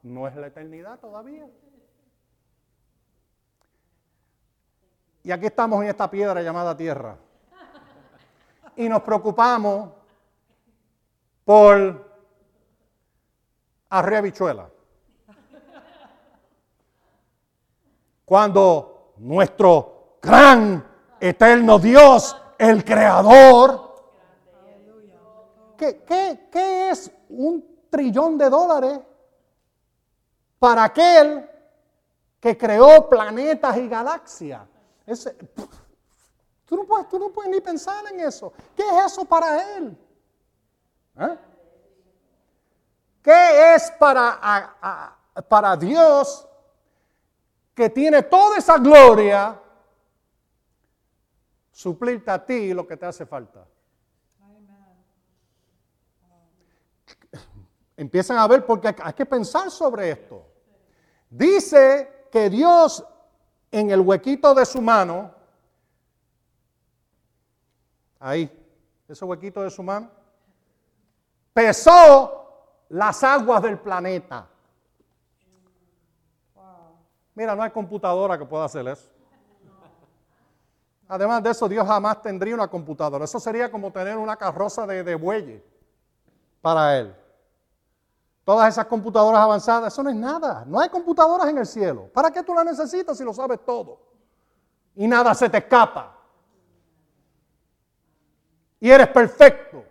no 0.03 0.27
es 0.27 0.35
la 0.35 0.45
eternidad 0.45 0.99
todavía. 0.99 1.47
Y 5.27 5.31
aquí 5.33 5.47
estamos 5.47 5.83
en 5.83 5.89
esta 5.89 6.09
piedra 6.09 6.41
llamada 6.41 6.77
tierra. 6.77 7.17
Y 8.77 8.87
nos 8.87 9.01
preocupamos 9.01 9.89
por 11.43 12.09
arrea 13.89 14.21
bichuela. 14.21 14.69
Cuando 18.23 19.15
nuestro 19.17 20.15
gran, 20.21 20.87
eterno 21.19 21.77
Dios, 21.77 22.41
el 22.57 22.85
Creador, 22.85 23.95
¿qué, 25.75 26.05
qué, 26.49 26.89
es 26.89 27.11
un 27.27 27.85
trillón 27.89 28.37
de 28.37 28.49
dólares 28.49 29.01
para 30.57 30.85
aquel 30.85 31.49
que 32.39 32.57
creó 32.57 33.09
planetas 33.09 33.75
y 33.75 33.89
galaxias? 33.89 34.76
Tú, 36.65 36.75
no 36.75 36.85
puedes, 36.85 37.07
tú 37.09 37.19
no 37.19 37.29
puedes 37.29 37.51
ni 37.51 37.61
pensar 37.61 38.05
en 38.11 38.19
eso. 38.19 38.51
¿Qué 38.75 38.83
es 38.83 39.11
eso 39.11 39.25
para 39.25 39.77
Él? 39.77 39.97
¿Eh? 41.19 41.37
¿Qué 43.21 43.75
es 43.75 43.91
para, 43.91 44.77
para 45.47 45.75
Dios 45.75 46.47
que 47.77 47.91
tiene 47.91 48.23
toda 48.23 48.57
esa 48.57 48.79
gloria, 48.79 49.61
suplirte 51.71 52.31
a 52.31 52.43
ti 52.43 52.73
lo 52.73 52.87
que 52.87 52.97
te 52.97 53.05
hace 53.05 53.23
falta. 53.23 53.67
Empiezan 57.95 58.39
a 58.39 58.47
ver 58.47 58.65
porque 58.65 58.95
hay 58.99 59.13
que 59.13 59.27
pensar 59.27 59.69
sobre 59.69 60.09
esto. 60.09 60.43
Dice 61.29 62.27
que 62.31 62.49
Dios 62.49 63.05
en 63.71 63.91
el 63.91 64.01
huequito 64.01 64.53
de 64.53 64.65
su 64.65 64.81
mano, 64.81 65.31
ahí, 68.19 68.51
ese 69.07 69.25
huequito 69.25 69.61
de 69.61 69.69
su 69.69 69.83
mano, 69.83 70.09
pesó 71.53 72.83
las 72.89 73.23
aguas 73.23 73.61
del 73.61 73.79
planeta. 73.79 74.47
Mira, 77.35 77.55
no 77.55 77.61
hay 77.61 77.69
computadora 77.69 78.37
que 78.37 78.45
pueda 78.45 78.65
hacer 78.65 78.87
eso. 78.87 79.11
Además 81.07 81.41
de 81.43 81.51
eso, 81.51 81.69
Dios 81.69 81.87
jamás 81.87 82.21
tendría 82.21 82.55
una 82.55 82.67
computadora. 82.67 83.25
Eso 83.25 83.39
sería 83.39 83.71
como 83.71 83.91
tener 83.91 84.17
una 84.17 84.35
carroza 84.35 84.85
de, 84.87 85.03
de 85.03 85.15
bueyes 85.15 85.61
para 86.61 86.97
Él. 86.97 87.15
Todas 88.47 88.69
esas 88.69 88.85
computadoras 88.85 89.41
avanzadas, 89.41 89.91
eso 89.91 90.01
no 90.01 90.09
es 90.09 90.15
nada. 90.15 90.63
No 90.65 90.79
hay 90.79 90.87
computadoras 90.87 91.49
en 91.49 91.57
el 91.57 91.65
cielo. 91.65 92.09
¿Para 92.13 92.31
qué 92.31 92.41
tú 92.43 92.53
las 92.53 92.63
necesitas 92.63 93.17
si 93.17 93.25
lo 93.25 93.33
sabes 93.33 93.59
todo? 93.65 93.99
Y 94.95 95.05
nada 95.05 95.35
se 95.35 95.49
te 95.49 95.57
escapa. 95.57 96.17
Y 98.79 98.89
eres 98.89 99.09
perfecto. 99.09 99.83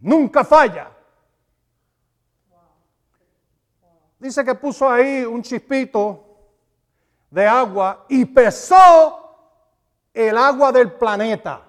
Nunca 0.00 0.42
falla. 0.44 0.90
Dice 4.18 4.42
que 4.46 4.54
puso 4.54 4.88
ahí 4.88 5.26
un 5.26 5.42
chispito 5.42 6.24
de 7.28 7.46
agua 7.46 8.06
y 8.08 8.24
pesó 8.24 9.36
el 10.14 10.38
agua 10.38 10.72
del 10.72 10.90
planeta. 10.92 11.60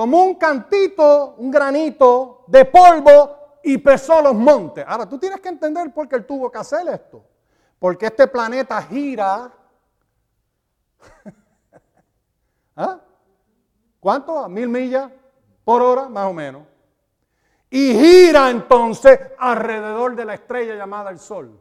Tomó 0.00 0.24
un 0.24 0.36
cantito, 0.36 1.34
un 1.36 1.50
granito 1.50 2.44
de 2.46 2.64
polvo 2.64 3.58
y 3.62 3.76
pesó 3.76 4.22
los 4.22 4.34
montes. 4.34 4.82
Ahora, 4.88 5.06
tú 5.06 5.18
tienes 5.18 5.42
que 5.42 5.50
entender 5.50 5.92
por 5.92 6.08
qué 6.08 6.16
él 6.16 6.24
tuvo 6.24 6.50
que 6.50 6.56
hacer 6.56 6.88
esto. 6.88 7.22
Porque 7.78 8.06
este 8.06 8.26
planeta 8.26 8.80
gira. 8.80 9.52
¿Ah? 12.76 12.98
¿Cuánto? 14.00 14.38
¿A 14.38 14.48
mil 14.48 14.70
millas 14.70 15.10
por 15.66 15.82
hora? 15.82 16.08
Más 16.08 16.30
o 16.30 16.32
menos 16.32 16.62
y 17.68 17.92
gira 17.92 18.48
entonces 18.48 19.20
alrededor 19.38 20.16
de 20.16 20.24
la 20.24 20.32
estrella 20.32 20.76
llamada 20.76 21.10
el 21.10 21.18
Sol. 21.18 21.60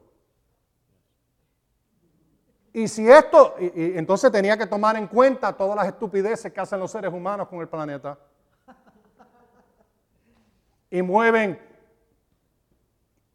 Y 2.72 2.88
si 2.88 3.06
esto, 3.12 3.56
entonces 3.60 4.32
tenía 4.32 4.58
que 4.58 4.66
tomar 4.66 4.96
en 4.96 5.08
cuenta 5.08 5.52
todas 5.52 5.76
las 5.76 5.88
estupideces 5.88 6.54
que 6.54 6.62
hacen 6.62 6.80
los 6.80 6.90
seres 6.90 7.12
humanos 7.12 7.50
con 7.50 7.60
el 7.60 7.68
planeta. 7.68 8.18
Y 10.90 11.02
mueven 11.02 11.60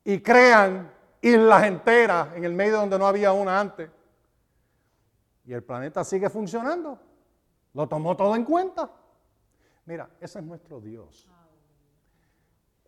y 0.04 0.20
crean 0.20 0.92
islas 1.20 1.64
enteras 1.64 2.34
en 2.34 2.44
el 2.44 2.52
medio 2.52 2.78
donde 2.78 2.98
no 2.98 3.06
había 3.06 3.32
una 3.32 3.58
antes. 3.58 3.90
Y 5.44 5.52
el 5.52 5.62
planeta 5.62 6.04
sigue 6.04 6.28
funcionando. 6.28 6.98
Lo 7.72 7.88
tomó 7.88 8.16
todo 8.16 8.34
en 8.34 8.44
cuenta. 8.44 8.90
Mira, 9.86 10.08
ese 10.20 10.38
es 10.38 10.44
nuestro 10.44 10.80
Dios 10.80 11.28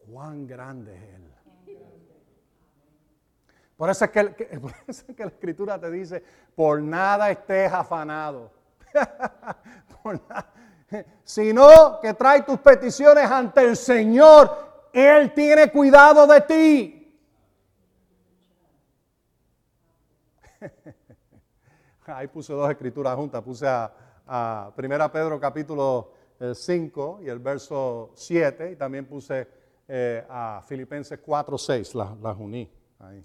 cuán 0.07 0.47
grande 0.47 0.97
es 0.97 1.03
Él. 1.14 1.33
Por 3.77 3.91
eso, 3.91 4.07
es 4.07 4.11
que, 4.11 4.23
la 5.19 5.27
escritura 5.27 5.79
te 5.79 5.91
dice, 5.91 6.23
por 6.55 6.81
nada 6.81 7.31
estés 7.31 7.71
afanado. 7.71 8.51
Sino 11.24 12.01
que 12.01 12.14
trae 12.14 12.43
tus 12.43 12.59
peticiones 12.59 13.30
ante 13.30 13.62
el 13.62 13.76
Señor. 13.76 14.66
Él 14.93 15.34
tiene 15.34 15.70
cuidado 15.70 16.26
de 16.26 16.41
ti. 16.43 17.20
Ahí 22.07 22.28
puse 22.28 22.53
dos 22.53 22.70
escrituras 22.70 23.16
juntas. 23.16 23.43
Puse 23.43 23.66
a, 23.66 23.93
a 24.26 24.72
1 24.76 25.12
Pedro 25.12 25.41
capítulo 25.41 26.12
5 26.55 27.18
eh, 27.20 27.24
y 27.24 27.28
el 27.28 27.39
verso 27.41 28.12
7. 28.14 28.72
Y 28.72 28.76
también 28.76 29.07
puse 29.07 29.49
eh, 29.89 30.24
a 30.28 30.62
Filipenses 30.66 31.20
4, 31.24 31.57
6, 31.59 31.95
las, 31.95 32.37
uní 32.39 32.68
ahí. 32.99 33.24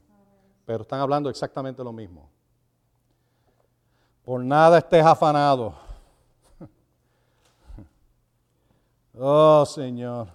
Pero 0.63 0.83
están 0.83 0.99
hablando 0.99 1.29
exactamente 1.29 1.83
lo 1.83 1.91
mismo. 1.91 2.29
Por 4.23 4.43
nada 4.43 4.77
estés 4.77 5.03
afanado. 5.03 5.73
Oh 9.23 9.63
Señor. 9.67 10.29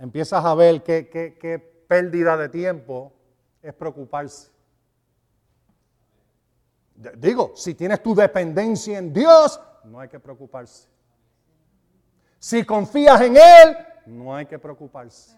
Empiezas 0.00 0.44
a 0.44 0.56
ver 0.56 0.82
qué, 0.82 1.08
qué 1.08 1.84
pérdida 1.86 2.36
de 2.36 2.48
tiempo 2.48 3.12
es 3.62 3.72
preocuparse. 3.74 4.50
Digo, 7.16 7.52
si 7.54 7.74
tienes 7.74 8.02
tu 8.02 8.12
dependencia 8.12 8.98
en 8.98 9.12
Dios, 9.12 9.60
no 9.84 10.00
hay 10.00 10.08
que 10.08 10.18
preocuparse. 10.18 10.88
Si 12.40 12.64
confías 12.64 13.20
en 13.20 13.36
Él, 13.36 13.76
no 14.06 14.34
hay 14.34 14.46
que 14.46 14.58
preocuparse. 14.58 15.36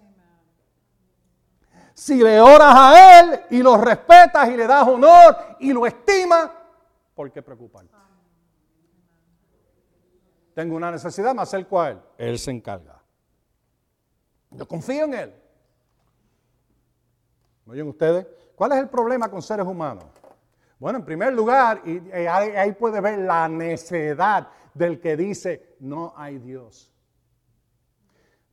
Si 1.92 2.16
le 2.22 2.40
oras 2.40 2.74
a 2.74 3.20
Él 3.20 3.40
y 3.50 3.62
lo 3.62 3.76
respetas 3.76 4.48
y 4.48 4.56
le 4.56 4.66
das 4.66 4.88
honor 4.88 5.36
y 5.60 5.70
lo 5.74 5.84
estimas, 5.84 6.48
¿por 7.14 7.30
qué 7.30 7.42
preocuparte? 7.42 8.07
Tengo 10.58 10.74
una 10.74 10.90
necesidad, 10.90 11.36
me 11.36 11.42
acerco 11.42 11.80
a 11.80 11.90
Él. 11.90 12.00
Él 12.18 12.36
se 12.36 12.50
encarga. 12.50 13.00
Yo 14.50 14.66
confío 14.66 15.04
en 15.04 15.14
Él. 15.14 15.34
¿Me 17.64 17.74
oyen 17.74 17.86
ustedes? 17.86 18.26
¿Cuál 18.56 18.72
es 18.72 18.78
el 18.78 18.88
problema 18.88 19.30
con 19.30 19.40
seres 19.40 19.64
humanos? 19.64 20.06
Bueno, 20.80 20.98
en 20.98 21.04
primer 21.04 21.32
lugar, 21.32 21.82
y, 21.86 22.00
ahí 22.10 22.72
puede 22.72 23.00
ver 23.00 23.20
la 23.20 23.48
necedad 23.48 24.48
del 24.74 24.98
que 24.98 25.16
dice, 25.16 25.76
no 25.78 26.12
hay 26.16 26.38
Dios. 26.38 26.92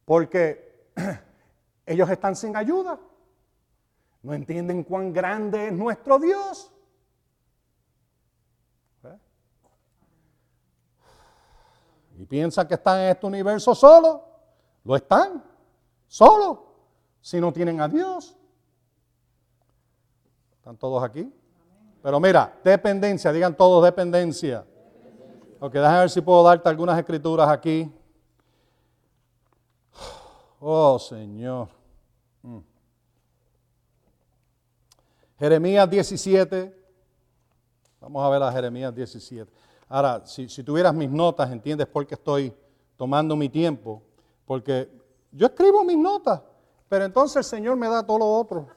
Porque 0.06 0.92
ellos 1.88 2.08
están 2.08 2.36
sin 2.36 2.56
ayuda. 2.56 3.00
No 4.22 4.36
entienden 4.36 4.84
cuán 4.84 5.12
grande 5.12 5.70
es 5.70 5.74
nuestro 5.74 6.20
Dios. 6.20 6.72
Piensan 12.28 12.68
que 12.68 12.74
están 12.74 13.00
en 13.00 13.12
este 13.12 13.26
universo 13.26 13.74
solo. 13.76 14.24
Lo 14.84 14.96
están. 14.96 15.44
Solo. 16.08 16.66
Si 17.22 17.40
no 17.40 17.52
tienen 17.52 17.82
a 17.82 17.88
Dios. 17.88 18.36
¿Están 20.58 20.78
todos 20.78 21.04
aquí? 21.04 21.32
Pero 22.02 22.20
mira, 22.20 22.60
dependencia, 22.64 23.32
digan 23.32 23.56
todos 23.56 23.84
dependencia. 23.84 24.66
Ok, 25.60 25.74
déjame 25.74 26.00
ver 26.00 26.10
si 26.10 26.22
puedo 26.22 26.44
darte 26.44 26.70
algunas 26.70 26.98
escrituras 27.00 27.50
aquí. 27.50 27.92
Oh, 30.60 31.00
Señor. 31.00 31.68
Mm. 32.42 32.60
Jeremías 35.40 35.90
17. 35.90 36.86
Vamos 38.02 38.24
a 38.24 38.30
ver 38.30 38.44
a 38.44 38.52
Jeremías 38.52 38.94
17. 38.94 39.52
Ahora, 39.88 40.26
si, 40.26 40.48
tuvieras 40.64 40.94
mis 40.94 41.10
notas, 41.10 41.52
entiendes 41.52 41.88
por 41.88 42.06
qué 42.08 42.16
estoy 42.16 42.54
tomando 42.98 43.36
mi 43.36 43.50
tiempo. 43.50 44.02
Porque 44.46 44.90
yo 45.32 45.48
escribo 45.48 45.84
mis 45.84 45.98
notas, 45.98 46.42
pero 46.90 47.06
entonces 47.06 47.38
el 47.38 47.44
Señor 47.44 47.76
me 47.78 47.88
da 47.88 48.06
todo 48.06 48.20
lo 48.20 48.34
otro. 48.34 48.68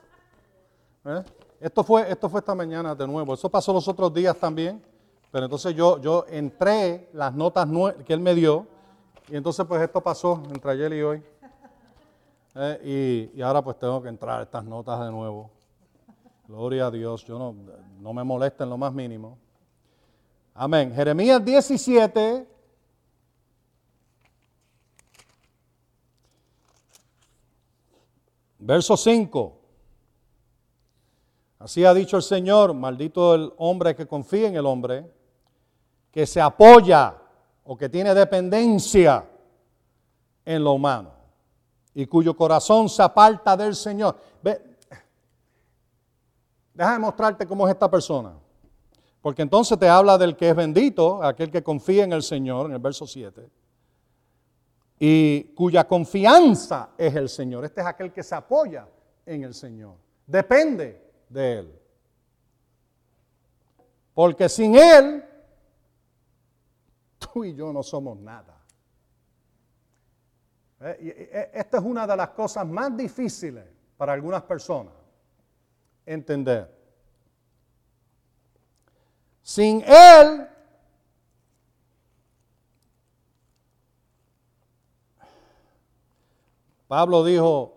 ¿Eh? 1.04 1.22
Esto 1.60 1.82
fue, 1.82 2.10
esto 2.10 2.28
fue 2.28 2.40
esta 2.40 2.54
mañana 2.54 2.94
de 2.94 3.06
nuevo. 3.06 3.34
Eso 3.34 3.48
pasó 3.48 3.72
los 3.72 3.88
otros 3.88 4.12
días 4.12 4.36
también. 4.36 4.82
Pero 5.30 5.44
entonces 5.44 5.74
yo, 5.74 6.00
yo 6.00 6.24
entré 6.28 7.10
las 7.12 7.34
notas 7.34 7.68
que 8.04 8.12
él 8.12 8.20
me 8.20 8.34
dio. 8.34 8.66
Y 9.28 9.36
entonces 9.36 9.64
pues 9.66 9.82
esto 9.82 10.00
pasó 10.00 10.42
entre 10.48 10.70
ayer 10.72 10.92
y 10.92 11.02
hoy. 11.02 11.22
Eh, 12.54 13.30
y, 13.34 13.42
ahora 13.42 13.62
pues 13.62 13.78
tengo 13.78 14.02
que 14.02 14.08
entrar 14.08 14.42
estas 14.42 14.64
notas 14.64 15.00
de 15.04 15.10
nuevo. 15.10 15.50
Gloria 16.46 16.86
a 16.86 16.90
Dios. 16.90 17.24
Yo 17.24 17.38
no, 17.38 17.54
no 18.00 18.12
me 18.12 18.24
molesta 18.24 18.64
en 18.64 18.70
lo 18.70 18.78
más 18.78 18.92
mínimo. 18.92 19.38
Amén. 20.60 20.92
Jeremías 20.92 21.44
17. 21.44 22.48
Verso 28.58 28.96
5. 28.96 29.56
Así 31.60 31.84
ha 31.84 31.94
dicho 31.94 32.16
el 32.16 32.24
Señor, 32.24 32.74
maldito 32.74 33.36
el 33.36 33.52
hombre 33.58 33.94
que 33.94 34.08
confía 34.08 34.48
en 34.48 34.56
el 34.56 34.66
hombre, 34.66 35.08
que 36.10 36.26
se 36.26 36.40
apoya 36.40 37.14
o 37.62 37.76
que 37.76 37.88
tiene 37.88 38.12
dependencia 38.12 39.30
en 40.44 40.64
lo 40.64 40.72
humano 40.72 41.12
y 41.94 42.06
cuyo 42.06 42.36
corazón 42.36 42.88
se 42.88 43.04
aparta 43.04 43.56
del 43.56 43.76
Señor. 43.76 44.18
Ve, 44.42 44.60
déjame 46.74 46.98
mostrarte 46.98 47.46
cómo 47.46 47.68
es 47.68 47.74
esta 47.74 47.88
persona. 47.88 48.47
Porque 49.28 49.42
entonces 49.42 49.78
te 49.78 49.86
habla 49.86 50.16
del 50.16 50.34
que 50.34 50.48
es 50.48 50.56
bendito, 50.56 51.22
aquel 51.22 51.50
que 51.50 51.62
confía 51.62 52.04
en 52.04 52.14
el 52.14 52.22
Señor, 52.22 52.64
en 52.64 52.72
el 52.72 52.78
verso 52.78 53.06
7, 53.06 53.46
y 54.98 55.52
cuya 55.54 55.86
confianza 55.86 56.92
es 56.96 57.14
el 57.14 57.28
Señor. 57.28 57.62
Este 57.66 57.82
es 57.82 57.86
aquel 57.86 58.10
que 58.10 58.22
se 58.22 58.34
apoya 58.34 58.88
en 59.26 59.42
el 59.42 59.52
Señor. 59.52 59.96
Depende 60.26 61.12
de 61.28 61.58
Él. 61.58 61.78
Porque 64.14 64.48
sin 64.48 64.76
Él, 64.76 65.22
tú 67.18 67.44
y 67.44 67.52
yo 67.52 67.70
no 67.70 67.82
somos 67.82 68.18
nada. 68.18 68.58
Eh, 70.80 71.28
eh, 71.30 71.50
esta 71.52 71.76
es 71.76 71.84
una 71.84 72.06
de 72.06 72.16
las 72.16 72.30
cosas 72.30 72.66
más 72.66 72.96
difíciles 72.96 73.66
para 73.98 74.14
algunas 74.14 74.42
personas 74.44 74.94
entender. 76.06 76.77
Sin 79.48 79.82
Él, 79.86 80.46
Pablo 86.86 87.24
dijo, 87.24 87.74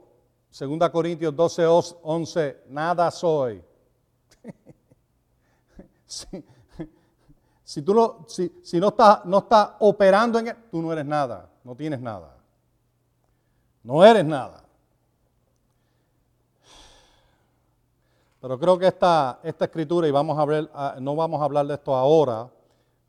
2 0.59 0.89
Corintios 0.89 1.33
12, 1.33 1.65
11, 1.65 2.63
nada 2.67 3.09
soy. 3.09 3.63
si, 7.63 7.81
tú 7.81 7.93
no, 7.93 8.25
si, 8.27 8.51
si 8.61 8.77
no 8.77 8.89
estás 8.89 9.23
no 9.23 9.37
está 9.37 9.77
operando 9.79 10.39
en 10.39 10.49
él, 10.49 10.57
tú 10.69 10.81
no 10.81 10.91
eres 10.91 11.05
nada, 11.05 11.49
no 11.63 11.73
tienes 11.73 12.01
nada. 12.01 12.35
No 13.81 14.03
eres 14.03 14.25
nada. 14.25 14.61
Pero 18.41 18.57
creo 18.57 18.79
que 18.79 18.87
esta, 18.87 19.39
escritura, 19.43 20.07
y 20.07 20.11
vamos 20.11 20.37
a 20.37 20.45
ver, 20.45 20.69
ah, 20.73 20.95
no 20.99 21.15
vamos 21.15 21.39
a 21.39 21.45
hablar 21.45 21.67
de 21.67 21.75
esto 21.75 21.95
ahora, 21.95 22.49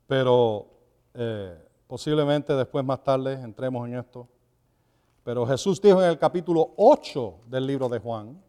pero 0.05 0.67
eh, 1.15 1.57
posiblemente 1.87 2.53
después 2.53 2.85
más 2.85 3.03
tarde 3.03 3.33
entremos 3.33 3.87
en 3.87 3.97
esto. 3.97 4.27
Pero 5.23 5.47
Jesús 5.47 5.81
dijo 5.81 6.03
en 6.03 6.09
el 6.09 6.19
capítulo 6.19 6.73
8 6.77 7.39
del 7.47 7.65
libro 7.65 7.89
de 7.89 7.97
Juan, 7.97 8.39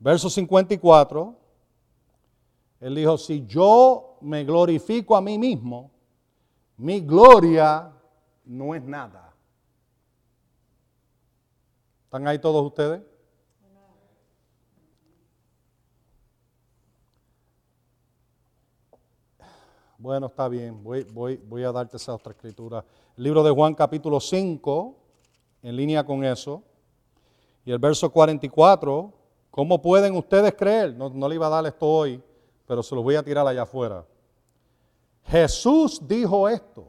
verso 0.00 0.28
54, 0.28 1.36
Él 2.80 2.94
dijo, 2.96 3.16
si 3.16 3.46
yo 3.46 4.16
me 4.22 4.42
glorifico 4.42 5.14
a 5.14 5.20
mí 5.20 5.38
mismo, 5.38 5.92
mi 6.78 7.00
gloria 7.00 7.92
no 8.44 8.74
es 8.74 8.82
nada. 8.82 9.32
¿Están 12.06 12.26
ahí 12.26 12.40
todos 12.40 12.64
ustedes? 12.64 13.02
Bueno, 20.00 20.28
está 20.28 20.46
bien, 20.46 20.80
voy, 20.84 21.02
voy, 21.12 21.40
voy 21.48 21.64
a 21.64 21.72
darte 21.72 21.96
esa 21.96 22.14
otra 22.14 22.30
escritura. 22.30 22.84
Libro 23.16 23.42
de 23.42 23.50
Juan 23.50 23.74
capítulo 23.74 24.20
5, 24.20 24.94
en 25.60 25.74
línea 25.74 26.06
con 26.06 26.22
eso. 26.22 26.62
Y 27.64 27.72
el 27.72 27.80
verso 27.80 28.08
44, 28.08 29.12
¿cómo 29.50 29.82
pueden 29.82 30.14
ustedes 30.14 30.54
creer? 30.54 30.94
No, 30.94 31.28
le 31.28 31.34
iba 31.34 31.48
a 31.48 31.50
dar 31.50 31.66
esto 31.66 31.84
hoy, 31.84 32.22
pero 32.64 32.80
se 32.80 32.94
lo 32.94 33.02
voy 33.02 33.16
a 33.16 33.24
tirar 33.24 33.44
allá 33.44 33.62
afuera. 33.62 34.06
Jesús 35.24 36.00
dijo 36.06 36.48
esto, 36.48 36.86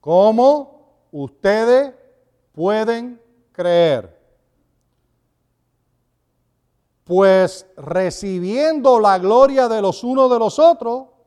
¿cómo 0.00 1.08
ustedes 1.10 1.92
pueden 2.52 3.20
creer? 3.50 4.16
Pues 7.02 7.66
recibiendo 7.76 9.00
la 9.00 9.18
gloria 9.18 9.66
de 9.66 9.82
los 9.82 10.04
unos 10.04 10.30
de 10.30 10.38
los 10.38 10.60
otros, 10.60 11.17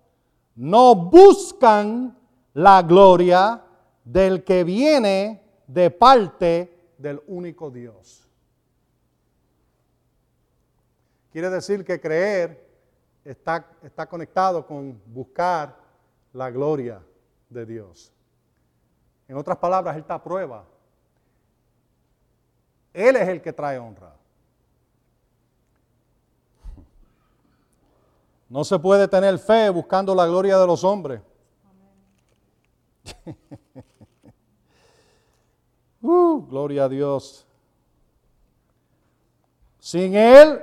no 0.55 0.95
buscan 0.95 2.17
la 2.53 2.81
gloria 2.81 3.63
del 4.03 4.43
que 4.43 4.63
viene 4.63 5.41
de 5.67 5.89
parte 5.89 6.93
del 6.97 7.21
único 7.27 7.69
Dios. 7.69 8.27
Quiere 11.31 11.49
decir 11.49 11.85
que 11.85 12.01
creer 12.01 12.69
está, 13.23 13.63
conectado 14.09 14.65
con 14.65 15.01
buscar 15.05 15.75
la 16.33 16.49
gloria 16.49 17.01
de 17.49 17.65
Dios. 17.65 18.11
En 19.27 19.37
otras 19.37 19.57
palabras, 19.57 19.95
Él 19.95 20.01
está 20.01 20.15
a 20.15 20.23
prueba. 20.23 20.65
Él 22.93 23.15
es 23.15 23.27
el 23.29 23.41
que 23.41 23.53
trae 23.53 23.79
honra. 23.79 24.13
No 28.51 28.65
se 28.65 28.77
puede 28.77 29.07
tener 29.07 29.39
fe 29.39 29.69
buscando 29.69 30.13
la 30.13 30.27
gloria 30.27 30.57
de 30.59 30.67
los 30.67 30.83
hombres. 30.83 31.21
Uh, 36.03 36.47
gloria 36.47 36.85
a 36.85 36.89
Dios. 36.89 37.45
Sin 39.77 40.15
Él 40.15 40.59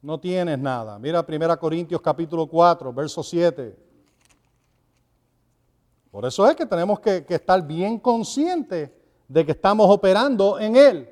no 0.00 0.20
tienes 0.20 0.56
nada. 0.56 1.00
Mira 1.00 1.26
1 1.28 1.58
Corintios 1.58 2.00
capítulo 2.00 2.46
4, 2.46 2.92
verso 2.92 3.24
7. 3.24 3.76
Por 6.12 6.24
eso 6.24 6.48
es 6.48 6.54
que 6.54 6.64
tenemos 6.64 7.00
que, 7.00 7.24
que 7.24 7.34
estar 7.34 7.60
bien 7.66 7.98
conscientes 7.98 8.88
de 9.26 9.44
que 9.44 9.50
estamos 9.50 9.90
operando 9.90 10.60
en 10.60 10.76
Él. 10.76 11.11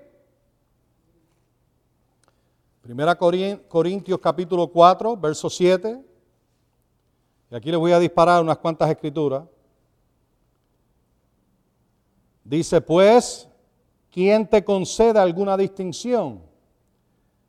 Primera 2.90 3.14
Corintios 3.14 4.18
capítulo 4.18 4.66
4, 4.66 5.16
verso 5.16 5.48
7. 5.48 6.04
Y 7.48 7.54
aquí 7.54 7.70
les 7.70 7.78
voy 7.78 7.92
a 7.92 8.00
disparar 8.00 8.42
unas 8.42 8.58
cuantas 8.58 8.90
escrituras. 8.90 9.44
Dice, 12.42 12.80
pues, 12.80 13.48
¿quién 14.10 14.44
te 14.44 14.64
concede 14.64 15.20
alguna 15.20 15.56
distinción? 15.56 16.42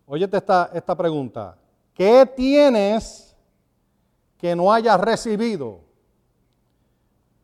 Óyete 0.05 0.37
esta, 0.37 0.69
esta 0.75 0.95
pregunta. 0.95 1.57
¿Qué 1.95 2.31
tienes 2.35 3.35
que 4.37 4.55
no 4.55 4.71
hayas 4.71 5.01
recibido? 5.01 5.79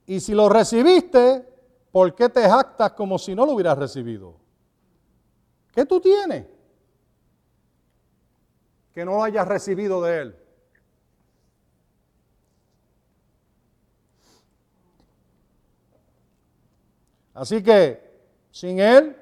Y 0.05 0.19
si 0.19 0.35
lo 0.35 0.49
recibiste, 0.49 1.49
¿por 1.91 2.13
qué 2.13 2.29
te 2.29 2.47
jactas 2.47 2.91
como 2.91 3.17
si 3.17 3.33
no 3.33 3.43
lo 3.43 3.53
hubieras 3.53 3.75
recibido? 3.75 4.35
¿Qué 5.71 5.83
tú 5.83 5.99
tienes? 5.99 6.56
Que 8.97 9.05
no 9.05 9.23
hayas 9.23 9.47
recibido 9.47 10.01
de 10.01 10.21
Él. 10.21 10.35
Así 17.35 17.61
que 17.61 18.01
sin 18.49 18.79
Él 18.79 19.15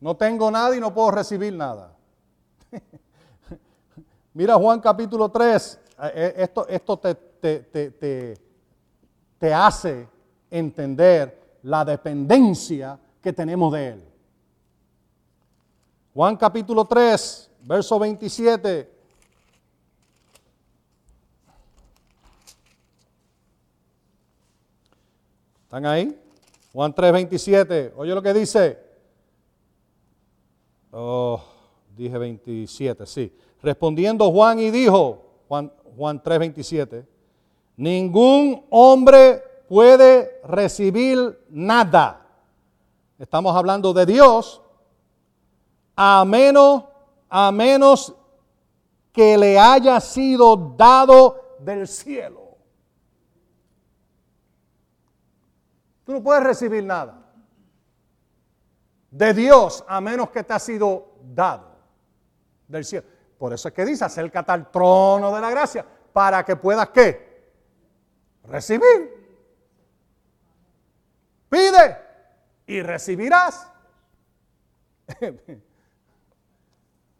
no 0.00 0.16
tengo 0.16 0.50
nada 0.50 0.76
y 0.76 0.80
no 0.80 0.92
puedo 0.92 1.12
recibir 1.12 1.52
nada. 1.52 1.96
Mira 4.34 4.56
Juan 4.56 4.80
capítulo 4.80 5.28
3, 5.28 5.80
eh, 6.02 6.12
eh, 6.12 6.34
esto, 6.38 6.66
esto 6.66 6.98
te, 6.98 7.14
te, 7.14 8.34
te 9.38 9.54
hace 9.54 10.08
entender 10.50 11.58
la 11.62 11.84
dependencia 11.84 12.98
que 13.22 13.32
tenemos 13.32 13.72
de 13.74 13.88
Él. 13.90 14.04
Juan 16.12 16.36
capítulo 16.36 16.84
3, 16.84 17.51
verso 17.62 17.98
27. 17.98 18.90
¿Están 25.64 25.86
ahí? 25.86 26.18
Juan 26.72 26.94
3, 26.94 27.12
27. 27.12 27.94
Oye 27.96 28.14
lo 28.14 28.22
que 28.22 28.34
dice. 28.34 28.78
Oh, 30.90 31.42
dije 31.96 32.18
27, 32.18 33.06
sí. 33.06 33.32
Respondiendo 33.62 34.30
Juan 34.30 34.58
y 34.58 34.70
dijo, 34.70 35.24
Juan, 35.48 35.72
Juan 35.96 36.22
3, 36.22 36.38
27, 36.38 37.06
ningún 37.76 38.66
hombre 38.68 39.42
puede 39.68 40.40
recibir 40.44 41.42
nada. 41.48 42.26
Estamos 43.18 43.56
hablando 43.56 43.92
de 43.94 44.04
Dios, 44.04 44.60
a 45.96 46.24
menos, 46.26 46.84
a 47.34 47.50
menos 47.50 48.14
que 49.10 49.38
le 49.38 49.58
haya 49.58 49.98
sido 50.00 50.54
dado 50.76 51.56
del 51.60 51.88
cielo. 51.88 52.58
Tú 56.04 56.12
no 56.12 56.22
puedes 56.22 56.42
recibir 56.42 56.84
nada 56.84 57.22
de 59.10 59.32
Dios 59.32 59.82
a 59.88 59.98
menos 60.02 60.28
que 60.28 60.44
te 60.44 60.52
ha 60.52 60.58
sido 60.58 61.14
dado 61.22 61.74
del 62.68 62.84
cielo. 62.84 63.06
Por 63.38 63.54
eso 63.54 63.68
es 63.68 63.74
que 63.74 63.86
dice, 63.86 64.04
acércate 64.04 64.52
al 64.52 64.70
trono 64.70 65.34
de 65.34 65.40
la 65.40 65.48
gracia 65.48 65.86
para 66.12 66.44
que 66.44 66.56
puedas 66.56 66.90
qué? 66.90 67.50
Recibir. 68.44 69.10
Pide 71.48 71.98
y 72.66 72.82
recibirás. 72.82 73.72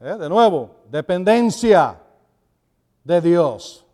Eh, 0.04 0.16
de 0.16 0.28
nuevo, 0.28 0.82
dependencia 0.90 1.96
de 3.04 3.20
Dios. 3.20 3.86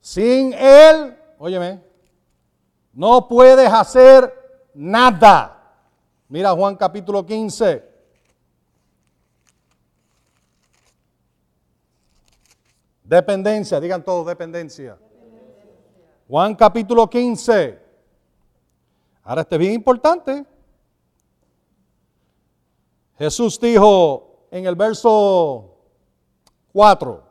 Sin 0.00 0.52
Él, 0.52 1.18
óyeme, 1.38 1.82
no 2.92 3.26
puedes 3.26 3.68
hacer 3.68 4.32
nada. 4.74 5.60
Mira 6.28 6.52
Juan 6.52 6.76
capítulo 6.76 7.26
15. 7.26 7.84
Dependencia, 13.02 13.80
digan 13.80 14.04
todos 14.04 14.24
dependencia. 14.24 14.96
Juan 16.28 16.54
capítulo 16.54 17.10
15. 17.10 17.76
Ahora 19.24 19.40
este 19.40 19.56
es 19.56 19.58
bien 19.58 19.72
importante. 19.72 20.46
Jesús 23.18 23.58
dijo 23.58 24.46
en 24.50 24.66
el 24.66 24.76
verso 24.76 25.76
4, 26.72 27.22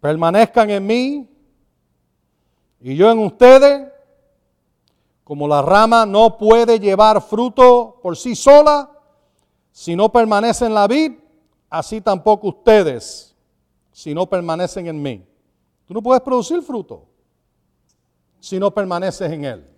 permanezcan 0.00 0.70
en 0.70 0.86
mí 0.86 1.28
y 2.80 2.94
yo 2.94 3.10
en 3.10 3.18
ustedes, 3.18 3.92
como 5.24 5.48
la 5.48 5.60
rama 5.60 6.06
no 6.06 6.38
puede 6.38 6.78
llevar 6.78 7.20
fruto 7.20 7.98
por 8.00 8.16
sí 8.16 8.36
sola, 8.36 8.90
si 9.72 9.96
no 9.96 10.10
permanece 10.10 10.66
en 10.66 10.74
la 10.74 10.86
vid, 10.86 11.18
así 11.68 12.00
tampoco 12.00 12.48
ustedes, 12.48 13.34
si 13.92 14.14
no 14.14 14.26
permanecen 14.26 14.86
en 14.86 15.02
mí. 15.02 15.26
Tú 15.84 15.94
no 15.94 16.02
puedes 16.02 16.22
producir 16.22 16.62
fruto 16.62 17.06
si 18.40 18.58
no 18.58 18.72
permaneces 18.72 19.30
en 19.32 19.44
él. 19.44 19.77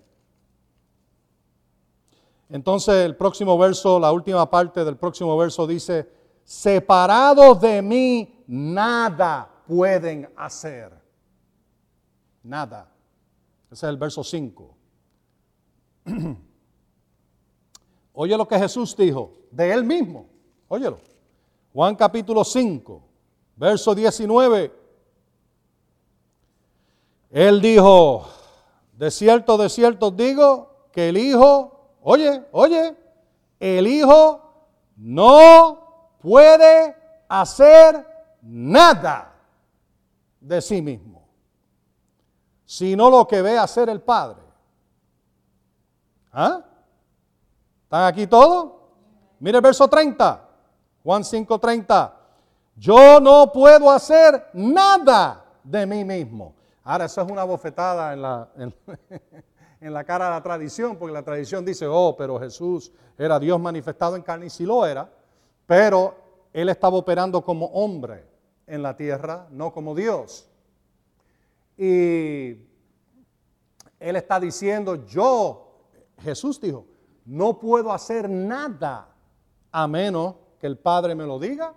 Entonces 2.50 3.06
el 3.06 3.16
próximo 3.16 3.56
verso, 3.56 4.00
la 4.00 4.10
última 4.10 4.50
parte 4.50 4.84
del 4.84 4.96
próximo 4.96 5.36
verso 5.36 5.66
dice, 5.66 6.10
separados 6.42 7.60
de 7.60 7.80
mí 7.80 8.42
nada 8.48 9.48
pueden 9.66 10.28
hacer. 10.36 10.92
Nada. 12.42 12.90
Ese 13.70 13.86
es 13.86 13.90
el 13.90 13.96
verso 13.96 14.24
5. 14.24 14.76
Oye 18.14 18.36
lo 18.36 18.48
que 18.48 18.58
Jesús 18.58 18.96
dijo 18.96 19.32
de 19.52 19.72
él 19.72 19.84
mismo. 19.84 20.26
Óyelo. 20.66 20.98
Juan 21.72 21.94
capítulo 21.94 22.42
5, 22.42 23.00
verso 23.54 23.94
19. 23.94 24.72
Él 27.30 27.60
dijo, 27.60 28.26
de 28.92 29.08
cierto, 29.12 29.56
de 29.56 29.68
cierto 29.68 30.10
digo 30.10 30.88
que 30.92 31.10
el 31.10 31.16
Hijo 31.16 31.79
Oye, 32.02 32.46
oye, 32.52 32.96
el 33.58 33.86
Hijo 33.86 34.40
no 34.96 36.16
puede 36.20 36.96
hacer 37.28 38.06
nada 38.42 39.32
de 40.40 40.62
sí 40.62 40.80
mismo, 40.80 41.28
sino 42.64 43.10
lo 43.10 43.26
que 43.26 43.42
ve 43.42 43.58
hacer 43.58 43.88
el 43.88 44.00
Padre. 44.00 44.42
¿Ah? 46.32 46.64
¿Están 47.84 48.04
aquí 48.04 48.26
todos? 48.26 48.72
Mire 49.40 49.58
el 49.58 49.62
verso 49.62 49.88
30, 49.88 50.48
Juan 51.02 51.22
5:30. 51.22 52.12
Yo 52.76 53.20
no 53.20 53.52
puedo 53.52 53.90
hacer 53.90 54.48
nada 54.54 55.44
de 55.62 55.86
mí 55.86 56.04
mismo. 56.04 56.54
Ahora, 56.82 57.04
eso 57.04 57.20
es 57.20 57.30
una 57.30 57.44
bofetada 57.44 58.12
en 58.12 58.22
la, 58.22 58.48
la 59.80 60.04
cara 60.04 60.26
de 60.26 60.30
la 60.32 60.42
tradición, 60.42 60.96
porque 60.96 61.14
la 61.14 61.22
tradición 61.22 61.64
dice, 61.64 61.86
oh, 61.88 62.14
pero 62.16 62.38
Jesús 62.38 62.92
era 63.16 63.38
Dios 63.38 63.58
manifestado 63.58 64.14
en 64.16 64.22
carne 64.22 64.46
y 64.46 64.50
sí 64.50 64.66
lo 64.66 64.84
era, 64.84 65.10
pero 65.66 66.14
él 66.52 66.68
estaba 66.68 66.96
operando 66.96 67.42
como 67.42 67.66
hombre 67.66 68.26
en 68.66 68.82
la 68.82 68.94
tierra, 68.94 69.46
no 69.50 69.72
como 69.72 69.94
Dios. 69.94 70.48
Y 71.78 72.58
él 73.98 74.16
está 74.16 74.38
diciendo, 74.38 75.06
yo, 75.06 75.86
Jesús 76.18 76.60
dijo, 76.60 76.86
no 77.24 77.58
puedo 77.58 77.92
hacer 77.92 78.28
nada 78.28 79.08
a 79.72 79.88
menos 79.88 80.34
que 80.58 80.66
el 80.66 80.76
Padre 80.76 81.14
me 81.14 81.24
lo 81.24 81.38
diga, 81.38 81.74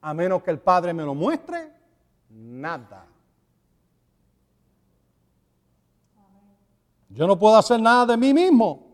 a 0.00 0.12
menos 0.12 0.42
que 0.42 0.50
el 0.50 0.58
Padre 0.58 0.92
me 0.92 1.04
lo 1.04 1.14
muestre, 1.14 1.72
nada. 2.28 3.05
Yo 7.16 7.26
no 7.26 7.38
puedo 7.38 7.56
hacer 7.56 7.80
nada 7.80 8.04
de 8.04 8.16
mí 8.18 8.34
mismo. 8.34 8.88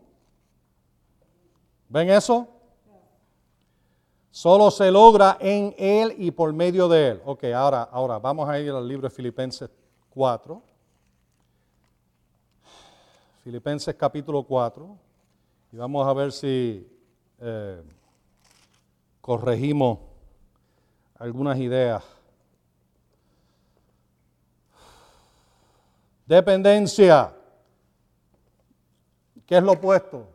¿Ven 1.89 2.09
eso? 2.09 2.47
Solo 4.31 4.71
se 4.71 4.89
logra 4.89 5.37
en 5.41 5.75
Él 5.77 6.15
y 6.17 6.31
por 6.31 6.53
medio 6.53 6.87
de 6.87 7.09
Él. 7.09 7.21
Ok, 7.25 7.43
ahora, 7.53 7.83
ahora 7.83 8.19
vamos 8.19 8.47
a 8.47 8.57
ir 8.57 8.71
al 8.71 8.87
libro 8.87 9.09
de 9.09 9.13
Filipenses 9.13 9.69
4. 10.11 10.61
Filipenses 13.43 13.93
capítulo 13.93 14.41
4. 14.41 14.97
Y 15.73 15.75
vamos 15.75 16.07
a 16.07 16.13
ver 16.13 16.31
si 16.31 16.87
eh, 17.41 17.83
corregimos 19.19 19.99
algunas 21.19 21.57
ideas. 21.59 22.01
Dependencia. 26.25 27.42
¿Qué 29.45 29.57
es 29.57 29.63
lo 29.63 29.73
opuesto? 29.73 30.29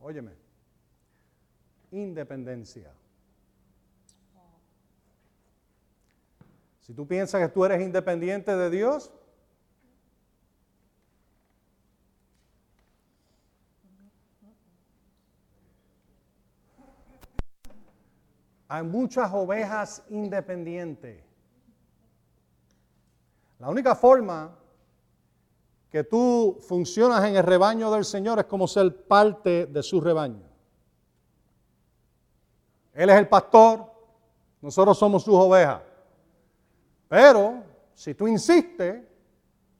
Óyeme. 0.00 0.32
independencia. 1.90 2.92
Si 6.80 6.94
tú 6.94 7.06
piensas 7.06 7.40
que 7.40 7.48
tú 7.48 7.64
eres 7.64 7.80
independiente 7.80 8.56
de 8.56 8.70
Dios, 8.70 9.12
hay 18.68 18.84
muchas 18.84 19.30
ovejas 19.32 20.04
independientes. 20.08 21.22
La 23.58 23.68
única 23.68 23.94
forma 23.94 24.59
que 25.90 26.04
tú 26.04 26.58
funcionas 26.66 27.24
en 27.24 27.36
el 27.36 27.42
rebaño 27.42 27.90
del 27.90 28.04
Señor 28.04 28.38
es 28.38 28.44
como 28.44 28.68
ser 28.68 29.06
parte 29.06 29.66
de 29.66 29.82
su 29.82 30.00
rebaño. 30.00 30.42
Él 32.94 33.10
es 33.10 33.16
el 33.16 33.28
pastor, 33.28 33.90
nosotros 34.60 34.98
somos 34.98 35.24
sus 35.24 35.34
ovejas. 35.34 35.82
Pero 37.08 37.64
si 37.94 38.14
tú 38.14 38.28
insistes 38.28 39.02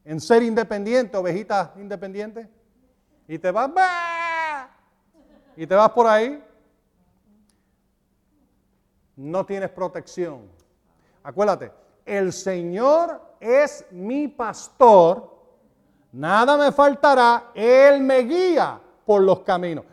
en 0.05 0.21
ser 0.21 0.43
independiente, 0.43 1.17
ovejita 1.17 1.75
independiente, 1.77 2.49
y 3.29 3.39
te 3.39 3.53
vas, 3.53 3.71
y 5.57 5.65
te 5.65 5.75
vas 5.75 5.91
por 5.91 6.07
ahí, 6.09 6.43
no 9.15 9.47
tienes 9.47 9.71
protección. 9.71 10.49
Acuérdate, 11.23 11.71
el 12.05 12.33
Señor 12.33 13.37
es 13.39 13.87
mi 13.93 14.27
pastor, 14.27 15.30
nada 16.13 16.57
me 16.57 16.73
faltará, 16.73 17.51
Él 17.55 18.01
me 18.01 18.19
guía 18.21 18.81
por 19.05 19.23
los 19.23 19.41
caminos. 19.41 19.85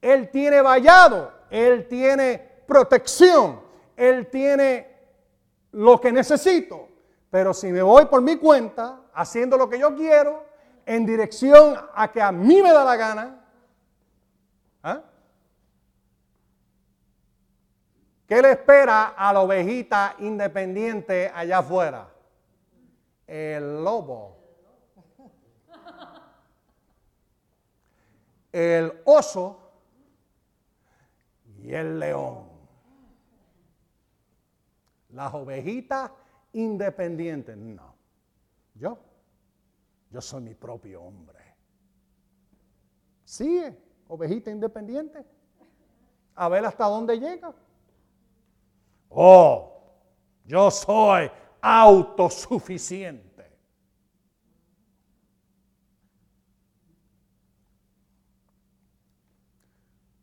Él 0.00 0.30
tiene 0.30 0.60
vallado, 0.62 1.32
Él 1.50 1.86
tiene 1.88 2.38
protección, 2.66 3.60
Él 3.96 4.28
tiene 4.30 4.96
lo 5.72 6.00
que 6.00 6.12
necesito. 6.12 6.88
Pero 7.30 7.54
si 7.54 7.70
me 7.70 7.82
voy 7.82 8.06
por 8.06 8.22
mi 8.22 8.36
cuenta, 8.36 9.02
haciendo 9.14 9.56
lo 9.56 9.68
que 9.68 9.78
yo 9.78 9.94
quiero, 9.94 10.44
en 10.86 11.06
dirección 11.06 11.76
a 11.94 12.10
que 12.10 12.20
a 12.20 12.32
mí 12.32 12.62
me 12.62 12.72
da 12.72 12.84
la 12.84 12.96
gana, 12.96 13.44
¿ah? 14.82 15.02
¿qué 18.26 18.42
le 18.42 18.52
espera 18.52 19.14
a 19.16 19.32
la 19.32 19.40
ovejita 19.40 20.16
independiente 20.18 21.30
allá 21.32 21.58
afuera? 21.58 22.08
El 23.26 23.84
lobo. 23.84 24.39
El 28.52 29.02
oso 29.04 29.72
y 31.62 31.72
el 31.72 31.98
león. 31.98 32.48
Las 35.10 35.34
ovejitas 35.34 36.10
independientes, 36.52 37.56
no. 37.56 37.94
Yo, 38.74 38.98
yo 40.10 40.20
soy 40.20 40.42
mi 40.42 40.54
propio 40.54 41.02
hombre. 41.02 41.38
Sigue, 43.24 43.76
ovejita 44.08 44.50
independiente. 44.50 45.24
A 46.34 46.48
ver 46.48 46.64
hasta 46.64 46.86
dónde 46.86 47.18
llega. 47.18 47.54
Oh, 49.10 49.82
yo 50.44 50.70
soy 50.70 51.30
autosuficiente. 51.60 53.29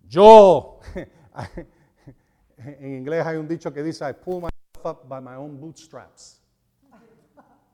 Yo, 0.08 0.80
en 2.58 2.96
inglés 2.96 3.26
hay 3.26 3.38
un 3.38 3.48
dicho 3.48 3.74
que 3.74 3.84
dice, 3.84 4.10
I 4.10 4.14
pull 4.14 4.48
by 5.08 5.22
my 5.22 5.36
own 5.36 5.60
bootstraps. 5.60 6.42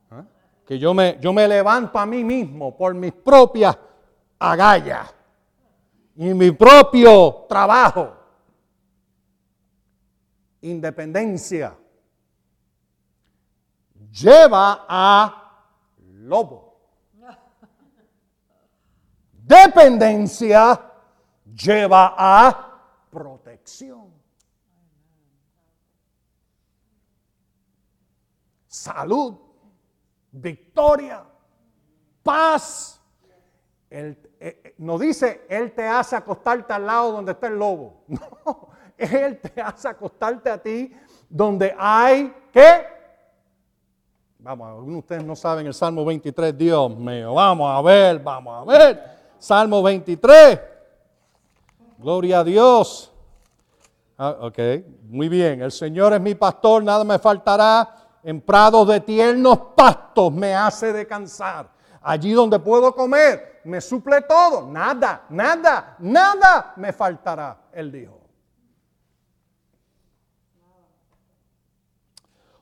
¿Ah? 0.10 0.26
Que 0.66 0.80
yo 0.80 0.94
me, 0.94 1.18
yo 1.22 1.32
me 1.32 1.48
levanto 1.48 2.00
a 2.00 2.06
mí 2.06 2.24
mismo 2.24 2.76
por 2.76 2.94
mis 2.94 3.12
propias 3.12 3.78
agallas 4.40 5.14
y 6.16 6.34
mi 6.34 6.52
propio 6.52 7.46
trabajo. 7.48 8.16
Independencia 10.62 11.76
lleva 14.12 14.86
a 14.88 15.68
lobo. 15.98 16.80
Dependencia 19.34 20.93
lleva 21.56 22.16
a 22.18 22.80
protección. 23.10 24.24
salud, 28.74 29.36
victoria, 30.32 31.24
paz. 32.24 33.00
Él, 33.90 34.18
eh, 34.40 34.62
eh, 34.64 34.76
no 34.80 34.98
dice, 34.98 35.46
Él 35.48 35.72
te 35.74 35.88
hace 35.88 36.16
acostarte 36.16 36.74
al 36.74 36.88
lado 36.88 37.12
donde 37.12 37.34
está 37.34 37.48
el 37.48 37.58
lobo. 37.58 38.04
No, 38.08 38.70
Él 38.98 39.40
te 39.40 39.62
hace 39.62 39.88
acostarte 39.88 40.50
a 40.50 40.58
ti 40.62 40.92
donde 41.30 41.76
hay 41.78 42.34
que. 42.52 42.86
Vamos, 44.40 44.68
algunos 44.68 44.94
de 44.94 45.00
ustedes 45.00 45.24
no 45.24 45.36
saben 45.36 45.68
el 45.68 45.74
Salmo 45.74 46.04
23, 46.04 46.58
Dios 46.58 46.96
mío, 46.98 47.34
vamos 47.34 47.72
a 47.72 47.82
ver, 47.82 48.20
vamos 48.20 48.62
a 48.62 48.72
ver. 48.72 49.04
Salmo 49.38 49.82
23. 49.82 50.73
Gloria 52.04 52.40
a 52.40 52.44
Dios. 52.44 53.14
Ah, 54.18 54.36
ok, 54.42 54.60
muy 55.08 55.30
bien. 55.30 55.62
El 55.62 55.72
Señor 55.72 56.12
es 56.12 56.20
mi 56.20 56.36
pastor, 56.36 56.84
nada 56.84 57.06
me 57.06 57.18
faltará 57.18 58.20
en 58.24 58.42
prados 58.42 58.86
de 58.90 59.00
tiernos 59.00 59.58
pastos 59.74 60.32
me 60.34 60.54
hace 60.54 60.92
descansar. 60.92 61.72
Allí 62.02 62.34
donde 62.34 62.60
puedo 62.60 62.94
comer, 62.94 63.62
me 63.64 63.80
suple 63.80 64.22
todo. 64.24 64.68
Nada, 64.68 65.24
nada, 65.30 65.96
nada 66.00 66.74
me 66.76 66.92
faltará, 66.92 67.70
él 67.72 67.90
dijo. 67.90 68.20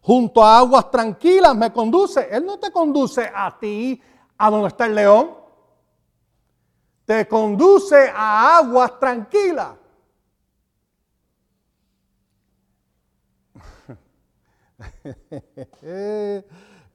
Junto 0.02 0.44
a 0.44 0.60
aguas 0.60 0.92
tranquilas 0.92 1.56
me 1.56 1.74
conduce. 1.74 2.28
Él 2.30 2.46
no 2.46 2.60
te 2.60 2.72
conduce 2.72 3.32
a 3.34 3.58
ti, 3.58 4.00
a 4.38 4.52
donde 4.52 4.68
está 4.68 4.86
el 4.86 4.94
león. 4.94 5.41
Te 7.06 7.28
conduce 7.28 8.12
a 8.14 8.58
aguas 8.58 9.00
tranquilas. 9.00 9.76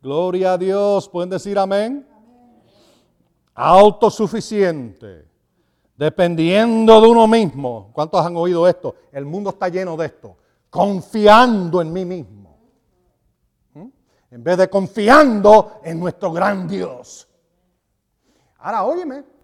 Gloria 0.03 0.53
a 0.53 0.59
Dios. 0.59 1.09
¿Pueden 1.09 1.31
decir 1.31 1.59
amén? 1.59 2.07
Autosuficiente. 3.55 5.27
Dependiendo 5.97 7.01
de 7.01 7.09
uno 7.09 7.27
mismo. 7.27 7.91
¿Cuántos 7.93 8.25
han 8.25 8.37
oído 8.37 8.69
esto? 8.69 8.95
El 9.13 9.25
mundo 9.25 9.51
está 9.51 9.69
lleno 9.69 9.97
de 9.97 10.07
esto. 10.07 10.37
Confiando 10.69 11.81
en 11.81 11.93
mí 11.93 12.05
mismo. 12.05 12.59
¿Mm? 13.75 13.89
En 14.31 14.45
vez 14.45 14.59
de 14.59 14.69
confiando 14.69 15.81
en 15.83 15.99
nuestro 15.99 16.33
gran 16.33 16.69
Dios. 16.69 17.29
Ahora, 18.59 18.85
óyeme. 18.85 19.36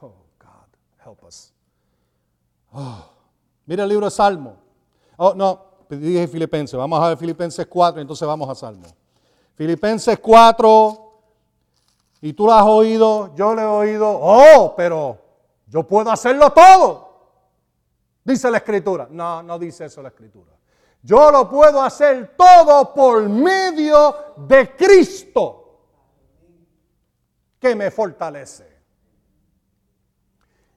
Oh, 0.00 0.14
God, 0.38 1.04
help 1.04 1.22
us. 1.24 1.52
Oh, 2.72 3.04
mira 3.66 3.82
el 3.82 3.88
libro 3.88 4.06
de 4.06 4.10
Salmo. 4.10 4.56
Oh, 5.16 5.34
no, 5.34 5.60
dije 5.88 6.26
Filipenses, 6.28 6.76
vamos 6.76 7.00
a 7.00 7.08
ver 7.08 7.18
Filipenses 7.18 7.66
4, 7.66 8.00
entonces 8.00 8.26
vamos 8.26 8.48
a 8.48 8.54
Salmo. 8.54 8.86
Filipenses 9.54 10.18
4, 10.18 11.02
y 12.22 12.32
tú 12.32 12.46
lo 12.46 12.52
has 12.52 12.64
oído, 12.64 13.34
yo 13.34 13.54
lo 13.54 13.60
he 13.60 13.66
oído, 13.66 14.08
oh, 14.08 14.74
pero 14.76 15.18
yo 15.66 15.82
puedo 15.86 16.10
hacerlo 16.10 16.50
todo. 16.52 17.12
Dice 18.24 18.50
la 18.50 18.58
escritura. 18.58 19.08
No, 19.10 19.42
no 19.42 19.58
dice 19.58 19.86
eso 19.86 20.02
la 20.02 20.08
escritura. 20.08 20.52
Yo 21.02 21.30
lo 21.32 21.48
puedo 21.48 21.82
hacer 21.82 22.36
todo 22.36 22.94
por 22.94 23.28
medio 23.28 24.14
de 24.36 24.76
Cristo 24.76 25.80
que 27.58 27.74
me 27.74 27.90
fortalece. 27.90 28.71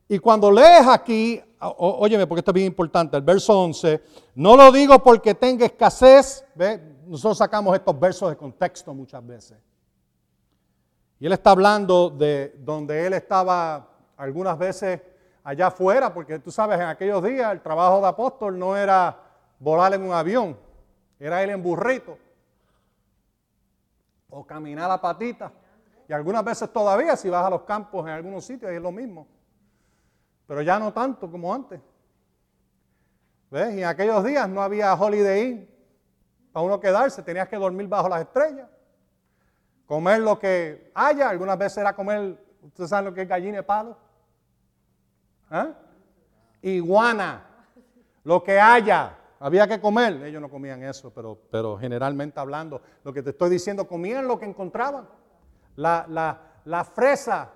Y 0.08 0.20
cuando 0.20 0.52
lees 0.52 0.88
aquí, 0.88 1.42
óyeme 1.60 2.28
porque 2.28 2.40
esto 2.40 2.52
es 2.52 2.56
bien 2.56 2.68
importante, 2.68 3.18
el 3.18 3.24
verso 3.24 3.60
11, 3.60 4.04
no 4.36 4.56
lo 4.56 4.72
digo 4.72 5.00
porque 5.00 5.34
tenga 5.34 5.66
escasez, 5.66 6.46
¿ve? 6.54 6.80
nosotros 7.08 7.40
sacamos 7.40 7.76
estos 7.76 8.00
versos 8.00 8.30
de 8.30 8.38
contexto 8.38 8.94
muchas 8.94 9.26
veces. 9.26 9.58
Y 11.20 11.26
él 11.26 11.32
está 11.32 11.52
hablando 11.52 12.12
de 12.12 12.56
donde 12.60 13.08
él 13.08 13.14
estaba 13.14 13.88
algunas 14.16 14.58
veces 14.60 15.02
allá 15.44 15.68
afuera, 15.68 16.14
porque 16.14 16.38
tú 16.38 16.52
sabes, 16.52 16.80
en 16.80 16.86
aquellos 16.86 17.24
días 17.24 17.52
el 17.52 17.62
trabajo 17.62 18.00
de 18.00 18.08
apóstol 18.08 18.60
no 18.60 18.78
era 18.78 19.18
volar 19.60 19.94
en 19.96 20.04
un 20.04 20.14
avión, 20.14 20.56
era 21.20 21.42
ir 21.42 21.50
en 21.50 21.64
burrito 21.64 22.18
o 24.30 24.46
caminar 24.46 24.92
a 24.92 25.02
patita. 25.02 25.52
Y 26.08 26.14
algunas 26.14 26.44
veces 26.44 26.72
todavía, 26.72 27.16
si 27.16 27.28
vas 27.28 27.44
a 27.44 27.50
los 27.50 27.62
campos 27.62 28.06
en 28.06 28.12
algunos 28.12 28.46
sitios, 28.46 28.70
es 28.70 28.82
lo 28.82 28.92
mismo 28.92 29.28
pero 30.48 30.62
ya 30.62 30.80
no 30.80 30.94
tanto 30.94 31.30
como 31.30 31.54
antes. 31.54 31.82
¿Ves? 33.52 33.76
Y 33.76 33.80
en 33.80 33.86
aquellos 33.86 34.24
días 34.24 34.50
no 34.50 34.62
había 34.62 34.94
Holiday 34.94 35.48
Inn. 35.48 35.76
Para 36.52 36.66
uno 36.66 36.80
quedarse, 36.80 37.22
tenías 37.22 37.50
que 37.50 37.58
dormir 37.58 37.88
bajo 37.88 38.08
las 38.08 38.22
estrellas, 38.22 38.70
comer 39.86 40.22
lo 40.22 40.40
que 40.40 40.90
haya, 40.96 41.30
algunas 41.30 41.58
veces 41.58 41.80
era 41.80 41.94
comer, 41.94 42.42
ustedes 42.62 42.90
saben 42.90 43.06
lo 43.06 43.14
que 43.14 43.24
es 43.24 43.28
gallina 43.28 43.58
de 43.58 43.64
palo, 43.64 43.98
¿Ah? 45.50 45.74
iguana, 46.62 47.46
lo 48.24 48.42
que 48.42 48.58
haya, 48.58 49.18
había 49.38 49.68
que 49.68 49.82
comer, 49.82 50.24
ellos 50.24 50.42
no 50.42 50.50
comían 50.50 50.82
eso, 50.84 51.14
pero, 51.14 51.38
pero 51.52 51.78
generalmente 51.78 52.40
hablando, 52.40 52.82
lo 53.04 53.12
que 53.12 53.22
te 53.22 53.32
estoy 53.32 53.50
diciendo, 53.50 53.86
comían 53.86 54.26
lo 54.26 54.40
que 54.40 54.46
encontraban, 54.46 55.10
la, 55.76 56.06
la, 56.08 56.40
la 56.64 56.86
fresa 56.86 57.52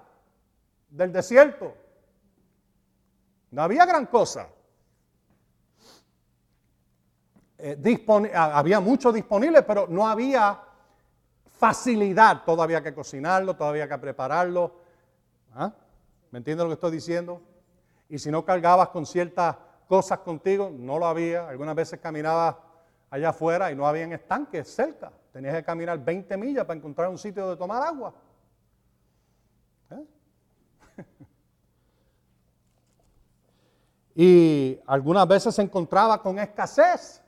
del 0.90 1.14
desierto, 1.14 1.74
no 3.52 3.62
había 3.62 3.86
gran 3.86 4.06
cosa. 4.06 4.48
Eh, 7.58 7.78
había 8.34 8.80
mucho 8.80 9.12
disponible, 9.12 9.64
pero 9.64 9.88
no 9.90 10.08
había 10.08 10.60
facilidad. 11.58 12.44
Todavía 12.46 12.82
que 12.82 12.94
cocinarlo, 12.94 13.56
todavía 13.56 13.88
que 13.88 13.98
prepararlo. 13.98 14.76
¿Ah? 15.54 15.74
¿Me 16.32 16.38
entiendes 16.38 16.64
lo 16.64 16.70
que 16.70 16.76
estoy 16.76 16.92
diciendo? 16.92 17.42
Y 18.08 18.18
si 18.18 18.32
no 18.32 18.46
cargabas 18.46 18.90
con 18.90 19.06
ciertas 19.06 19.58
cosas 19.88 20.20
contigo, 20.20 20.72
no 20.74 20.98
lo 21.00 21.08
había. 21.08 21.50
Algunas 21.50 21.76
veces 21.76 22.00
caminabas 22.00 22.56
allá 23.10 23.30
afuera 23.30 23.72
y 23.72 23.76
no 23.76 23.88
había 23.88 24.06
estanques 24.06 24.74
cerca. 24.74 25.12
Tenías 25.34 25.56
que 25.56 25.64
caminar 25.64 26.04
20 26.04 26.38
millas 26.38 26.66
para 26.66 26.78
encontrar 26.78 27.10
un 27.10 27.18
sitio 27.18 27.50
de 27.50 27.58
tomar 27.58 27.82
agua. 27.82 28.14
Y 34.22 34.78
algunas 34.86 35.26
veces 35.26 35.56
se 35.56 35.62
encontraba 35.62 36.22
con 36.22 36.38
escasez. 36.40 37.22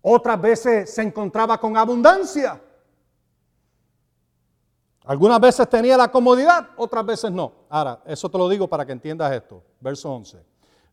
Otras 0.00 0.40
veces 0.40 0.94
se 0.94 1.02
encontraba 1.02 1.60
con 1.60 1.76
abundancia. 1.76 2.58
Algunas 5.04 5.38
veces 5.38 5.68
tenía 5.68 5.98
la 5.98 6.10
comodidad, 6.10 6.70
otras 6.78 7.04
veces 7.04 7.30
no. 7.30 7.52
Ahora, 7.68 8.00
eso 8.06 8.30
te 8.30 8.38
lo 8.38 8.48
digo 8.48 8.66
para 8.66 8.86
que 8.86 8.92
entiendas 8.92 9.30
esto. 9.34 9.62
Verso 9.80 10.10
11. 10.10 10.42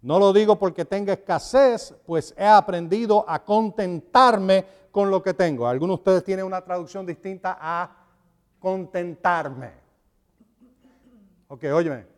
No 0.01 0.19
lo 0.19 0.33
digo 0.33 0.59
porque 0.59 0.83
tenga 0.83 1.13
escasez, 1.13 1.95
pues 2.05 2.35
he 2.37 2.45
aprendido 2.45 3.23
a 3.25 3.41
contentarme 3.41 4.65
con 4.91 5.09
lo 5.09 5.23
que 5.23 5.33
tengo. 5.33 5.65
Algunos 5.65 5.95
de 5.95 6.01
ustedes 6.01 6.23
tienen 6.25 6.43
una 6.43 6.59
traducción 6.59 7.05
distinta 7.05 7.57
a 7.57 7.89
contentarme. 8.59 9.71
Ok, 11.47 11.63
óyeme. 11.73 12.12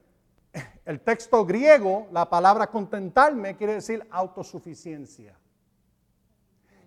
El 0.86 1.02
texto 1.02 1.46
griego, 1.46 2.08
la 2.12 2.30
palabra 2.30 2.68
contentarme 2.68 3.58
quiere 3.58 3.76
decir 3.76 4.06
autosuficiencia. 4.12 5.38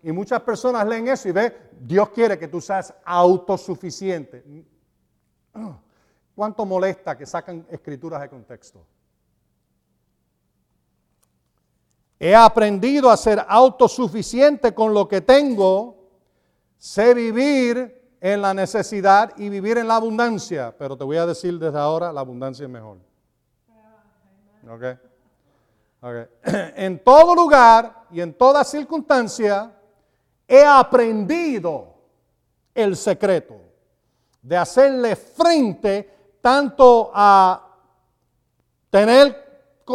Y 0.03 0.13
muchas 0.13 0.41
personas 0.43 0.87
leen 0.87 1.09
eso 1.09 1.29
y 1.29 1.33
ven, 1.33 1.53
Dios 1.81 2.11
quiere 2.11 2.39
que 2.39 2.49
tú 2.49 2.61
seas 2.61 2.95
autosuficiente. 3.05 4.45
¿Cuánto 6.35 6.65
molesta 6.65 7.19
que 7.19 7.27
sacan 7.27 7.67
escrituras 7.69 8.21
de 8.21 8.29
contexto? 8.29 8.87
He 12.21 12.35
aprendido 12.35 13.11
a 13.11 13.17
ser 13.17 13.45
autosuficiente 13.49 14.75
con 14.75 14.95
lo 14.95 15.09
que 15.09 15.21
tengo, 15.21 15.97
sé 16.77 17.15
vivir 17.15 18.17
en 18.21 18.43
la 18.43 18.55
necesidad 18.55 19.33
y 19.37 19.49
vivir 19.49 19.79
en 19.79 19.89
la 19.89 19.97
abundancia, 19.97 20.75
pero 20.77 20.97
te 20.97 21.05
voy 21.05 21.17
a 21.17 21.27
decir 21.27 21.59
desde 21.59 21.79
ahora, 21.79 22.13
la 22.13 22.21
abundancia 22.21 22.65
es 22.65 22.71
mejor. 22.71 23.08
Okay. 24.69 24.99
Okay. 26.01 26.27
En 26.77 27.03
todo 27.03 27.35
lugar 27.35 28.07
y 28.11 28.21
en 28.21 28.35
toda 28.35 28.63
circunstancia, 28.65 29.75
he 30.47 30.65
aprendido 30.65 31.95
el 32.75 32.97
secreto 32.97 33.57
de 34.43 34.57
hacerle 34.57 35.17
frente 35.17 36.37
tanto 36.41 37.11
a 37.13 37.65
tener 38.91 39.49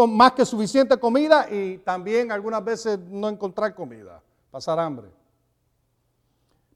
más 0.07 0.33
que 0.33 0.45
suficiente 0.45 0.97
comida 0.97 1.47
y 1.49 1.77
también 1.79 2.31
algunas 2.31 2.63
veces 2.63 2.99
no 2.99 3.29
encontrar 3.29 3.73
comida, 3.75 4.21
pasar 4.51 4.79
hambre. 4.79 5.09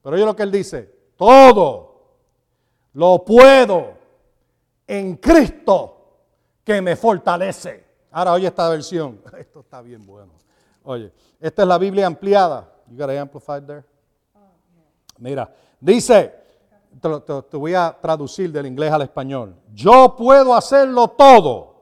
Pero 0.01 0.15
oye 0.15 0.25
lo 0.25 0.35
que 0.35 0.43
él 0.43 0.51
dice, 0.51 0.83
todo 1.17 1.87
lo 2.93 3.25
puedo 3.25 3.93
en 4.85 5.17
Cristo 5.17 5.97
que 6.63 6.81
me 6.81 6.95
fortalece. 6.95 7.86
Ahora 8.11 8.33
oye 8.33 8.47
esta 8.47 8.69
versión, 8.69 9.21
esto 9.37 9.59
está 9.59 9.81
bien 9.81 10.05
bueno. 10.05 10.33
Oye, 10.83 11.11
esta 11.39 11.61
es 11.61 11.67
la 11.67 11.77
Biblia 11.77 12.07
ampliada. 12.07 12.71
You 12.89 12.97
got 12.97 13.09
amplified 13.09 13.63
there? 13.63 13.83
Mira, 15.17 15.53
dice, 15.79 16.33
te, 17.01 17.57
voy 17.57 17.73
a 17.73 17.95
traducir 17.99 18.51
del 18.51 18.67
inglés 18.67 18.91
al 18.91 19.01
español. 19.01 19.55
Yo 19.73 20.15
puedo 20.15 20.55
hacerlo 20.55 21.07
todo 21.09 21.75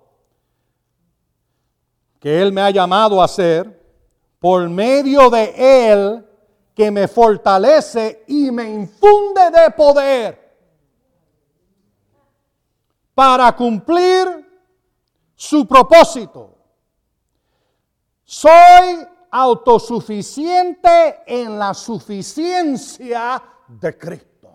que 2.20 2.42
Él 2.42 2.52
me 2.52 2.62
ha 2.62 2.72
llamado 2.72 3.22
a 3.22 3.26
hacer 3.26 3.84
por 4.40 4.68
medio 4.70 5.30
de 5.30 5.92
Él 5.92 6.26
que 6.74 6.90
me 6.92 7.08
fortalece 7.08 8.24
y 8.28 8.52
me 8.52 8.70
infunde 8.70 9.52
de 9.52 9.72
poder 9.72 10.46
para 13.14 13.56
cumplir 13.56 14.45
su 15.36 15.68
propósito. 15.68 16.56
Soy 18.24 19.06
autosuficiente 19.30 21.24
en 21.28 21.60
la 21.60 21.74
suficiencia 21.74 23.44
de 23.68 23.98
Cristo. 23.98 24.50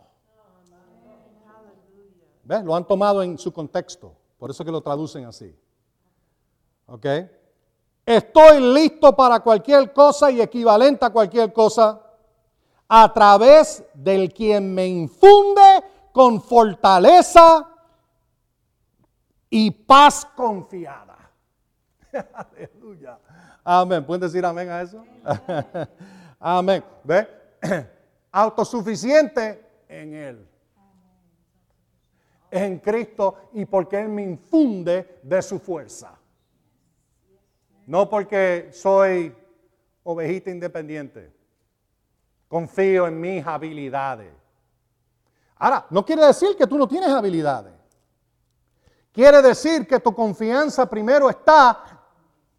¿Ves? 2.44 2.64
Lo 2.64 2.74
han 2.74 2.84
tomado 2.84 3.22
en 3.22 3.38
su 3.38 3.52
contexto, 3.52 4.16
por 4.38 4.50
eso 4.50 4.64
que 4.64 4.72
lo 4.72 4.80
traducen 4.80 5.24
así. 5.24 5.54
¿Ok? 6.86 7.06
Estoy 8.04 8.60
listo 8.74 9.14
para 9.14 9.38
cualquier 9.40 9.92
cosa 9.92 10.30
y 10.30 10.40
equivalente 10.40 11.04
a 11.04 11.10
cualquier 11.10 11.52
cosa 11.52 12.00
a 12.88 13.12
través 13.12 13.84
del 13.94 14.32
quien 14.34 14.74
me 14.74 14.88
infunde 14.88 15.84
con 16.10 16.42
fortaleza 16.42 17.69
y 19.50 19.70
paz 19.72 20.24
confiada. 20.36 21.18
Aleluya. 22.32 23.18
Amén. 23.64 24.04
¿Pueden 24.04 24.22
decir 24.22 24.44
amén 24.46 24.70
a 24.70 24.82
eso? 24.82 25.04
amén. 26.38 26.84
¿Ve? 27.02 27.28
Autosuficiente 28.32 29.82
en 29.88 30.14
Él. 30.14 30.48
En 32.50 32.78
Cristo 32.78 33.50
y 33.52 33.64
porque 33.64 34.00
Él 34.00 34.08
me 34.08 34.22
infunde 34.22 35.20
de 35.22 35.42
su 35.42 35.58
fuerza. 35.58 36.16
No 37.86 38.08
porque 38.08 38.70
soy 38.72 39.34
ovejita 40.04 40.50
independiente. 40.50 41.32
Confío 42.48 43.06
en 43.06 43.20
mis 43.20 43.44
habilidades. 43.44 44.32
Ahora, 45.56 45.86
no 45.90 46.04
quiere 46.04 46.24
decir 46.26 46.56
que 46.56 46.66
tú 46.66 46.78
no 46.78 46.88
tienes 46.88 47.10
habilidades. 47.10 47.79
Quiere 49.12 49.42
decir 49.42 49.86
que 49.86 49.98
tu 49.98 50.14
confianza 50.14 50.88
primero 50.88 51.28
está 51.28 52.00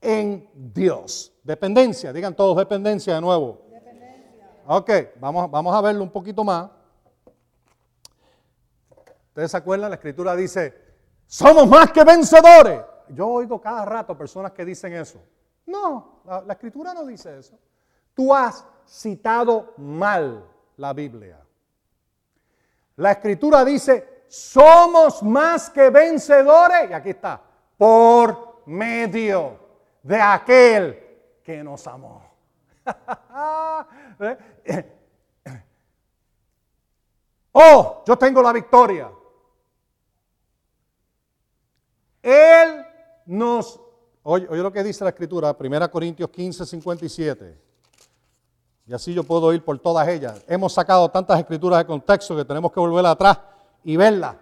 en 0.02 0.50
Dios. 0.54 1.34
Dependencia, 1.44 2.12
digan 2.12 2.36
todos 2.36 2.58
dependencia 2.58 3.16
de 3.16 3.22
nuevo. 3.22 3.66
Dependencia. 3.70 4.52
Ok, 4.68 4.92
vamos, 5.20 5.50
vamos 5.50 5.76
a 5.76 5.82
verlo 5.82 6.04
un 6.04 6.12
poquito 6.12 6.44
más. 6.44 6.70
¿Ustedes 9.30 9.52
se 9.52 9.58
acuerdan? 9.58 9.90
La 9.90 9.96
escritura 9.96 10.36
dice, 10.36 10.76
somos 11.26 11.68
más 11.68 11.92
que 11.92 12.04
vencedores. 12.04 12.82
Yo 13.10 13.28
oigo 13.28 13.62
cada 13.62 13.86
rato 13.86 14.18
personas 14.18 14.52
que 14.52 14.66
dicen 14.66 14.94
eso. 14.94 15.22
No, 15.66 16.22
la, 16.26 16.42
la 16.42 16.54
escritura 16.54 16.94
no 16.94 17.06
dice 17.06 17.38
eso. 17.38 17.58
Tú 18.14 18.34
has 18.34 18.66
citado 18.86 19.74
mal 19.78 20.46
la 20.76 20.92
Biblia. 20.92 21.40
La 22.98 23.14
escritura 23.14 23.64
dice, 23.64 24.11
somos 24.32 25.22
más 25.24 25.70
que 25.70 25.90
vencedores, 25.90 26.90
y 26.90 26.94
aquí 26.94 27.10
está, 27.10 27.42
por 27.78 28.64
medio 28.66 29.60
de 30.02 30.22
aquel 30.22 30.98
que 31.44 31.62
nos 31.62 31.86
amó. 31.86 32.24
oh, 37.52 38.04
yo 38.08 38.18
tengo 38.18 38.42
la 38.42 38.54
victoria. 38.54 39.12
Él 42.24 42.86
nos... 43.26 43.82
Oye, 44.24 44.48
oye 44.50 44.62
lo 44.62 44.72
que 44.72 44.82
dice 44.82 45.04
la 45.04 45.10
escritura, 45.10 45.54
1 45.60 45.92
Corintios 45.92 46.30
15, 46.30 46.66
57. 46.66 47.60
Y 48.88 48.94
así 48.94 49.14
yo 49.14 49.26
puedo 49.26 49.52
ir 49.52 49.62
por 49.66 49.78
todas 49.80 50.08
ellas. 50.08 50.42
Hemos 50.48 50.72
sacado 50.72 51.12
tantas 51.12 51.38
escrituras 51.38 51.80
de 51.80 51.86
contexto 51.86 52.34
que 52.38 52.46
tenemos 52.46 52.72
que 52.72 52.80
volver 52.80 53.06
atrás 53.06 53.51
y 53.84 53.98
verlas. 53.98 54.36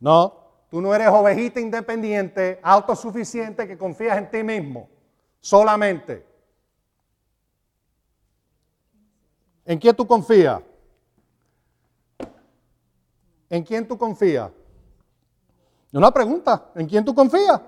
No, 0.00 0.44
Tú 0.74 0.80
no 0.80 0.92
eres 0.92 1.06
ovejita 1.06 1.60
independiente, 1.60 2.58
autosuficiente, 2.60 3.68
que 3.68 3.78
confías 3.78 4.18
en 4.18 4.28
ti 4.28 4.42
mismo. 4.42 4.88
Solamente. 5.38 6.26
¿En 9.64 9.78
quién 9.78 9.94
tú 9.94 10.04
confías? 10.04 10.60
¿En 13.48 13.62
quién 13.62 13.86
tú 13.86 13.96
confías? 13.96 14.50
Una 15.92 16.10
pregunta, 16.10 16.72
¿en 16.74 16.88
quién 16.88 17.04
tú 17.04 17.14
confías? 17.14 17.60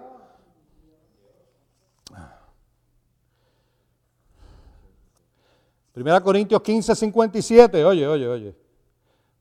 Primera 5.93 6.20
Corintios 6.20 6.60
15, 6.60 6.97
57, 6.97 7.85
oye, 7.85 8.05
oye, 8.05 8.27
oye. 8.27 8.56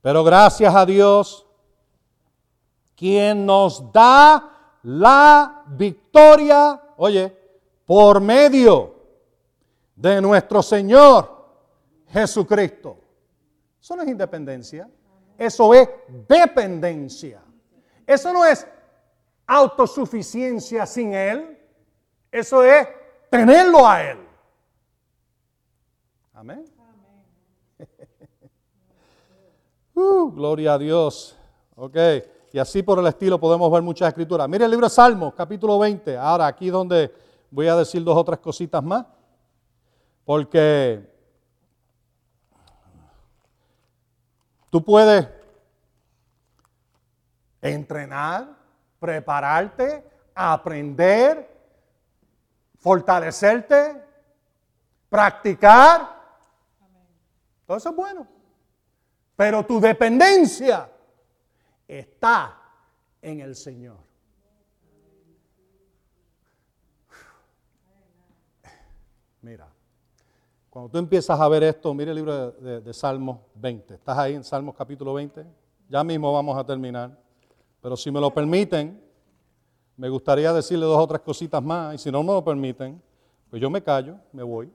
Pero 0.00 0.22
gracias 0.22 0.72
a 0.72 0.86
Dios, 0.86 1.45
quien 2.96 3.44
nos 3.44 3.92
da 3.92 4.78
la 4.82 5.64
victoria, 5.68 6.80
oye, 6.96 7.36
por 7.84 8.20
medio 8.20 8.94
de 9.94 10.20
nuestro 10.20 10.62
Señor 10.62 11.36
Jesucristo. 12.08 12.98
Eso 13.80 13.96
no 13.96 14.02
es 14.02 14.08
independencia, 14.08 14.88
eso 15.38 15.74
es 15.74 15.88
dependencia. 16.26 17.42
Eso 18.06 18.32
no 18.32 18.44
es 18.44 18.66
autosuficiencia 19.46 20.86
sin 20.86 21.12
Él, 21.12 21.58
eso 22.30 22.62
es 22.64 22.88
tenerlo 23.30 23.86
a 23.86 24.02
Él. 24.02 24.18
Amén. 26.32 26.64
Uh, 29.98 30.30
gloria 30.30 30.74
a 30.74 30.78
Dios. 30.78 31.38
Ok. 31.74 31.96
Y 32.56 32.58
así 32.58 32.82
por 32.82 32.98
el 32.98 33.06
estilo 33.06 33.38
podemos 33.38 33.70
ver 33.70 33.82
muchas 33.82 34.08
escrituras. 34.08 34.48
Mire 34.48 34.64
el 34.64 34.70
libro 34.70 34.86
de 34.86 34.90
Salmos, 34.90 35.34
capítulo 35.34 35.78
20. 35.78 36.16
Ahora, 36.16 36.46
aquí 36.46 36.70
donde 36.70 37.14
voy 37.50 37.68
a 37.68 37.76
decir 37.76 38.02
dos 38.02 38.16
o 38.16 38.24
tres 38.24 38.38
cositas 38.38 38.82
más. 38.82 39.04
Porque 40.24 41.06
tú 44.70 44.82
puedes 44.82 45.28
entrenar, 47.60 48.56
prepararte, 49.00 50.10
aprender, 50.34 51.54
fortalecerte, 52.78 54.02
practicar. 55.10 56.08
Todo 57.66 57.76
eso 57.76 57.90
es 57.90 57.96
bueno. 57.96 58.26
Pero 59.36 59.62
tu 59.66 59.78
dependencia 59.78 60.90
está 61.88 62.60
en 63.22 63.40
el 63.40 63.54
Señor. 63.54 63.96
Mira, 69.42 69.68
cuando 70.70 70.90
tú 70.90 70.98
empiezas 70.98 71.38
a 71.38 71.48
ver 71.48 71.62
esto, 71.62 71.94
mire 71.94 72.10
el 72.10 72.16
libro 72.16 72.50
de, 72.50 72.92
Salmos 72.92 73.38
20. 73.54 73.94
¿Estás 73.94 74.18
ahí 74.18 74.34
en 74.34 74.44
Salmos 74.44 74.74
capítulo 74.74 75.14
20? 75.14 75.46
Ya 75.88 76.02
mismo 76.02 76.32
vamos 76.32 76.58
a 76.58 76.64
terminar. 76.64 77.16
Pero 77.80 77.96
si 77.96 78.10
me 78.10 78.20
lo 78.20 78.34
permiten, 78.34 79.00
me 79.96 80.08
gustaría 80.08 80.52
decirle 80.52 80.84
dos 80.84 80.98
o 80.98 81.06
tres 81.06 81.20
cositas 81.20 81.62
más. 81.62 81.94
Y 81.94 81.98
si 81.98 82.10
no 82.10 82.22
me 82.22 82.32
lo 82.32 82.44
permiten, 82.44 83.00
pues 83.48 83.62
yo 83.62 83.70
me 83.70 83.82
callo, 83.82 84.16
me 84.32 84.42
voy. 84.42 84.72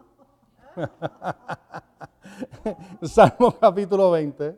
Salmo 3.04 3.54
capítulo 3.60 4.12
20. 4.12 4.58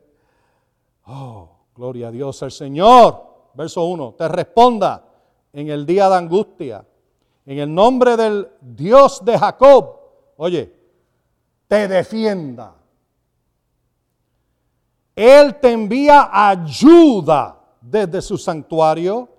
Oh, 1.07 1.62
gloria 1.75 2.07
a 2.07 2.11
Dios. 2.11 2.41
El 2.41 2.51
Señor, 2.51 3.49
verso 3.53 3.85
1, 3.85 4.15
te 4.17 4.27
responda 4.27 5.03
en 5.51 5.69
el 5.69 5.85
día 5.85 6.09
de 6.09 6.15
angustia. 6.15 6.85
En 7.45 7.59
el 7.59 7.73
nombre 7.73 8.15
del 8.15 8.47
Dios 8.61 9.23
de 9.23 9.37
Jacob, 9.37 9.99
oye, 10.37 10.73
te 11.67 11.87
defienda. 11.87 12.75
Él 15.15 15.59
te 15.59 15.71
envía 15.71 16.29
ayuda 16.31 17.59
desde 17.81 18.21
su 18.21 18.37
santuario 18.37 19.29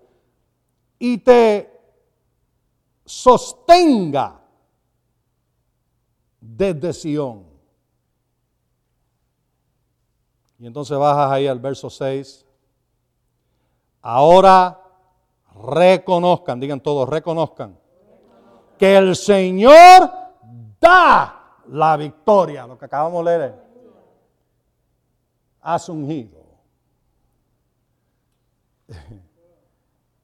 y 0.98 1.18
te 1.18 1.70
sostenga 3.04 4.40
desde 6.40 6.92
Sión. 6.92 7.53
Y 10.64 10.66
entonces 10.66 10.96
bajas 10.96 11.30
ahí 11.30 11.46
al 11.46 11.58
verso 11.58 11.90
6. 11.90 12.46
Ahora 14.00 14.80
reconozcan, 15.70 16.58
digan 16.58 16.80
todos, 16.80 17.06
reconozcan 17.06 17.78
que 18.78 18.96
el 18.96 19.14
Señor 19.14 20.10
da 20.80 21.58
la 21.68 21.98
victoria, 21.98 22.66
lo 22.66 22.78
que 22.78 22.86
acabamos 22.86 23.22
de 23.26 23.38
leer. 23.38 23.54
Has 25.60 25.86
ungido. 25.90 26.40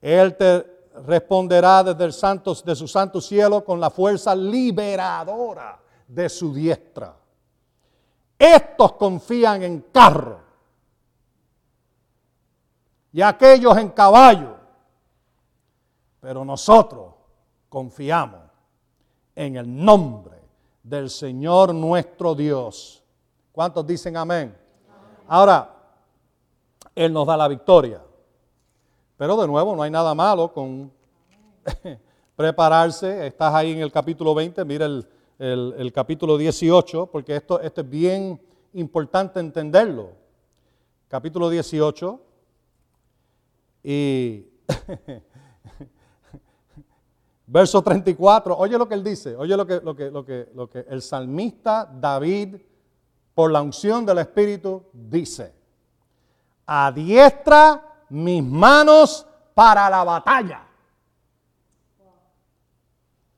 Él 0.00 0.34
te 0.38 0.66
responderá 1.06 1.84
desde 1.84 2.04
el 2.06 2.14
santo, 2.14 2.54
de 2.54 2.74
su 2.74 2.88
santo 2.88 3.20
cielo 3.20 3.62
con 3.62 3.78
la 3.78 3.90
fuerza 3.90 4.34
liberadora 4.34 5.78
de 6.08 6.30
su 6.30 6.54
diestra. 6.54 7.19
Estos 8.40 8.92
confían 8.92 9.62
en 9.62 9.82
carro 9.92 10.40
y 13.12 13.20
aquellos 13.20 13.76
en 13.76 13.90
caballo, 13.90 14.56
pero 16.20 16.42
nosotros 16.42 17.12
confiamos 17.68 18.40
en 19.34 19.56
el 19.56 19.84
nombre 19.84 20.40
del 20.82 21.10
Señor 21.10 21.74
nuestro 21.74 22.34
Dios. 22.34 23.04
¿Cuántos 23.52 23.86
dicen 23.86 24.16
amén? 24.16 24.56
Ahora, 25.28 25.76
Él 26.94 27.12
nos 27.12 27.26
da 27.26 27.36
la 27.36 27.46
victoria. 27.46 28.02
Pero 29.18 29.36
de 29.36 29.46
nuevo, 29.46 29.76
no 29.76 29.82
hay 29.82 29.90
nada 29.90 30.14
malo 30.14 30.50
con 30.50 30.90
prepararse. 32.36 33.26
Estás 33.26 33.54
ahí 33.54 33.72
en 33.72 33.80
el 33.80 33.92
capítulo 33.92 34.34
20, 34.34 34.64
mira 34.64 34.86
el, 34.86 35.06
el, 35.40 35.90
capítulo 35.92 36.36
18, 36.36 37.06
porque 37.06 37.34
esto, 37.36 37.60
es 37.60 37.72
bien 37.88 38.40
importante 38.74 39.40
entenderlo. 39.40 40.12
Capítulo 41.08 41.48
18. 41.48 42.20
Y 43.82 44.44
verso 47.46 47.82
34, 47.82 48.54
oye 48.56 48.76
lo 48.76 48.86
que 48.86 48.94
él 48.94 49.02
dice, 49.02 49.34
oye 49.34 49.56
lo 49.56 49.66
que, 49.66 49.80
lo 49.80 49.96
que, 49.96 50.10
lo 50.10 50.24
que, 50.24 50.48
lo 50.54 50.68
que 50.68 50.84
el 50.86 51.00
salmista 51.00 51.90
David, 51.90 52.56
por 53.34 53.50
la 53.50 53.62
unción 53.62 54.04
del 54.04 54.18
Espíritu, 54.18 54.84
dice. 54.92 55.54
Adiestra 56.66 58.04
mis 58.10 58.44
manos 58.44 59.26
para 59.54 59.88
la 59.88 60.04
batalla 60.04 60.69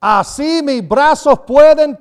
Así 0.04 0.62
mis 0.64 0.86
brazos 0.88 1.38
pueden 1.46 1.96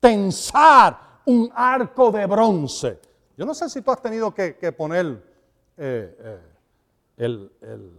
tensar 0.00 0.98
un 1.26 1.52
arco 1.54 2.10
de 2.10 2.24
bronce. 2.24 2.98
Yo 3.36 3.44
no 3.44 3.52
sé 3.52 3.68
si 3.68 3.82
tú 3.82 3.90
has 3.90 4.00
tenido 4.00 4.32
que, 4.32 4.54
poner 4.72 5.22
eh, 5.76 6.16
eh, 6.18 6.40
el, 7.18 7.52
el 7.60 7.92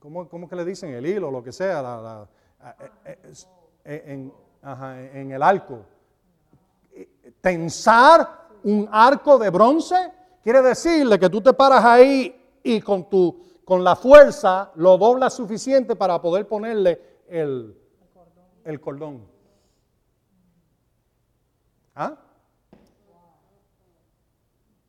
¿cómo, 0.00 0.48
que 0.48 0.56
le 0.56 0.64
dicen? 0.64 0.92
El 0.94 1.06
hilo, 1.06 1.30
lo 1.30 1.44
que 1.44 1.52
sea, 1.52 2.26
eh, 3.06 4.02
en, 4.04 4.32
en 5.14 5.30
el 5.30 5.40
arco. 5.40 5.84
Tensar 7.40 8.48
un 8.64 8.88
arco 8.90 9.38
de 9.38 9.48
bronce 9.50 10.10
quiere 10.42 10.60
decirle 10.60 11.20
que 11.20 11.30
tú 11.30 11.40
te 11.40 11.52
paras 11.52 11.84
ahí 11.84 12.58
y 12.64 12.80
con, 12.80 13.08
tu, 13.08 13.60
con 13.64 13.84
la 13.84 13.94
fuerza 13.94 14.72
lo 14.74 14.98
doblas 14.98 15.34
suficiente 15.34 15.94
para 15.94 16.20
poder 16.20 16.48
ponerle 16.48 17.00
el, 17.28 17.76
el 18.68 18.80
cordón. 18.80 19.26
¿Ah? 21.94 22.16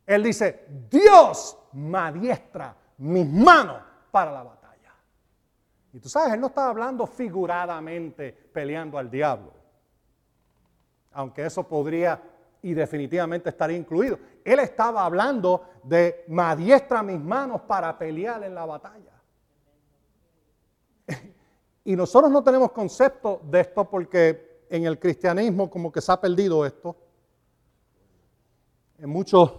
Él 0.05 0.23
dice, 0.23 0.65
Dios 0.89 1.57
me 1.73 1.97
adiestra 1.97 2.75
mis 2.97 3.27
manos 3.27 3.81
para 4.11 4.31
la 4.31 4.43
batalla. 4.43 4.93
Y 5.93 5.99
tú 5.99 6.09
sabes, 6.09 6.33
él 6.33 6.41
no 6.41 6.47
estaba 6.47 6.69
hablando 6.69 7.07
figuradamente 7.07 8.31
peleando 8.31 8.97
al 8.97 9.09
diablo. 9.09 9.53
Aunque 11.13 11.45
eso 11.45 11.67
podría 11.67 12.21
y 12.61 12.73
definitivamente 12.73 13.49
estaría 13.49 13.77
incluido. 13.77 14.19
Él 14.43 14.59
estaba 14.59 15.05
hablando 15.05 15.69
de 15.83 16.25
me 16.27 16.43
adiestra 16.43 17.01
mis 17.01 17.19
manos 17.19 17.61
para 17.61 17.97
pelear 17.97 18.43
en 18.43 18.53
la 18.53 18.65
batalla. 18.65 19.13
Y 21.89 21.95
nosotros 21.95 22.29
no 22.31 22.43
tenemos 22.43 22.71
concepto 22.71 23.41
de 23.45 23.61
esto 23.61 23.83
porque 23.89 24.67
en 24.69 24.85
el 24.85 24.99
cristianismo 24.99 25.71
como 25.71 25.91
que 25.91 26.01
se 26.01 26.11
ha 26.11 26.21
perdido 26.21 26.63
esto. 26.63 26.95
En 28.99 29.09
muchos 29.09 29.51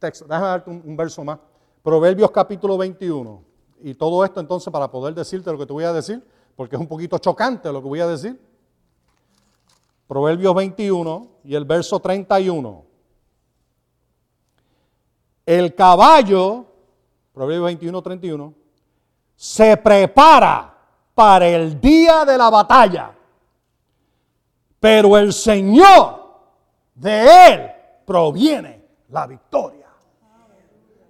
textos, 0.00 0.26
déjame 0.26 0.48
darte 0.48 0.68
un, 0.68 0.96
verso 0.96 1.22
más. 1.22 1.38
Proverbios 1.80 2.32
capítulo 2.32 2.76
21. 2.76 3.40
Y 3.82 3.94
todo 3.94 4.24
esto 4.24 4.40
entonces 4.40 4.72
para 4.72 4.90
poder 4.90 5.14
decirte 5.14 5.52
lo 5.52 5.58
que 5.58 5.66
te 5.66 5.72
voy 5.72 5.84
a 5.84 5.92
decir, 5.92 6.26
porque 6.56 6.74
es 6.74 6.80
un 6.80 6.88
poquito 6.88 7.18
chocante 7.18 7.72
lo 7.72 7.80
que 7.80 7.88
voy 7.88 8.00
a 8.00 8.08
decir. 8.08 8.40
Proverbios 10.08 10.56
21 10.56 11.28
y 11.44 11.54
el 11.54 11.66
verso 11.66 12.00
31. 12.00 12.84
El 15.46 15.72
caballo, 15.76 16.64
Proverbios 17.32 17.66
21, 17.66 18.02
31, 18.02 18.54
se 19.36 19.76
prepara 19.76 20.78
para 21.20 21.46
el 21.46 21.78
día 21.78 22.24
de 22.24 22.38
la 22.38 22.48
batalla, 22.48 23.10
pero 24.80 25.18
el 25.18 25.34
Señor 25.34 26.18
de 26.94 27.46
él 27.46 27.72
proviene 28.06 28.86
la 29.10 29.26
victoria. 29.26 29.86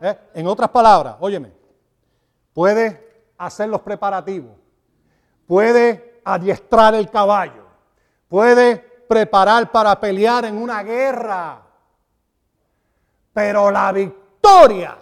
¿Eh? 0.00 0.18
En 0.34 0.48
otras 0.48 0.68
palabras, 0.70 1.14
óyeme, 1.20 1.52
puede 2.52 3.28
hacer 3.38 3.68
los 3.68 3.82
preparativos, 3.82 4.50
puede 5.46 6.20
adiestrar 6.24 6.96
el 6.96 7.08
caballo, 7.08 7.68
puede 8.26 8.78
preparar 8.78 9.70
para 9.70 10.00
pelear 10.00 10.44
en 10.44 10.60
una 10.60 10.82
guerra, 10.82 11.62
pero 13.32 13.70
la 13.70 13.92
victoria 13.92 14.98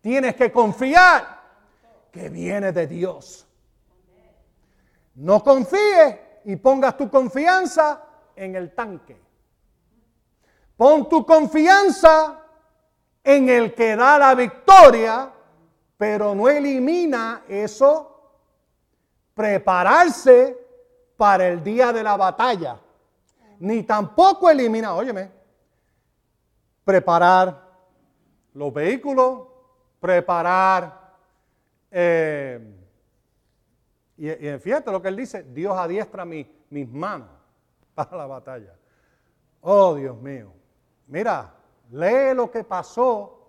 tienes 0.00 0.36
que 0.36 0.52
confiar 0.52 1.40
que 2.12 2.28
viene 2.28 2.70
de 2.70 2.86
Dios. 2.86 3.48
No 5.14 5.42
confíes 5.42 6.16
y 6.44 6.56
pongas 6.56 6.96
tu 6.96 7.10
confianza 7.10 8.02
en 8.34 8.56
el 8.56 8.74
tanque. 8.74 9.20
Pon 10.76 11.08
tu 11.08 11.26
confianza 11.26 12.40
en 13.22 13.48
el 13.48 13.74
que 13.74 13.96
da 13.96 14.18
la 14.18 14.34
victoria, 14.34 15.30
pero 15.96 16.34
no 16.34 16.48
elimina 16.48 17.44
eso, 17.46 18.32
prepararse 19.34 20.56
para 21.16 21.48
el 21.48 21.62
día 21.62 21.92
de 21.92 22.02
la 22.02 22.16
batalla. 22.16 22.80
Ni 23.58 23.82
tampoco 23.82 24.48
elimina, 24.48 24.94
óyeme, 24.94 25.30
preparar 26.82 27.68
los 28.54 28.72
vehículos, 28.72 29.42
preparar, 30.00 31.14
eh, 31.90 32.79
y, 34.20 34.58
fíjate 34.58 34.92
lo 34.92 35.00
que 35.00 35.08
él 35.08 35.16
dice, 35.16 35.44
Dios 35.44 35.76
adiestra 35.76 36.24
mis 36.24 36.88
manos 36.90 37.28
para 37.94 38.16
la 38.16 38.26
batalla. 38.26 38.76
Oh 39.62 39.94
Dios 39.94 40.20
mío, 40.20 40.52
mira, 41.06 41.54
lee 41.90 42.34
lo 42.34 42.50
que 42.50 42.64
pasó 42.64 43.40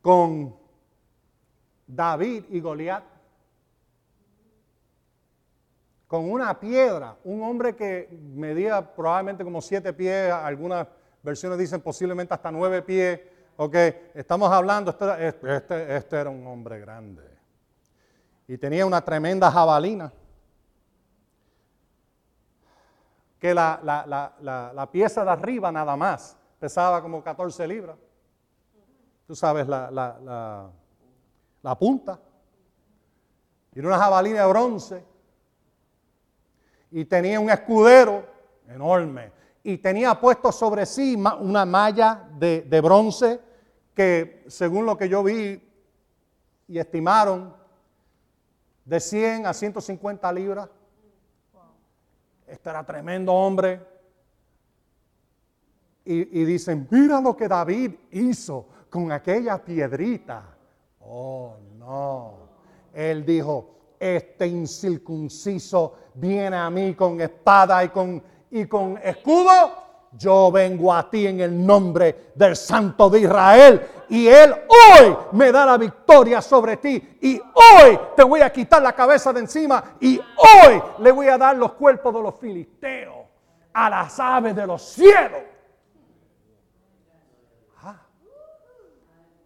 con 0.00 0.54
David 1.86 2.44
y 2.50 2.60
Goliat. 2.60 3.04
Con 6.06 6.30
una 6.30 6.60
piedra, 6.60 7.16
un 7.24 7.42
hombre 7.42 7.74
que 7.74 8.08
medía 8.34 8.94
probablemente 8.94 9.42
como 9.42 9.60
siete 9.60 9.92
pies, 9.92 10.30
algunas 10.30 10.86
versiones 11.22 11.58
dicen 11.58 11.80
posiblemente 11.80 12.34
hasta 12.34 12.52
nueve 12.52 12.82
pies. 12.82 13.20
Ok, 13.56 13.74
estamos 14.14 14.50
hablando, 14.50 14.90
este, 14.90 15.56
este, 15.56 15.96
este 15.96 16.16
era 16.16 16.30
un 16.30 16.46
hombre 16.46 16.78
grande. 16.78 17.33
Y 18.46 18.58
tenía 18.58 18.84
una 18.86 19.02
tremenda 19.02 19.50
jabalina. 19.50 20.12
Que 23.38 23.54
la, 23.54 23.80
la 23.82 24.90
pieza 24.90 25.24
de 25.24 25.30
arriba 25.30 25.70
nada 25.70 25.96
más 25.96 26.36
pesaba 26.64 27.02
como 27.02 27.22
14 27.22 27.68
libras. 27.68 27.94
Tú 29.26 29.36
sabes, 29.36 29.68
la, 29.68 29.90
la, 29.90 30.70
la 31.62 31.78
punta. 31.78 32.18
Y 33.74 33.80
era 33.80 33.88
una 33.88 33.98
jabalina 33.98 34.40
de 34.40 34.48
bronce. 34.48 35.04
Y 36.90 37.04
tenía 37.04 37.38
un 37.38 37.50
escudero 37.50 38.24
enorme. 38.66 39.30
Y 39.62 39.76
tenía 39.76 40.18
puesto 40.18 40.50
sobre 40.50 40.86
sí 40.86 41.22
una 41.40 41.66
malla 41.66 42.28
de, 42.38 42.62
de 42.62 42.80
bronce 42.80 43.40
que, 43.94 44.44
según 44.48 44.86
lo 44.86 44.96
que 44.96 45.10
yo 45.10 45.22
vi 45.22 45.62
y 46.66 46.78
estimaron, 46.78 47.54
de 48.84 49.00
100 49.00 49.46
a 49.46 49.54
150 49.54 50.32
libras. 50.32 50.68
Este 52.46 52.70
era 52.70 52.84
tremendo 52.84 53.32
hombre 53.32 53.80
y, 56.04 56.44
dicen, 56.44 56.86
mira 56.90 57.20
lo 57.20 57.34
que 57.34 57.48
David 57.48 57.92
hizo 58.10 58.66
con 58.90 59.10
aquella 59.10 59.62
piedrita. 59.64 60.54
Oh, 61.00 61.56
no. 61.78 62.34
Él 62.92 63.24
dijo, 63.24 63.70
este 63.98 64.46
incircunciso 64.46 65.96
viene 66.14 66.56
a 66.56 66.68
mí 66.68 66.94
con 66.94 67.20
espada 67.20 67.82
y 67.84 67.88
con, 67.88 68.22
y 68.50 68.66
con 68.66 68.98
escudo. 69.02 69.83
Yo 70.16 70.52
vengo 70.52 70.92
a 70.92 71.08
ti 71.10 71.26
en 71.26 71.40
el 71.40 71.66
nombre 71.66 72.32
del 72.34 72.56
Santo 72.56 73.10
de 73.10 73.20
Israel 73.20 73.88
y 74.08 74.28
Él 74.28 74.52
hoy 74.52 75.16
me 75.32 75.50
da 75.50 75.66
la 75.66 75.76
victoria 75.76 76.40
sobre 76.40 76.76
ti 76.76 77.18
y 77.20 77.38
hoy 77.38 77.98
te 78.14 78.22
voy 78.22 78.40
a 78.40 78.52
quitar 78.52 78.80
la 78.80 78.92
cabeza 78.92 79.32
de 79.32 79.40
encima 79.40 79.96
y 80.00 80.18
hoy 80.18 80.82
le 80.98 81.10
voy 81.10 81.26
a 81.28 81.38
dar 81.38 81.56
los 81.56 81.72
cuerpos 81.72 82.14
de 82.14 82.22
los 82.22 82.38
filisteos 82.38 83.26
a 83.72 83.90
las 83.90 84.20
aves 84.20 84.54
de 84.54 84.66
los 84.66 84.82
cielos. 84.82 85.40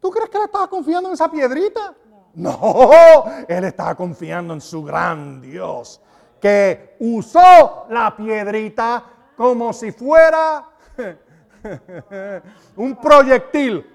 ¿Tú 0.01 0.11
crees 0.11 0.29
que 0.29 0.37
él 0.37 0.45
estaba 0.45 0.69
confiando 0.69 1.09
en 1.09 1.15
esa 1.15 1.31
piedrita? 1.31 1.95
No, 2.35 3.25
él 3.49 3.65
estaba 3.65 3.95
confiando 3.95 4.55
en 4.55 4.61
su 4.61 4.85
gran 4.85 5.41
Dios, 5.41 6.01
que 6.41 6.97
usó 7.01 7.87
la 7.89 8.15
piedrita 8.17 9.05
como 9.39 9.73
si 9.73 9.93
fuera 9.93 10.69
un 12.77 12.97
proyectil. 12.97 13.87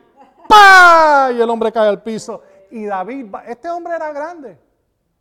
¡Pah! 0.47 1.31
Y 1.33 1.41
el 1.41 1.49
hombre 1.49 1.69
cae 1.69 1.89
al 1.89 2.01
piso. 2.01 2.41
Y 2.71 2.85
David, 2.85 3.25
este 3.45 3.69
hombre 3.69 3.97
era 3.97 4.13
grande. 4.13 4.57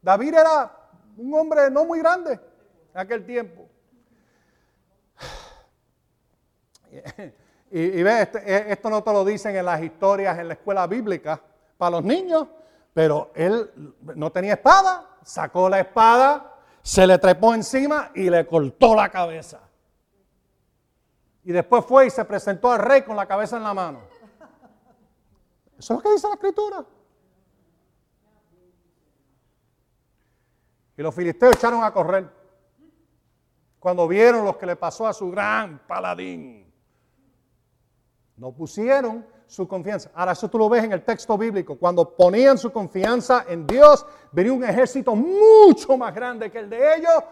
David 0.00 0.34
era 0.34 0.70
un 1.16 1.34
hombre 1.34 1.68
no 1.72 1.84
muy 1.84 1.98
grande 1.98 2.38
en 2.94 3.00
aquel 3.00 3.26
tiempo. 3.26 3.68
Y, 7.74 8.02
ve, 8.02 8.20
este, 8.20 8.38
e, 8.38 8.72
esto 8.72 8.90
no 8.90 9.02
te 9.02 9.10
lo 9.10 9.24
dicen 9.24 9.56
en 9.56 9.64
las 9.64 9.82
historias 9.82 10.38
en 10.38 10.48
la 10.48 10.52
escuela 10.52 10.86
bíblica 10.86 11.40
para 11.78 11.92
los 11.92 12.04
niños, 12.04 12.46
pero 12.92 13.30
él 13.34 13.94
no 14.14 14.30
tenía 14.30 14.52
espada, 14.52 15.16
sacó 15.22 15.70
la 15.70 15.80
espada, 15.80 16.52
se 16.82 17.06
le 17.06 17.16
trepó 17.16 17.54
encima 17.54 18.10
y 18.14 18.28
le 18.28 18.46
cortó 18.46 18.94
la 18.94 19.08
cabeza. 19.08 19.71
Y 21.44 21.52
después 21.52 21.84
fue 21.84 22.06
y 22.06 22.10
se 22.10 22.24
presentó 22.24 22.70
al 22.70 22.78
rey 22.78 23.02
con 23.02 23.16
la 23.16 23.26
cabeza 23.26 23.56
en 23.56 23.64
la 23.64 23.74
mano. 23.74 24.00
Eso 25.78 25.94
es 25.94 25.98
lo 25.98 26.02
que 26.02 26.12
dice 26.12 26.28
la 26.28 26.34
escritura. 26.34 26.86
Y 30.96 31.02
los 31.02 31.14
filisteos 31.14 31.56
echaron 31.56 31.82
a 31.82 31.92
correr 31.92 32.30
cuando 33.80 34.06
vieron 34.06 34.44
lo 34.44 34.56
que 34.56 34.66
le 34.66 34.76
pasó 34.76 35.08
a 35.08 35.12
su 35.12 35.30
gran 35.30 35.80
paladín. 35.88 36.72
No 38.36 38.52
pusieron 38.52 39.26
su 39.46 39.66
confianza. 39.66 40.10
Ahora, 40.14 40.32
eso 40.32 40.48
tú 40.48 40.58
lo 40.58 40.68
ves 40.68 40.84
en 40.84 40.92
el 40.92 41.04
texto 41.04 41.36
bíblico. 41.36 41.76
Cuando 41.76 42.16
ponían 42.16 42.56
su 42.58 42.70
confianza 42.70 43.44
en 43.48 43.66
Dios, 43.66 44.06
venía 44.30 44.52
un 44.52 44.62
ejército 44.62 45.16
mucho 45.16 45.96
más 45.96 46.14
grande 46.14 46.50
que 46.50 46.60
el 46.60 46.70
de 46.70 46.96
ellos. 46.96 47.24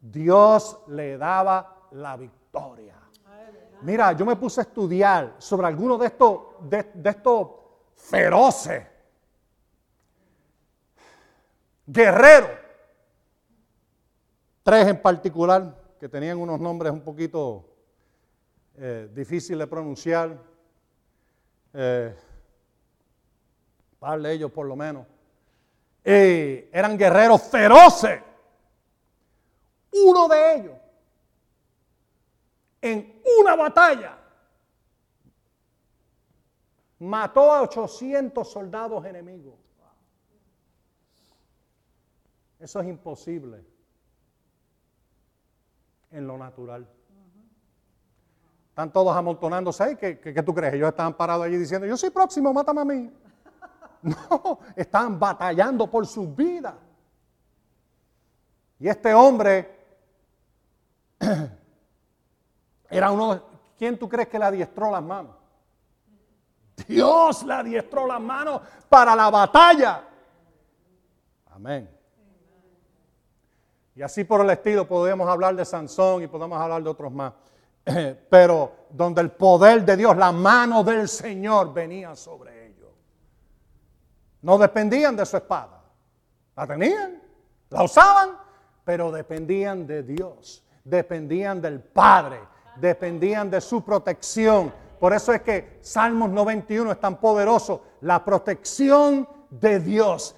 Dios 0.00 0.78
le 0.86 1.18
daba 1.18 1.88
la 1.90 2.16
victoria. 2.16 2.99
Mira, 3.82 4.12
yo 4.12 4.26
me 4.26 4.36
puse 4.36 4.60
a 4.60 4.64
estudiar 4.64 5.36
sobre 5.38 5.66
algunos 5.66 5.98
de 6.00 6.06
estos, 6.06 6.40
de, 6.60 6.86
estos 7.04 7.48
feroces 7.94 8.86
guerreros. 11.86 12.50
Tres 14.62 14.88
en 14.88 15.00
particular 15.00 15.96
que 15.98 16.08
tenían 16.08 16.38
unos 16.38 16.60
nombres 16.60 16.92
un 16.92 17.00
poquito 17.00 17.66
eh, 18.76 19.08
difícil 19.12 19.58
de 19.58 19.66
pronunciar. 19.66 20.38
Eh, 21.72 22.14
de 24.00 24.32
ellos 24.32 24.50
por 24.50 24.66
lo 24.66 24.76
menos. 24.76 25.06
eran 26.04 26.96
guerreros 26.96 27.42
feroces. 27.42 28.20
Uno 29.92 30.28
de 30.28 30.54
ellos, 30.54 30.76
en 32.80 33.19
una 33.38 33.56
batalla, 33.56 34.18
mató 37.00 37.52
a 37.52 37.62
800 37.62 38.50
soldados 38.50 39.04
enemigos. 39.04 39.54
Eso 42.58 42.80
es 42.80 42.88
imposible 42.88 43.64
en 46.10 46.26
lo 46.26 46.36
natural. 46.36 46.86
Están 48.68 48.92
todos 48.92 49.16
amontonándose 49.16 49.82
ahí. 49.82 49.96
¿Qué, 49.96 50.42
tú 50.44 50.54
crees? 50.54 50.74
Ellos 50.74 50.88
estaban 50.90 51.14
parados 51.14 51.46
allí 51.46 51.56
diciendo, 51.56 51.86
yo 51.86 51.96
soy 51.96 52.10
próximo, 52.10 52.52
mátame 52.52 52.80
a 52.80 52.84
mí. 52.84 53.12
No, 54.02 54.60
estaban 54.76 55.20
batallando 55.20 55.90
por 55.90 56.06
sus 56.06 56.34
vidas. 56.34 56.72
Y 58.78 58.88
este 58.88 59.12
hombre 59.12 59.78
era 62.90 63.10
uno, 63.10 63.42
¿quién 63.78 63.98
tú 63.98 64.08
crees 64.08 64.28
que 64.28 64.38
le 64.38 64.44
adiestró 64.44 64.90
las 64.90 65.02
manos? 65.02 65.36
Dios 66.86 67.42
le 67.44 67.54
adiestró 67.54 68.06
las 68.06 68.20
manos 68.20 68.62
para 68.88 69.14
la 69.14 69.30
batalla. 69.30 70.02
Amén. 71.52 71.88
Y 73.94 74.02
así 74.02 74.24
por 74.24 74.40
el 74.40 74.50
estilo 74.50 74.86
podemos 74.88 75.28
hablar 75.28 75.54
de 75.54 75.64
Sansón 75.64 76.22
y 76.22 76.26
podemos 76.26 76.58
hablar 76.60 76.82
de 76.82 76.88
otros 76.88 77.12
más. 77.12 77.32
Pero 78.30 78.72
donde 78.90 79.20
el 79.20 79.30
poder 79.30 79.84
de 79.84 79.96
Dios, 79.96 80.16
la 80.16 80.32
mano 80.32 80.82
del 80.82 81.08
Señor 81.08 81.72
venía 81.72 82.16
sobre 82.16 82.66
ellos. 82.68 82.90
No 84.42 84.58
dependían 84.58 85.16
de 85.16 85.26
su 85.26 85.36
espada. 85.36 85.82
La 86.56 86.66
tenían, 86.66 87.22
la 87.70 87.82
usaban, 87.82 88.36
pero 88.84 89.12
dependían 89.12 89.86
de 89.86 90.02
Dios, 90.02 90.64
dependían 90.84 91.60
del 91.60 91.80
Padre, 91.80 92.40
dependían 92.76 93.50
de 93.50 93.60
su 93.60 93.82
protección. 93.82 94.72
Por 94.98 95.12
eso 95.12 95.32
es 95.32 95.42
que 95.42 95.78
Salmos 95.80 96.30
91 96.30 96.92
es 96.92 97.00
tan 97.00 97.16
poderoso, 97.16 97.82
la 98.02 98.24
protección 98.24 99.28
de 99.50 99.80
Dios. 99.80 100.34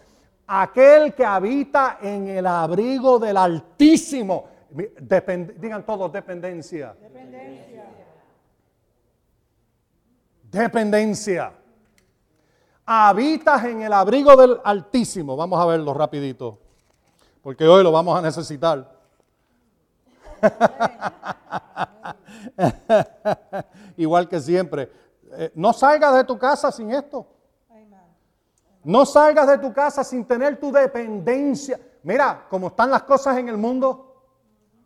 Aquel 0.47 1.15
que 1.15 1.25
habita 1.25 1.99
en 2.01 2.29
el 2.29 2.47
abrigo 2.47 3.19
del 3.19 3.37
Altísimo. 3.37 4.49
digan 4.71 5.85
todos 5.85 6.13
dependencia. 6.13 6.95
Dependencia. 7.01 7.85
Dependencia. 10.51 11.53
Habitas 12.85 13.65
en 13.65 13.83
el 13.83 13.93
abrigo 13.93 14.37
del 14.37 14.61
Altísimo. 14.65 15.37
Vamos 15.37 15.61
a 15.61 15.67
verlo 15.67 15.95
rapidito 15.95 16.59
porque 17.43 17.67
hoy 17.67 17.83
lo 17.83 17.91
vamos 17.91 18.17
a 18.17 18.23
necesitar. 18.23 18.89
Igual 23.97 24.29
que 24.29 24.41
siempre. 24.41 24.91
Eh, 25.33 25.53
no 25.55 25.73
salgas 25.73 26.15
de 26.15 26.25
tu 26.25 26.39
casa 26.39 26.71
sin 26.71 26.93
esto. 26.93 27.27
No 28.85 29.07
salgas 29.07 29.47
de 29.47 29.59
tu 29.59 29.73
casa 29.73 30.03
sin 30.03 30.25
tener 30.25 30.59
tu 30.59 30.73
dependencia. 30.73 31.81
Mira 32.03 32.47
cómo 32.51 32.69
están 32.69 32.91
las 32.91 33.05
cosas 33.05 33.39
en 33.39 33.49
el 33.49 33.57
mundo. 33.57 34.25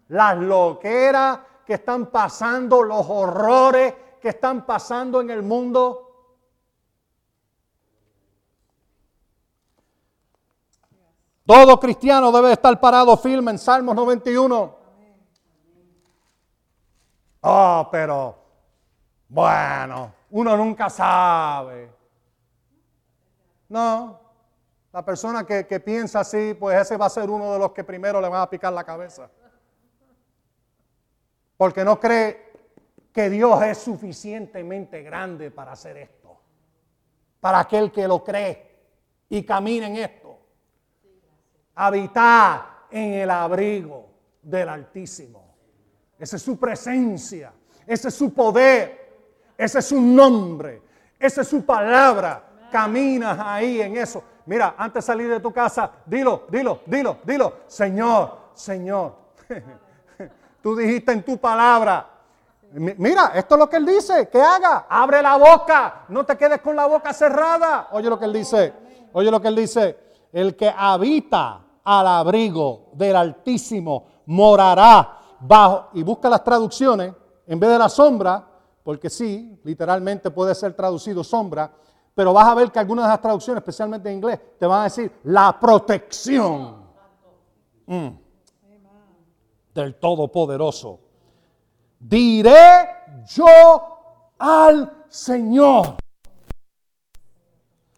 Las 0.08 0.36
loqueras 0.36 1.40
que 1.64 1.74
están 1.74 2.06
pasando, 2.10 2.82
los 2.82 3.06
horrores 3.08 3.94
que 4.20 4.28
están 4.28 4.66
pasando 4.66 5.20
en 5.20 5.30
el 5.30 5.42
mundo. 5.42 6.02
Todo 11.46 11.78
cristiano 11.80 12.30
debe 12.32 12.52
estar 12.52 12.78
parado 12.80 13.16
firme 13.16 13.52
en 13.52 13.58
Salmos 13.58 13.94
91. 13.94 14.85
Oh, 17.48 17.88
pero, 17.92 18.36
bueno, 19.28 20.12
uno 20.30 20.56
nunca 20.56 20.90
sabe. 20.90 21.88
No, 23.68 24.20
la 24.92 25.04
persona 25.04 25.46
que, 25.46 25.78
piensa 25.78 26.20
así, 26.20 26.54
pues 26.58 26.76
ese 26.76 26.96
va 26.96 27.06
a 27.06 27.10
ser 27.10 27.30
uno 27.30 27.52
de 27.52 27.60
los 27.60 27.70
que 27.70 27.84
primero 27.84 28.20
le 28.20 28.28
van 28.28 28.40
a 28.40 28.50
picar 28.50 28.72
la 28.72 28.82
cabeza. 28.82 29.30
Porque 31.56 31.84
no 31.84 32.00
cree 32.00 32.52
que 33.12 33.30
Dios 33.30 33.62
es 33.62 33.78
suficientemente 33.78 35.04
grande 35.04 35.52
para 35.52 35.70
hacer 35.70 35.98
esto. 35.98 36.36
Para 37.38 37.60
aquel 37.60 37.92
que 37.92 38.08
lo 38.08 38.24
cree 38.24 38.74
y 39.28 39.44
camina 39.44 39.86
en 39.86 39.96
esto 39.98 40.36
habitar 41.76 42.86
en 42.90 43.12
el 43.12 43.30
abrigo 43.30 44.08
del 44.42 44.68
Altísimo. 44.68 45.45
Esa 46.18 46.36
es 46.36 46.42
su 46.42 46.58
presencia, 46.58 47.52
ese 47.86 48.08
es 48.08 48.14
su 48.14 48.32
poder, 48.32 49.06
ese 49.56 49.78
es 49.78 49.84
su 49.84 50.00
nombre, 50.00 50.82
esa 51.18 51.42
es 51.42 51.48
su 51.48 51.64
palabra. 51.64 52.42
Caminas 52.70 53.38
ahí 53.38 53.80
en 53.80 53.96
eso. 53.96 54.22
Mira, 54.46 54.74
antes 54.78 55.04
de 55.04 55.06
salir 55.06 55.28
de 55.28 55.40
tu 55.40 55.52
casa, 55.52 55.90
dilo, 56.04 56.46
dilo, 56.48 56.80
dilo, 56.86 57.18
dilo. 57.24 57.52
Señor, 57.66 58.38
Señor. 58.54 59.14
Tú 60.62 60.76
dijiste 60.76 61.12
en 61.12 61.22
tu 61.22 61.38
palabra. 61.38 62.08
Mira, 62.72 63.32
esto 63.34 63.54
es 63.54 63.58
lo 63.58 63.70
que 63.70 63.76
él 63.76 63.86
dice, 63.86 64.28
que 64.28 64.40
haga. 64.40 64.86
Abre 64.88 65.22
la 65.22 65.36
boca, 65.36 66.04
no 66.08 66.24
te 66.24 66.36
quedes 66.36 66.60
con 66.60 66.74
la 66.74 66.86
boca 66.86 67.12
cerrada. 67.12 67.88
Oye 67.92 68.08
lo 68.08 68.18
que 68.18 68.24
él 68.24 68.32
dice. 68.32 68.72
Oye 69.12 69.30
lo 69.30 69.40
que 69.40 69.48
él 69.48 69.56
dice. 69.56 69.98
El 70.32 70.56
que 70.56 70.72
habita 70.76 71.60
al 71.84 72.06
abrigo 72.06 72.88
del 72.92 73.16
Altísimo, 73.16 74.06
morará 74.26 75.15
bajo, 75.40 75.90
y 75.94 76.02
busca 76.02 76.28
las 76.28 76.42
traducciones, 76.42 77.12
en 77.46 77.60
vez 77.60 77.70
de 77.70 77.78
la 77.78 77.88
sombra, 77.88 78.44
porque 78.82 79.10
sí, 79.10 79.58
literalmente 79.64 80.30
puede 80.30 80.54
ser 80.54 80.74
traducido 80.74 81.24
sombra, 81.24 81.70
pero 82.14 82.32
vas 82.32 82.46
a 82.48 82.54
ver 82.54 82.70
que 82.70 82.78
algunas 82.78 83.04
de 83.04 83.10
las 83.10 83.20
traducciones, 83.20 83.60
especialmente 83.60 84.08
en 84.08 84.16
inglés, 84.16 84.40
te 84.58 84.66
van 84.66 84.80
a 84.80 84.84
decir 84.84 85.12
la 85.24 85.58
protección 85.58 86.76
mm. 87.86 88.08
del 89.74 89.94
Todopoderoso. 89.96 91.00
Diré 91.98 92.88
yo 93.28 93.46
al 94.38 95.04
Señor. 95.08 95.96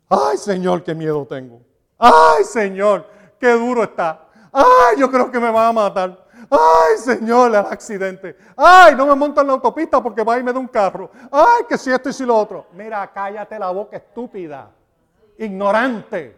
Ay 0.09 0.37
Señor, 0.37 0.83
qué 0.83 0.95
miedo 0.95 1.27
tengo. 1.27 1.61
Ay 1.99 2.45
Señor, 2.45 3.07
qué 3.39 3.53
duro 3.53 3.85
está. 3.85 4.29
Ay, 4.53 4.99
yo 4.99 5.11
creo 5.11 5.31
que 5.31 5.39
me 5.39 5.51
va 5.51 5.69
a 5.69 5.73
matar. 5.73 6.27
Ay, 6.51 6.97
Señor, 6.99 7.51
el 7.51 7.57
accidente. 7.57 8.37
Ay, 8.57 8.95
no 8.95 9.07
me 9.07 9.15
monto 9.15 9.41
en 9.41 9.47
la 9.47 9.53
autopista 9.55 10.03
porque 10.03 10.23
va 10.23 10.39
y 10.39 10.43
me 10.43 10.53
da 10.53 10.59
un 10.59 10.69
carro. 10.69 11.11
Ay, 11.31 11.65
que 11.69 11.77
si 11.77 11.91
esto 11.91 12.09
y 12.09 12.13
si 12.13 12.25
lo 12.25 12.37
otro. 12.37 12.67
Mira, 12.73 13.11
cállate 13.13 13.59
la 13.59 13.71
boca, 13.71 13.97
estúpida, 13.97 14.71
ignorante. 15.37 16.37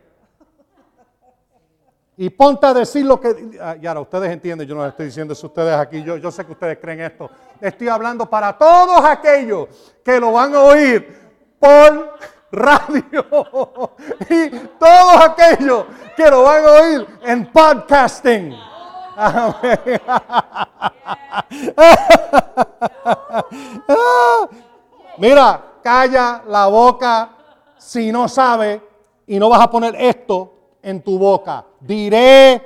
Y 2.16 2.28
ponte 2.28 2.66
a 2.66 2.74
decir 2.74 3.06
lo 3.06 3.20
que... 3.20 3.50
Y 3.80 3.86
ahora, 3.86 4.00
ustedes 4.00 4.30
entienden, 4.30 4.66
yo 4.68 4.74
no 4.74 4.82
les 4.82 4.90
estoy 4.90 5.06
diciendo 5.06 5.32
eso 5.32 5.46
a 5.46 5.48
ustedes 5.48 5.74
aquí, 5.74 6.02
yo, 6.02 6.16
yo 6.16 6.30
sé 6.30 6.44
que 6.44 6.52
ustedes 6.52 6.78
creen 6.78 7.00
esto. 7.00 7.30
Estoy 7.60 7.88
hablando 7.88 8.28
para 8.28 8.58
todos 8.58 9.02
aquellos 9.04 9.68
que 10.04 10.20
lo 10.20 10.32
van 10.32 10.54
a 10.54 10.60
oír 10.60 11.18
por 11.58 12.18
radio 12.52 13.24
y 14.28 14.50
todos 14.78 15.24
aquellos 15.24 15.86
que 16.16 16.28
lo 16.28 16.42
van 16.42 16.64
a 16.64 16.70
oír 16.72 17.06
en 17.22 17.46
podcasting. 17.50 18.69
Mira, 25.18 25.62
calla 25.82 26.42
la 26.46 26.66
boca 26.66 27.30
si 27.76 28.12
no 28.12 28.28
sabe 28.28 28.80
y 29.26 29.38
no 29.38 29.48
vas 29.48 29.62
a 29.62 29.70
poner 29.70 29.96
esto 29.96 30.52
en 30.82 31.02
tu 31.02 31.18
boca. 31.18 31.64
Diré 31.80 32.62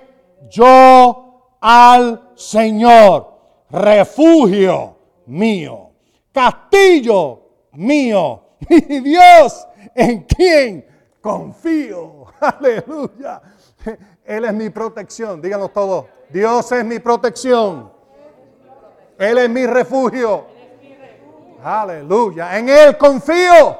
yo 0.50 1.56
al 1.60 2.30
Señor, 2.34 3.32
refugio 3.70 4.96
mío, 5.26 5.90
castillo 6.32 7.40
mío, 7.72 8.42
y 8.68 9.00
Dios 9.00 9.66
en 9.94 10.24
quien 10.24 10.86
confío. 11.20 12.26
Aleluya. 12.40 13.40
Él 14.24 14.44
es 14.44 14.54
mi 14.54 14.70
protección. 14.70 15.40
Díganlo 15.40 15.68
todos. 15.68 16.06
Dios 16.30 16.72
es 16.72 16.84
mi 16.84 16.98
protección. 16.98 17.92
Él 19.18 19.38
es 19.38 19.50
mi 19.50 19.66
refugio. 19.66 20.46
Aleluya. 21.62 22.58
En 22.58 22.68
Él 22.68 22.96
confío. 22.96 23.78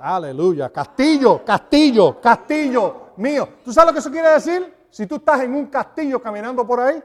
Aleluya. 0.00 0.70
Castillo, 0.70 1.44
castillo, 1.44 2.20
castillo 2.20 3.08
mío. 3.16 3.48
¿Tú 3.64 3.72
sabes 3.72 3.88
lo 3.88 3.92
que 3.92 3.98
eso 4.00 4.10
quiere 4.10 4.30
decir? 4.30 4.74
Si 4.90 5.06
tú 5.06 5.16
estás 5.16 5.40
en 5.42 5.54
un 5.54 5.66
castillo 5.66 6.20
caminando 6.20 6.66
por 6.66 6.80
ahí, 6.80 7.02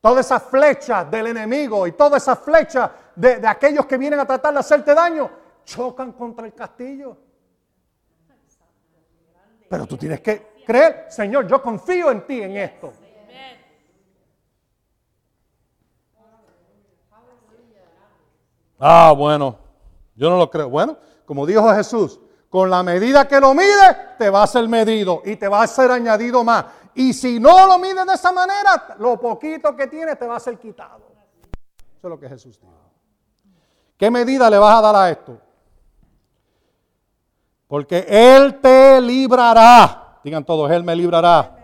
todas 0.00 0.24
esas 0.24 0.42
flechas 0.44 1.10
del 1.10 1.26
enemigo 1.28 1.86
y 1.86 1.92
todas 1.92 2.22
esas 2.22 2.38
flechas 2.38 2.90
de, 3.14 3.36
de 3.36 3.46
aquellos 3.46 3.84
que 3.84 3.98
vienen 3.98 4.18
a 4.18 4.26
tratar 4.26 4.54
de 4.54 4.60
hacerte 4.60 4.94
daño, 4.94 5.30
chocan 5.64 6.12
contra 6.12 6.46
el 6.46 6.54
castillo. 6.54 7.16
Pero 9.68 9.86
tú 9.86 9.96
tienes 9.96 10.20
que 10.20 10.49
creer, 10.70 11.06
Señor, 11.08 11.48
yo 11.48 11.60
confío 11.60 12.10
en 12.12 12.24
ti 12.26 12.40
en 12.40 12.56
esto. 12.56 12.92
Ah, 18.78 19.12
bueno, 19.16 19.58
yo 20.14 20.30
no 20.30 20.38
lo 20.38 20.48
creo. 20.48 20.70
Bueno, 20.70 20.96
como 21.26 21.44
dijo 21.44 21.68
Jesús, 21.74 22.20
con 22.48 22.70
la 22.70 22.82
medida 22.82 23.26
que 23.28 23.40
lo 23.40 23.52
mide, 23.52 24.14
te 24.16 24.30
va 24.30 24.44
a 24.44 24.46
ser 24.46 24.68
medido 24.68 25.22
y 25.24 25.36
te 25.36 25.48
va 25.48 25.62
a 25.62 25.66
ser 25.66 25.90
añadido 25.90 26.42
más. 26.44 26.64
Y 26.94 27.12
si 27.12 27.38
no 27.38 27.66
lo 27.66 27.78
mides 27.78 28.06
de 28.06 28.14
esa 28.14 28.32
manera, 28.32 28.96
lo 28.98 29.20
poquito 29.20 29.76
que 29.76 29.86
tienes 29.88 30.18
te 30.18 30.26
va 30.26 30.36
a 30.36 30.40
ser 30.40 30.58
quitado. 30.58 31.10
Eso 31.98 32.06
es 32.06 32.10
lo 32.10 32.18
que 32.18 32.28
Jesús 32.28 32.58
dijo. 32.58 32.72
¿Qué 33.98 34.10
medida 34.10 34.48
le 34.48 34.56
vas 34.56 34.78
a 34.78 34.80
dar 34.80 34.96
a 34.96 35.10
esto? 35.10 35.38
Porque 37.66 38.06
Él 38.08 38.60
te 38.60 39.00
librará. 39.00 39.99
Digan 40.22 40.44
todos, 40.44 40.70
Él 40.70 40.84
me 40.84 40.94
librará. 40.94 41.56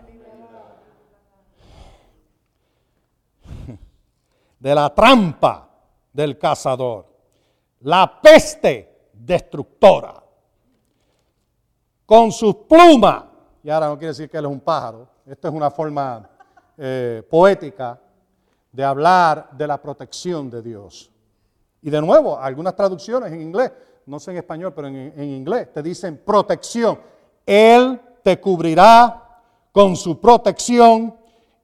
de 4.59 4.75
la 4.75 4.93
trampa 4.93 5.69
del 6.11 6.37
cazador, 6.37 7.05
la 7.81 8.19
peste 8.21 9.11
destructora. 9.13 10.23
Con 12.05 12.31
sus 12.31 12.55
plumas, 12.55 13.25
y 13.61 13.69
ahora 13.69 13.87
no 13.89 13.97
quiere 13.97 14.09
decir 14.09 14.29
que 14.29 14.37
él 14.37 14.45
es 14.45 14.51
un 14.51 14.61
pájaro, 14.61 15.07
esto 15.25 15.49
es 15.49 15.53
una 15.53 15.69
forma 15.69 16.27
eh, 16.77 17.21
poética 17.29 17.99
de 18.71 18.83
hablar 18.83 19.49
de 19.51 19.67
la 19.67 19.79
protección 19.81 20.49
de 20.49 20.61
Dios. 20.61 21.11
Y 21.81 21.89
de 21.89 22.01
nuevo, 22.01 22.39
algunas 22.39 22.75
traducciones 22.75 23.31
en 23.33 23.41
inglés, 23.41 23.73
no 24.05 24.19
sé 24.19 24.31
en 24.31 24.37
español, 24.37 24.73
pero 24.73 24.87
en, 24.87 24.95
en 24.95 25.23
inglés, 25.23 25.71
te 25.73 25.83
dicen 25.83 26.21
protección. 26.25 26.97
Él 27.45 27.99
te 28.27 28.41
cubrirá 28.41 29.39
con 29.71 29.95
su 29.95 30.19
protección 30.19 31.15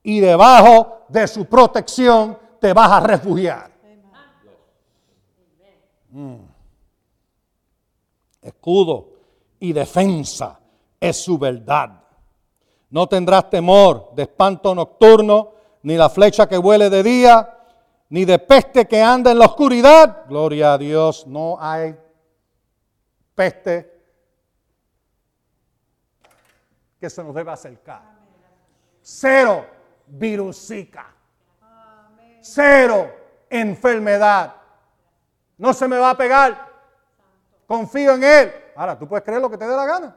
y 0.02 0.22
debajo 0.22 1.00
de 1.10 1.28
su 1.28 1.44
protección 1.44 2.38
te 2.58 2.72
vas 2.72 2.90
a 2.90 3.00
refugiar. 3.02 3.70
Mm. 6.10 6.36
Escudo 8.42 9.10
y 9.60 9.74
defensa 9.74 10.58
es 11.02 11.22
su 11.22 11.38
verdad. 11.38 12.02
No 12.90 13.08
tendrás 13.08 13.50
temor 13.50 14.12
de 14.16 14.24
espanto 14.24 14.74
nocturno, 14.74 15.52
ni 15.82 15.98
la 15.98 16.08
flecha 16.08 16.48
que 16.48 16.58
vuele 16.58 16.90
de 16.90 17.04
día, 17.04 17.58
ni 18.08 18.24
de 18.24 18.40
peste 18.40 18.88
que 18.88 19.02
anda 19.02 19.32
en 19.32 19.40
la 19.40 19.48
oscuridad. 19.48 20.28
Gloria 20.30 20.76
a 20.76 20.78
Dios, 20.78 21.28
no 21.28 21.58
hay 21.60 21.94
peste 23.36 23.93
que 27.04 27.10
se 27.10 27.22
nos 27.22 27.36
debe 27.36 27.52
acercar. 27.52 28.02
Cero 29.02 29.68
virusica. 30.08 31.14
Cero 32.40 33.14
enfermedad. 33.50 34.56
No 35.58 35.74
se 35.74 35.86
me 35.86 35.98
va 35.98 36.12
a 36.12 36.18
pegar. 36.18 36.72
Confío 37.68 38.14
en 38.14 38.24
Él. 38.24 38.54
Ahora, 38.74 38.98
tú 38.98 39.06
puedes 39.06 39.26
creer 39.26 39.42
lo 39.42 39.50
que 39.50 39.58
te 39.58 39.68
dé 39.68 39.76
la 39.76 39.86
gana. 39.86 40.16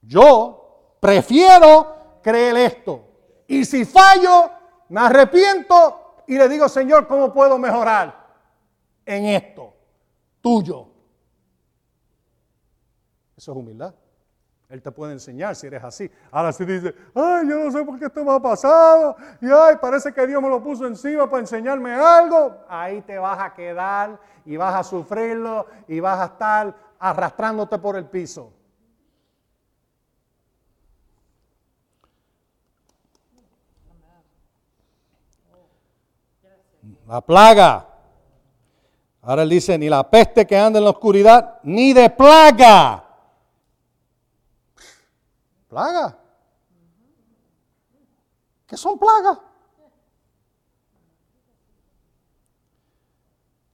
Yo 0.00 0.94
prefiero 1.00 2.20
creer 2.22 2.56
esto. 2.58 3.04
Y 3.48 3.64
si 3.64 3.84
fallo, 3.84 4.48
me 4.90 5.00
arrepiento 5.00 6.22
y 6.28 6.38
le 6.38 6.48
digo, 6.48 6.68
Señor, 6.68 7.08
¿cómo 7.08 7.32
puedo 7.32 7.58
mejorar 7.58 8.28
en 9.04 9.24
esto 9.24 9.74
tuyo? 10.40 10.86
Eso 13.36 13.50
es 13.50 13.58
humildad. 13.58 13.92
Él 14.72 14.80
te 14.80 14.90
puede 14.90 15.12
enseñar 15.12 15.54
si 15.54 15.66
eres 15.66 15.84
así. 15.84 16.10
Ahora 16.30 16.50
si 16.50 16.64
dice, 16.64 16.94
ay, 17.14 17.46
yo 17.46 17.62
no 17.62 17.70
sé 17.70 17.84
por 17.84 17.98
qué 17.98 18.06
esto 18.06 18.24
me 18.24 18.32
ha 18.32 18.40
pasado, 18.40 19.14
y 19.42 19.46
ay, 19.50 19.76
parece 19.78 20.14
que 20.14 20.26
Dios 20.26 20.40
me 20.40 20.48
lo 20.48 20.62
puso 20.62 20.86
encima 20.86 21.28
para 21.28 21.40
enseñarme 21.40 21.92
algo, 21.92 22.56
ahí 22.70 23.02
te 23.02 23.18
vas 23.18 23.38
a 23.38 23.52
quedar 23.52 24.18
y 24.46 24.56
vas 24.56 24.74
a 24.74 24.82
sufrirlo 24.82 25.66
y 25.86 26.00
vas 26.00 26.20
a 26.20 26.24
estar 26.24 26.74
arrastrándote 26.98 27.78
por 27.78 27.96
el 27.96 28.06
piso. 28.06 28.50
La 37.06 37.20
plaga. 37.20 37.88
Ahora 39.20 39.42
él 39.42 39.50
dice, 39.50 39.76
ni 39.76 39.90
la 39.90 40.08
peste 40.08 40.46
que 40.46 40.56
anda 40.56 40.78
en 40.78 40.84
la 40.84 40.92
oscuridad, 40.92 41.58
ni 41.62 41.92
de 41.92 42.08
plaga 42.08 43.11
Plaga. 45.72 46.18
¿Qué 48.66 48.76
son 48.76 48.98
plagas? 48.98 49.38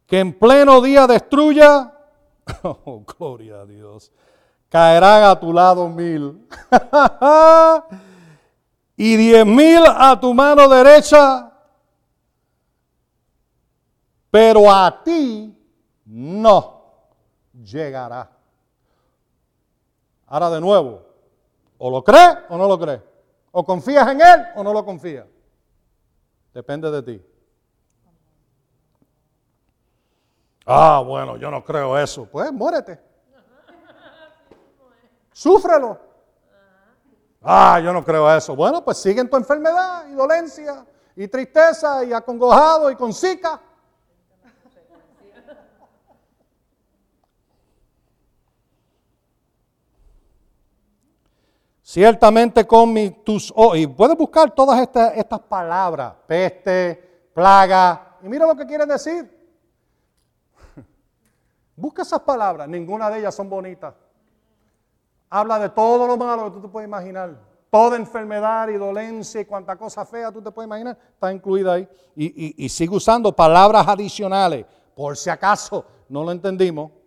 Que 0.07 0.21
en 0.21 0.39
pleno 0.39 0.81
día 0.81 1.09
destruya, 1.09 1.93
oh, 2.63 3.05
gloria 3.05 3.63
a 3.63 3.67
Dios, 3.67 4.13
caerán 4.69 5.25
a 5.25 5.41
tu 5.41 5.53
lado 5.53 5.89
mil 5.89 6.47
y 8.97 9.17
diez 9.17 9.45
mil 9.45 9.83
a 9.85 10.21
tu 10.21 10.33
mano 10.33 10.69
derecha, 10.69 11.53
pero 14.31 14.71
a 14.71 15.03
ti 15.03 15.53
no 16.05 16.81
llegará. 17.53 18.31
Ahora 20.29 20.51
de 20.51 20.61
nuevo, 20.61 21.08
o 21.79 21.91
lo 21.91 22.05
crees 22.05 22.39
o 22.49 22.59
no 22.59 22.69
lo 22.69 22.79
crees. 22.79 23.01
O 23.53 23.65
confías 23.65 24.07
en 24.09 24.21
Él 24.21 24.47
o 24.57 24.63
no 24.63 24.73
lo 24.73 24.85
confías. 24.85 25.27
Depende 26.53 26.91
de 26.91 27.03
ti. 27.03 27.27
Ah, 30.67 31.03
bueno, 31.05 31.37
yo 31.37 31.51
no 31.51 31.65
creo 31.65 31.99
eso. 31.99 32.27
Pues 32.27 32.53
muérete. 32.53 33.01
Súfrelo. 35.33 35.99
Ah, 37.43 37.81
yo 37.83 37.93
no 37.93 38.05
creo 38.05 38.31
eso. 38.35 38.55
Bueno, 38.55 38.85
pues 38.85 38.99
sigue 38.99 39.21
en 39.21 39.31
tu 39.31 39.37
enfermedad 39.37 40.07
y 40.09 40.15
dolencia 40.15 40.85
y 41.17 41.29
tristeza 41.29 42.05
y 42.05 42.13
acongojado 42.13 42.91
y 42.91 42.97
con 42.97 43.15
zika. 43.15 43.61
Ciertamente 51.89 52.67
con 52.67 52.93
mi, 52.93 53.09
tus 53.09 53.51
ojos, 53.57 53.79
y 53.79 53.87
puedes 53.87 54.15
buscar 54.15 54.51
todas 54.51 54.79
estas, 54.79 55.17
estas 55.17 55.41
palabras, 55.41 56.13
peste, 56.27 57.31
plaga, 57.33 58.19
y 58.23 58.29
mira 58.29 58.47
lo 58.47 58.55
que 58.55 58.67
quiere 58.67 58.85
decir. 58.85 59.27
Busca 61.77 62.03
esas 62.03 62.21
palabras, 62.21 62.69
ninguna 62.69 63.09
de 63.09 63.21
ellas 63.21 63.35
son 63.35 63.49
bonitas. 63.49 63.95
Habla 65.31 65.59
de 65.61 65.71
todo 65.71 66.07
lo 66.07 66.19
malo 66.19 66.45
que 66.45 66.51
tú 66.51 66.61
te 66.61 66.69
puedes 66.69 66.87
imaginar. 66.87 67.41
Toda 67.71 67.97
enfermedad 67.97 68.69
y 68.69 68.75
dolencia 68.75 69.41
y 69.41 69.47
cuanta 69.47 69.75
cosa 69.75 70.05
fea 70.05 70.31
tú 70.31 70.43
te 70.43 70.51
puedes 70.51 70.67
imaginar 70.67 70.99
está 71.15 71.33
incluida 71.33 71.73
ahí. 71.73 71.89
Y, 72.15 72.67
y 72.67 72.69
sigue 72.69 72.95
usando 72.95 73.35
palabras 73.35 73.89
adicionales, 73.89 74.67
por 74.95 75.17
si 75.17 75.31
acaso 75.31 75.87
no 76.11 76.23
lo 76.23 76.33
entendimos. 76.33 76.98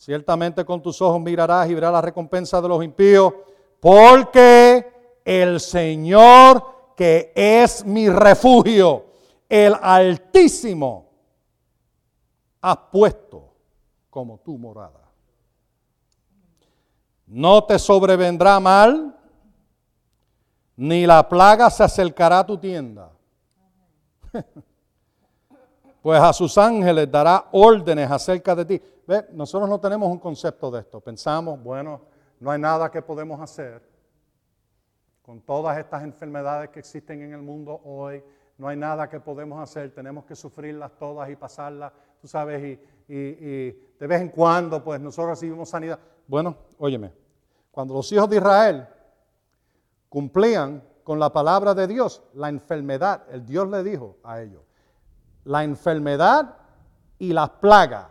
Ciertamente 0.00 0.64
con 0.64 0.80
tus 0.80 1.02
ojos 1.02 1.20
mirarás 1.20 1.68
y 1.68 1.74
verás 1.74 1.92
la 1.92 2.00
recompensa 2.00 2.58
de 2.58 2.66
los 2.66 2.82
impíos, 2.82 3.34
porque 3.78 4.90
el 5.22 5.60
Señor 5.60 6.94
que 6.96 7.30
es 7.34 7.84
mi 7.84 8.08
refugio, 8.08 9.04
el 9.46 9.76
Altísimo, 9.78 11.06
ha 12.62 12.90
puesto 12.90 13.52
como 14.08 14.38
tu 14.38 14.56
morada. 14.56 15.06
No 17.26 17.62
te 17.64 17.78
sobrevendrá 17.78 18.58
mal, 18.58 19.14
ni 20.76 21.06
la 21.06 21.28
plaga 21.28 21.68
se 21.68 21.84
acercará 21.84 22.38
a 22.38 22.46
tu 22.46 22.56
tienda. 22.56 23.10
Pues 26.02 26.18
a 26.18 26.32
sus 26.32 26.56
ángeles 26.56 27.10
dará 27.10 27.48
órdenes 27.52 28.10
acerca 28.10 28.54
de 28.54 28.64
ti. 28.64 28.82
Nosotros 29.32 29.68
no 29.68 29.80
tenemos 29.80 30.08
un 30.08 30.18
concepto 30.18 30.70
de 30.70 30.80
esto. 30.80 31.00
Pensamos, 31.00 31.60
bueno, 31.62 32.02
no 32.38 32.50
hay 32.50 32.60
nada 32.60 32.90
que 32.90 33.02
podemos 33.02 33.40
hacer 33.40 33.82
con 35.22 35.40
todas 35.40 35.78
estas 35.78 36.02
enfermedades 36.02 36.70
que 36.70 36.80
existen 36.80 37.22
en 37.22 37.34
el 37.34 37.42
mundo 37.42 37.80
hoy. 37.84 38.22
No 38.58 38.68
hay 38.68 38.76
nada 38.76 39.08
que 39.08 39.18
podemos 39.20 39.60
hacer. 39.60 39.92
Tenemos 39.94 40.24
que 40.24 40.36
sufrirlas 40.36 40.92
todas 40.96 41.28
y 41.28 41.36
pasarlas, 41.36 41.92
tú 42.20 42.28
sabes, 42.28 42.62
y, 42.62 43.14
y 43.14 43.70
de 43.98 44.06
vez 44.06 44.20
en 44.20 44.28
cuando, 44.28 44.82
pues 44.82 45.00
nosotros 45.00 45.30
recibimos 45.30 45.68
sanidad. 45.68 45.98
Bueno, 46.26 46.56
óyeme, 46.78 47.12
cuando 47.70 47.94
los 47.94 48.10
hijos 48.12 48.30
de 48.30 48.36
Israel 48.36 48.86
cumplían 50.08 50.84
con 51.02 51.18
la 51.18 51.32
palabra 51.32 51.74
de 51.74 51.88
Dios, 51.88 52.22
la 52.34 52.48
enfermedad, 52.48 53.24
el 53.30 53.44
Dios 53.44 53.68
le 53.68 53.82
dijo 53.82 54.18
a 54.22 54.40
ellos, 54.40 54.62
la 55.44 55.64
enfermedad 55.64 56.56
y 57.18 57.32
las 57.32 57.50
plagas 57.50 58.06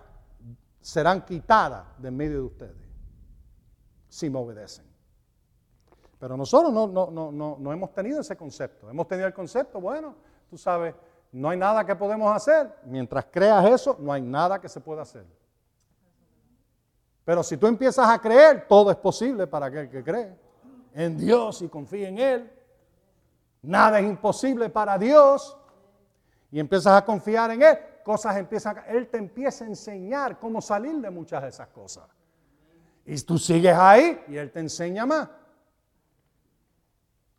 serán 0.89 1.23
quitadas 1.23 1.85
de 1.99 2.09
medio 2.09 2.39
de 2.39 2.45
ustedes 2.45 2.89
si 4.07 4.27
me 4.27 4.39
obedecen. 4.39 4.85
Pero 6.17 6.35
nosotros 6.35 6.73
no, 6.73 6.87
no, 6.87 7.31
no, 7.31 7.57
no, 7.59 7.71
hemos 7.71 7.93
tenido 7.93 8.21
ese 8.21 8.35
concepto. 8.35 8.89
Hemos 8.89 9.07
tenido 9.07 9.27
el 9.27 9.33
concepto, 9.33 9.79
bueno, 9.79 10.15
tú 10.49 10.57
sabes, 10.57 10.95
no 11.31 11.49
hay 11.49 11.57
nada 11.57 11.85
que 11.85 11.95
podemos 11.95 12.35
hacer. 12.35 12.75
Mientras 12.85 13.25
creas 13.31 13.65
eso, 13.67 13.97
no 13.99 14.11
hay 14.11 14.21
nada 14.21 14.59
que 14.59 14.67
se 14.67 14.81
pueda 14.81 15.03
hacer. 15.03 15.25
Pero 17.23 17.43
si 17.43 17.55
tú 17.55 17.67
empiezas 17.67 18.09
a 18.09 18.19
creer, 18.19 18.65
todo 18.67 18.89
es 18.89 18.97
posible 18.97 19.45
para 19.45 19.67
aquel 19.67 19.89
que 19.89 20.03
cree 20.03 20.35
en 20.95 21.17
Dios 21.17 21.61
y 21.61 21.69
confía 21.69 22.09
en 22.09 22.17
Él. 22.17 22.51
Nada 23.61 23.99
es 23.99 24.07
imposible 24.07 24.69
para 24.69 24.97
Dios 24.97 25.55
y 26.51 26.59
empiezas 26.59 26.93
a 26.93 27.05
confiar 27.05 27.51
en 27.51 27.61
Él, 27.61 27.77
cosas 28.10 28.38
empiezan, 28.38 28.81
Él 28.88 29.07
te 29.07 29.19
empieza 29.19 29.64
a 29.64 29.68
enseñar 29.68 30.40
cómo 30.40 30.61
salir 30.61 30.95
de 30.95 31.11
muchas 31.11 31.44
de 31.44 31.49
esas 31.49 31.68
cosas. 31.68 32.06
Y 33.06 33.15
tú 33.22 33.38
sigues 33.38 33.76
ahí 33.77 34.19
y 34.27 34.36
Él 34.36 34.52
te 34.52 34.61
enseña 34.61 35.06
más. 35.06 35.30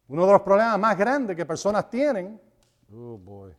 Uno 0.07 0.27
de 0.27 0.33
los 0.33 0.43
problemas 0.43 0.79
más 0.79 0.97
grandes 0.97 1.35
que 1.35 1.45
personas 1.45 1.91
tienen, 1.91 2.41
Oh 2.93 3.19
boy. 3.19 3.53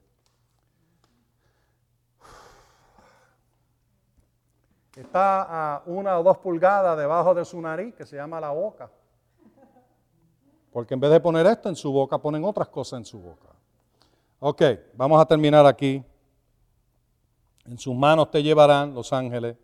Está 4.95 5.75
a 5.75 5.83
una 5.85 6.17
o 6.17 6.23
dos 6.23 6.37
pulgadas 6.37 6.97
debajo 6.97 7.33
de 7.33 7.43
su 7.43 7.59
nariz, 7.59 7.93
que 7.93 8.05
se 8.05 8.15
llama 8.15 8.39
la 8.39 8.51
boca. 8.51 8.89
Porque 10.71 10.93
en 10.93 11.01
vez 11.01 11.11
de 11.11 11.19
poner 11.19 11.45
esto 11.45 11.67
en 11.67 11.75
su 11.75 11.91
boca, 11.91 12.17
ponen 12.17 12.45
otras 12.45 12.69
cosas 12.69 12.99
en 12.99 13.05
su 13.05 13.19
boca. 13.19 13.49
Ok, 14.39 14.61
vamos 14.93 15.21
a 15.21 15.25
terminar 15.25 15.65
aquí. 15.65 16.05
En 17.65 17.77
sus 17.77 17.95
manos 17.95 18.31
te 18.31 18.41
llevarán 18.41 18.93
los 18.93 19.13
ángeles, 19.13 19.55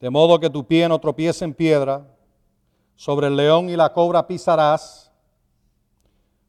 de 0.00 0.10
modo 0.10 0.38
que 0.38 0.50
tu 0.50 0.66
pie 0.66 0.88
no 0.88 0.98
tropiece 0.98 1.44
en 1.44 1.54
piedra. 1.54 2.06
Sobre 2.94 3.26
el 3.26 3.36
león 3.36 3.68
y 3.68 3.76
la 3.76 3.92
cobra 3.92 4.26
pisarás. 4.26 5.10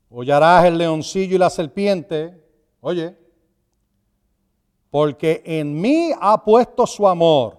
Hollarás 0.09 0.65
el 0.65 0.77
leoncillo 0.77 1.35
y 1.35 1.39
la 1.39 1.49
serpiente. 1.49 2.39
Oye, 2.81 3.17
porque 4.91 5.41
en 5.45 5.79
mí 5.79 6.11
ha 6.19 6.43
puesto 6.43 6.85
su 6.85 7.07
amor. 7.07 7.57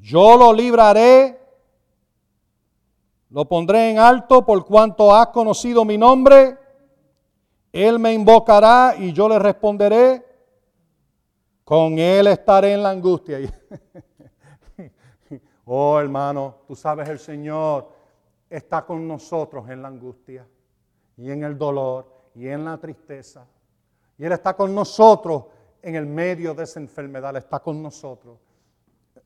Yo 0.00 0.36
lo 0.36 0.52
libraré, 0.52 1.40
lo 3.30 3.44
pondré 3.44 3.90
en 3.90 3.98
alto 3.98 4.44
por 4.44 4.64
cuanto 4.64 5.14
has 5.14 5.28
conocido 5.28 5.84
mi 5.84 5.98
nombre. 5.98 6.56
Él 7.72 7.98
me 7.98 8.12
invocará 8.12 8.94
y 8.98 9.12
yo 9.12 9.28
le 9.28 9.38
responderé. 9.38 10.24
Con 11.64 11.98
él 11.98 12.26
estaré 12.26 12.72
en 12.72 12.82
la 12.82 12.90
angustia. 12.90 13.38
oh 15.64 16.00
hermano, 16.00 16.56
tú 16.66 16.74
sabes 16.74 17.08
el 17.08 17.18
Señor 17.18 17.88
está 18.48 18.84
con 18.84 19.06
nosotros 19.06 19.68
en 19.70 19.80
la 19.80 19.88
angustia 19.88 20.44
y 21.16 21.30
en 21.30 21.44
el 21.44 21.56
dolor 21.56 22.12
y 22.34 22.48
en 22.48 22.64
la 22.64 22.76
tristeza. 22.78 23.46
Y 24.18 24.24
Él 24.24 24.32
está 24.32 24.54
con 24.54 24.74
nosotros 24.74 25.44
en 25.80 25.94
el 25.94 26.06
medio 26.06 26.54
de 26.54 26.64
esa 26.64 26.80
enfermedad, 26.80 27.30
Él 27.30 27.36
está 27.36 27.60
con 27.60 27.80
nosotros. 27.80 28.38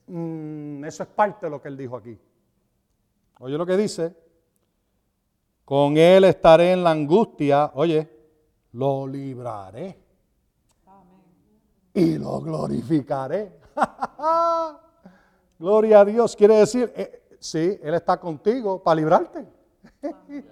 Mm, 0.06 0.84
eso 0.84 1.02
es 1.02 1.08
parte 1.08 1.46
de 1.46 1.50
lo 1.50 1.62
que 1.62 1.68
Él 1.68 1.76
dijo 1.76 1.96
aquí. 1.96 2.18
Oye 3.40 3.56
lo 3.56 3.64
que 3.64 3.76
dice, 3.76 4.14
con 5.64 5.96
Él 5.96 6.24
estaré 6.24 6.72
en 6.72 6.84
la 6.84 6.90
angustia, 6.90 7.72
oye, 7.74 8.13
lo 8.74 9.06
libraré 9.06 9.98
y 11.92 12.18
lo 12.18 12.40
glorificaré. 12.40 13.60
Gloria 15.58 16.00
a 16.00 16.04
Dios, 16.04 16.34
quiere 16.34 16.56
decir, 16.56 16.92
eh, 16.96 17.22
sí, 17.38 17.78
Él 17.82 17.94
está 17.94 18.18
contigo 18.18 18.82
para 18.82 18.96
librarte. 18.96 19.46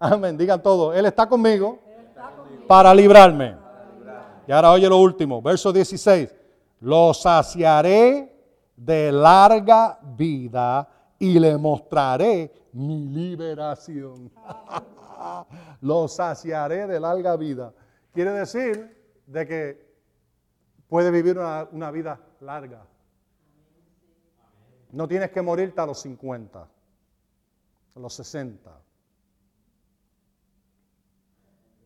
Amén, 0.00 0.36
digan 0.36 0.62
todo, 0.62 0.92
Él 0.92 1.06
está 1.06 1.28
conmigo 1.28 1.78
para 2.66 2.92
librarme. 2.94 3.56
Y 4.46 4.52
ahora 4.52 4.72
oye 4.72 4.88
lo 4.88 4.98
último, 4.98 5.40
verso 5.40 5.72
16, 5.72 6.34
lo 6.80 7.14
saciaré 7.14 8.34
de 8.76 9.12
larga 9.12 9.98
vida 10.16 10.88
y 11.18 11.38
le 11.38 11.56
mostraré 11.56 12.52
mi 12.72 13.06
liberación. 13.06 14.30
Lo 15.80 16.08
saciaré 16.08 16.86
de 16.86 17.00
larga 17.00 17.36
vida. 17.36 17.72
Quiere 18.12 18.32
decir 18.32 18.96
de 19.26 19.46
que 19.46 19.88
puede 20.88 21.10
vivir 21.10 21.38
una, 21.38 21.90
vida 21.90 22.20
larga. 22.40 22.86
No 24.90 25.06
tienes 25.06 25.30
que 25.30 25.42
morirte 25.42 25.80
a 25.80 25.86
los 25.86 26.00
50, 26.00 26.60
a 26.62 28.00
los 28.00 28.14
60, 28.14 28.80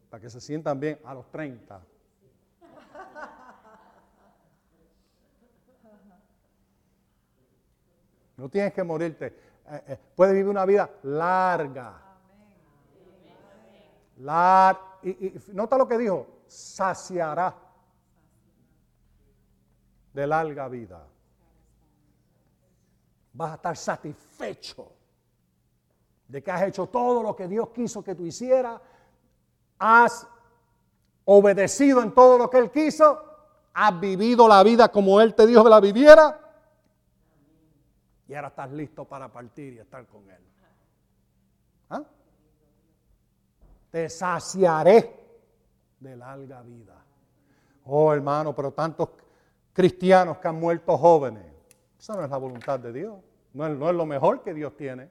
para 0.08 0.20
que 0.20 0.30
se 0.30 0.40
sientan 0.40 0.78
bien 0.78 0.98
a 1.04 1.14
los 1.14 1.30
30. 1.30 1.82
No 8.36 8.48
tienes 8.48 8.72
que 8.72 8.82
morirte. 8.82 9.26
Eh, 9.26 9.84
eh, 9.88 9.98
puedes 10.16 10.34
vivir 10.34 10.48
una 10.48 10.64
vida 10.64 10.90
larga. 11.02 12.11
Y, 15.02 15.34
nota 15.48 15.76
lo 15.76 15.88
que 15.88 15.98
dijo, 15.98 16.26
saciará 16.46 17.54
de 20.12 20.26
larga 20.26 20.68
vida. 20.68 21.06
Vas 23.32 23.52
a 23.52 23.54
estar 23.54 23.76
satisfecho 23.76 24.92
de 26.28 26.42
que 26.42 26.50
has 26.50 26.62
hecho 26.62 26.86
todo 26.86 27.22
lo 27.22 27.34
que 27.34 27.48
Dios 27.48 27.70
quiso 27.70 28.02
que 28.04 28.14
tú 28.14 28.24
hicieras. 28.26 28.80
Has 29.78 30.26
obedecido 31.24 32.02
en 32.02 32.12
todo 32.12 32.38
lo 32.38 32.50
que 32.50 32.58
Él 32.58 32.70
quiso. 32.70 33.22
Has 33.74 33.98
vivido 33.98 34.46
la 34.46 34.62
vida 34.62 34.90
como 34.90 35.20
Él 35.20 35.34
te 35.34 35.46
dijo 35.46 35.64
que 35.64 35.70
la 35.70 35.80
viviera. 35.80 36.38
Y 38.28 38.34
ahora 38.34 38.48
estás 38.48 38.70
listo 38.70 39.04
para 39.04 39.32
partir 39.32 39.74
y 39.74 39.78
estar 39.78 40.06
con 40.06 40.28
Él. 40.30 40.42
¿Ah? 41.90 42.02
Te 43.92 44.08
saciaré 44.08 45.14
de 46.00 46.16
larga 46.16 46.62
vida. 46.62 46.96
Oh 47.84 48.10
hermano, 48.10 48.54
pero 48.54 48.72
tantos 48.72 49.10
cristianos 49.70 50.38
que 50.38 50.48
han 50.48 50.58
muerto 50.58 50.96
jóvenes. 50.96 51.44
Esa 51.98 52.14
no 52.14 52.24
es 52.24 52.30
la 52.30 52.38
voluntad 52.38 52.80
de 52.80 52.90
Dios. 52.90 53.18
No 53.52 53.66
es, 53.66 53.76
no 53.76 53.90
es 53.90 53.94
lo 53.94 54.06
mejor 54.06 54.42
que 54.42 54.54
Dios 54.54 54.74
tiene. 54.78 55.10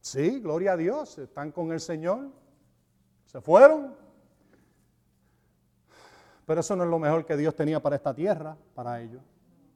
Sí, 0.00 0.40
gloria 0.40 0.72
a 0.72 0.76
Dios. 0.78 1.18
Están 1.18 1.52
con 1.52 1.72
el 1.72 1.80
Señor. 1.80 2.30
Se 3.26 3.42
fueron. 3.42 3.94
Pero 6.46 6.60
eso 6.62 6.74
no 6.74 6.84
es 6.84 6.90
lo 6.90 6.98
mejor 6.98 7.26
que 7.26 7.36
Dios 7.36 7.54
tenía 7.54 7.82
para 7.82 7.96
esta 7.96 8.14
tierra, 8.14 8.56
para 8.74 8.98
ellos. 8.98 9.20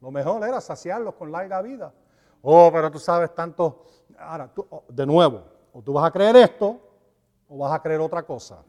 Lo 0.01 0.11
mejor 0.11 0.43
era 0.43 0.63
saciarlos 0.63 1.15
con 1.17 1.31
larga 1.31 1.61
vida. 1.61 1.93
Oh, 2.41 2.71
pero 2.73 2.91
tú 2.91 2.99
sabes 2.99 3.35
tanto. 3.35 3.85
Ahora, 4.19 4.49
tú, 4.49 4.67
oh, 4.71 4.85
de 4.89 5.05
nuevo, 5.05 5.45
o 5.75 5.83
tú 5.83 5.93
vas 5.93 6.07
a 6.07 6.11
creer 6.11 6.37
esto 6.37 6.86
o 7.49 7.59
vas 7.59 7.73
a 7.73 7.83
creer 7.83 8.01
otra 8.01 8.23
cosa. 8.23 8.63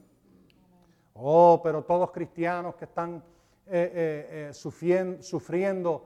Oh, 1.14 1.60
pero 1.64 1.84
todos 1.84 2.12
cristianos 2.12 2.76
que 2.76 2.86
están 2.86 3.24
eh, 3.66 3.92
eh, 3.94 4.48
eh, 4.50 4.54
sufriendo, 4.54 6.06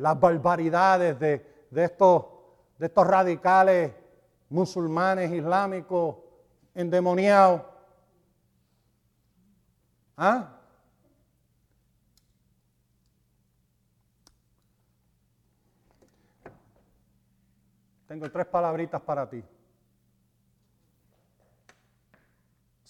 las 0.00 0.18
barbaridades 0.18 1.18
de, 1.18 1.44
estos, 1.76 2.24
de 2.78 2.86
estos 2.86 3.06
radicales 3.06 3.92
musulmanes 4.48 5.30
islámicos 5.30 6.16
endemoniados. 6.74 7.60
¿Ah? 10.16 10.54
Tengo 18.06 18.30
tres 18.30 18.46
palabritas 18.46 19.02
para 19.02 19.28
ti. 19.28 19.44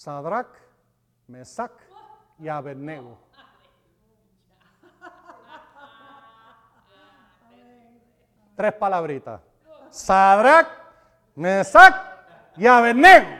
Sadrach, 0.04 0.48
Mesach 1.28 1.72
y 2.38 2.46
Abednego. 2.46 3.16
Tres 8.54 8.74
palabritas. 8.74 9.40
Sadrach, 9.88 10.68
Mesach 11.36 11.94
y 12.54 12.66
Abednego. 12.66 13.30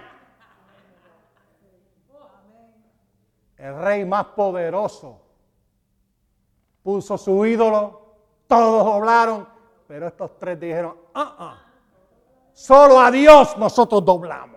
El 3.59 3.79
rey 3.83 4.07
más 4.07 4.25
poderoso 4.29 5.21
puso 6.83 7.19
su 7.19 7.45
ídolo, 7.45 8.17
todos 8.47 8.87
doblaron, 8.87 9.47
pero 9.87 10.07
estos 10.07 10.39
tres 10.39 10.59
dijeron, 10.59 10.97
ah, 11.13 11.37
ah, 11.39 11.59
Solo 12.55 12.99
a 12.99 13.11
Dios 13.11 13.55
nosotros 13.59 14.03
doblamos. 14.03 14.54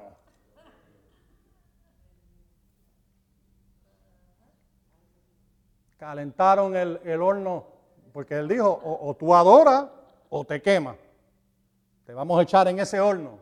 Calentaron 5.98 6.76
el, 6.76 7.22
horno, 7.22 7.66
porque 8.14 8.36
él 8.36 8.48
dijo, 8.48 8.80
o, 8.84 9.16
tú 9.16 9.34
adoras 9.34 9.88
o 10.30 10.46
te 10.46 10.62
quema. 10.62 10.96
Te 12.06 12.14
vamos 12.14 12.40
a 12.40 12.44
echar 12.44 12.68
en 12.68 12.80
ese 12.80 13.00
horno. 13.00 13.40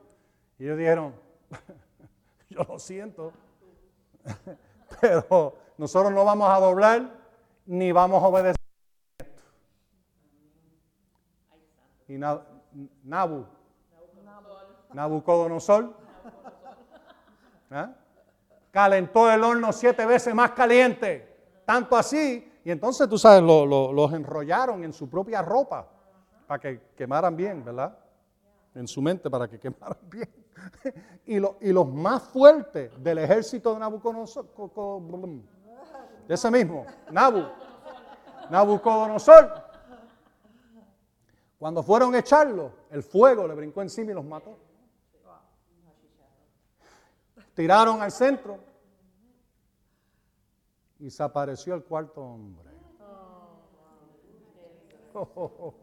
Y 0.57 0.63
ellos 0.63 0.77
dijeron, 0.77 1.13
yo 2.49 2.63
lo 2.63 2.79
siento, 2.79 3.33
pero 5.01 5.55
nosotros 5.77 6.13
no 6.13 6.23
vamos 6.23 6.49
a 6.49 6.59
doblar 6.59 7.09
ni 7.65 7.91
vamos 7.91 8.23
a 8.23 8.27
obedecer. 8.27 8.55
Y 12.07 12.17
Nabu 12.17 13.45
Nabucodonosor. 14.93 15.93
¿Ah? 17.69 17.89
Calentó 18.71 19.29
el 19.29 19.43
horno 19.43 19.73
siete 19.73 20.05
veces 20.05 20.33
más 20.33 20.51
caliente. 20.51 21.34
Tanto 21.65 21.95
así. 21.95 22.51
Y 22.63 22.71
entonces, 22.71 23.07
tú 23.09 23.17
sabes, 23.17 23.41
los 23.43 24.13
enrollaron 24.13 24.83
en 24.83 24.93
su 24.93 25.09
propia 25.09 25.41
ropa 25.41 25.87
para 26.47 26.59
que 26.59 26.81
quemaran 26.95 27.35
bien, 27.35 27.63
¿verdad? 27.63 27.97
En 28.73 28.87
su 28.87 29.01
mente 29.01 29.29
para 29.29 29.47
que 29.47 29.59
quemaran 29.59 29.97
bien. 30.09 30.29
y, 31.25 31.35
y 31.37 31.73
los 31.73 31.87
más 31.87 32.23
fuertes 32.23 32.91
del 33.03 33.19
ejército 33.19 33.73
de 33.73 33.79
Nabucodonosor, 33.79 34.47
ese 36.27 36.49
mismo, 36.49 36.85
Nabu, 37.11 37.43
Nabucodonosor, 38.49 39.63
cuando 41.59 41.83
fueron 41.83 42.15
a 42.15 42.19
echarlo, 42.19 42.71
el 42.89 43.03
fuego 43.03 43.47
le 43.47 43.53
brincó 43.53 43.81
encima 43.81 44.11
y 44.11 44.15
los 44.15 44.25
mató. 44.25 44.57
Tiraron 47.53 48.01
al 48.01 48.11
centro 48.11 48.59
y 50.99 51.09
se 51.09 51.23
apareció 51.23 51.75
el 51.75 51.83
cuarto 51.83 52.21
hombre. 52.21 52.71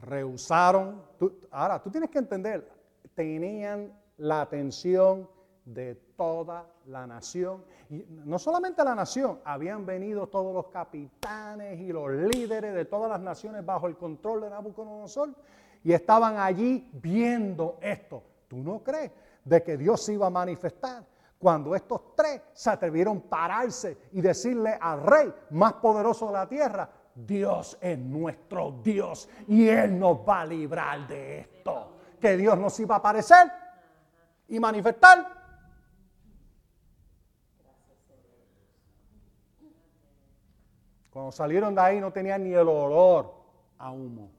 Rehusaron. 0.00 1.02
ahora, 1.50 1.82
tú 1.82 1.90
tienes 1.90 2.10
que 2.10 2.18
entender, 2.18 2.68
tenían 3.14 3.92
la 4.18 4.42
atención 4.42 5.28
de 5.64 5.94
toda 6.16 6.66
la 6.86 7.06
nación. 7.06 7.64
Y 7.88 8.04
no 8.08 8.38
solamente 8.38 8.82
la 8.84 8.94
nación, 8.94 9.40
habían 9.44 9.86
venido 9.86 10.26
todos 10.26 10.54
los 10.54 10.66
capitanes 10.68 11.80
y 11.80 11.92
los 11.92 12.10
líderes 12.10 12.74
de 12.74 12.84
todas 12.84 13.10
las 13.10 13.20
naciones 13.20 13.64
bajo 13.64 13.86
el 13.86 13.96
control 13.96 14.42
de 14.42 14.50
Nabucodonosor 14.50 15.34
y 15.84 15.92
estaban 15.92 16.38
allí 16.38 16.88
viendo 16.92 17.78
esto. 17.80 18.22
¿Tú 18.48 18.58
no 18.58 18.82
crees 18.82 19.10
de 19.44 19.62
que 19.62 19.76
Dios 19.76 20.04
se 20.04 20.14
iba 20.14 20.26
a 20.26 20.30
manifestar? 20.30 21.04
Cuando 21.42 21.74
estos 21.74 22.14
tres 22.14 22.40
se 22.52 22.70
atrevieron 22.70 23.16
a 23.26 23.28
pararse 23.28 23.98
y 24.12 24.20
decirle 24.20 24.78
al 24.80 25.02
rey 25.02 25.34
más 25.50 25.72
poderoso 25.72 26.28
de 26.28 26.32
la 26.34 26.48
tierra, 26.48 26.88
Dios 27.16 27.76
es 27.80 27.98
nuestro 27.98 28.78
Dios 28.80 29.28
y 29.48 29.66
Él 29.66 29.98
nos 29.98 30.18
va 30.18 30.42
a 30.42 30.46
librar 30.46 31.04
de 31.08 31.40
esto. 31.40 31.96
Que 32.20 32.36
Dios 32.36 32.56
nos 32.56 32.78
iba 32.78 32.94
a 32.94 32.98
aparecer 32.98 33.50
y 34.46 34.60
manifestar. 34.60 35.42
Cuando 41.10 41.32
salieron 41.32 41.74
de 41.74 41.80
ahí 41.80 42.00
no 42.00 42.12
tenían 42.12 42.44
ni 42.44 42.52
el 42.52 42.68
olor 42.68 43.34
a 43.78 43.90
humo. 43.90 44.30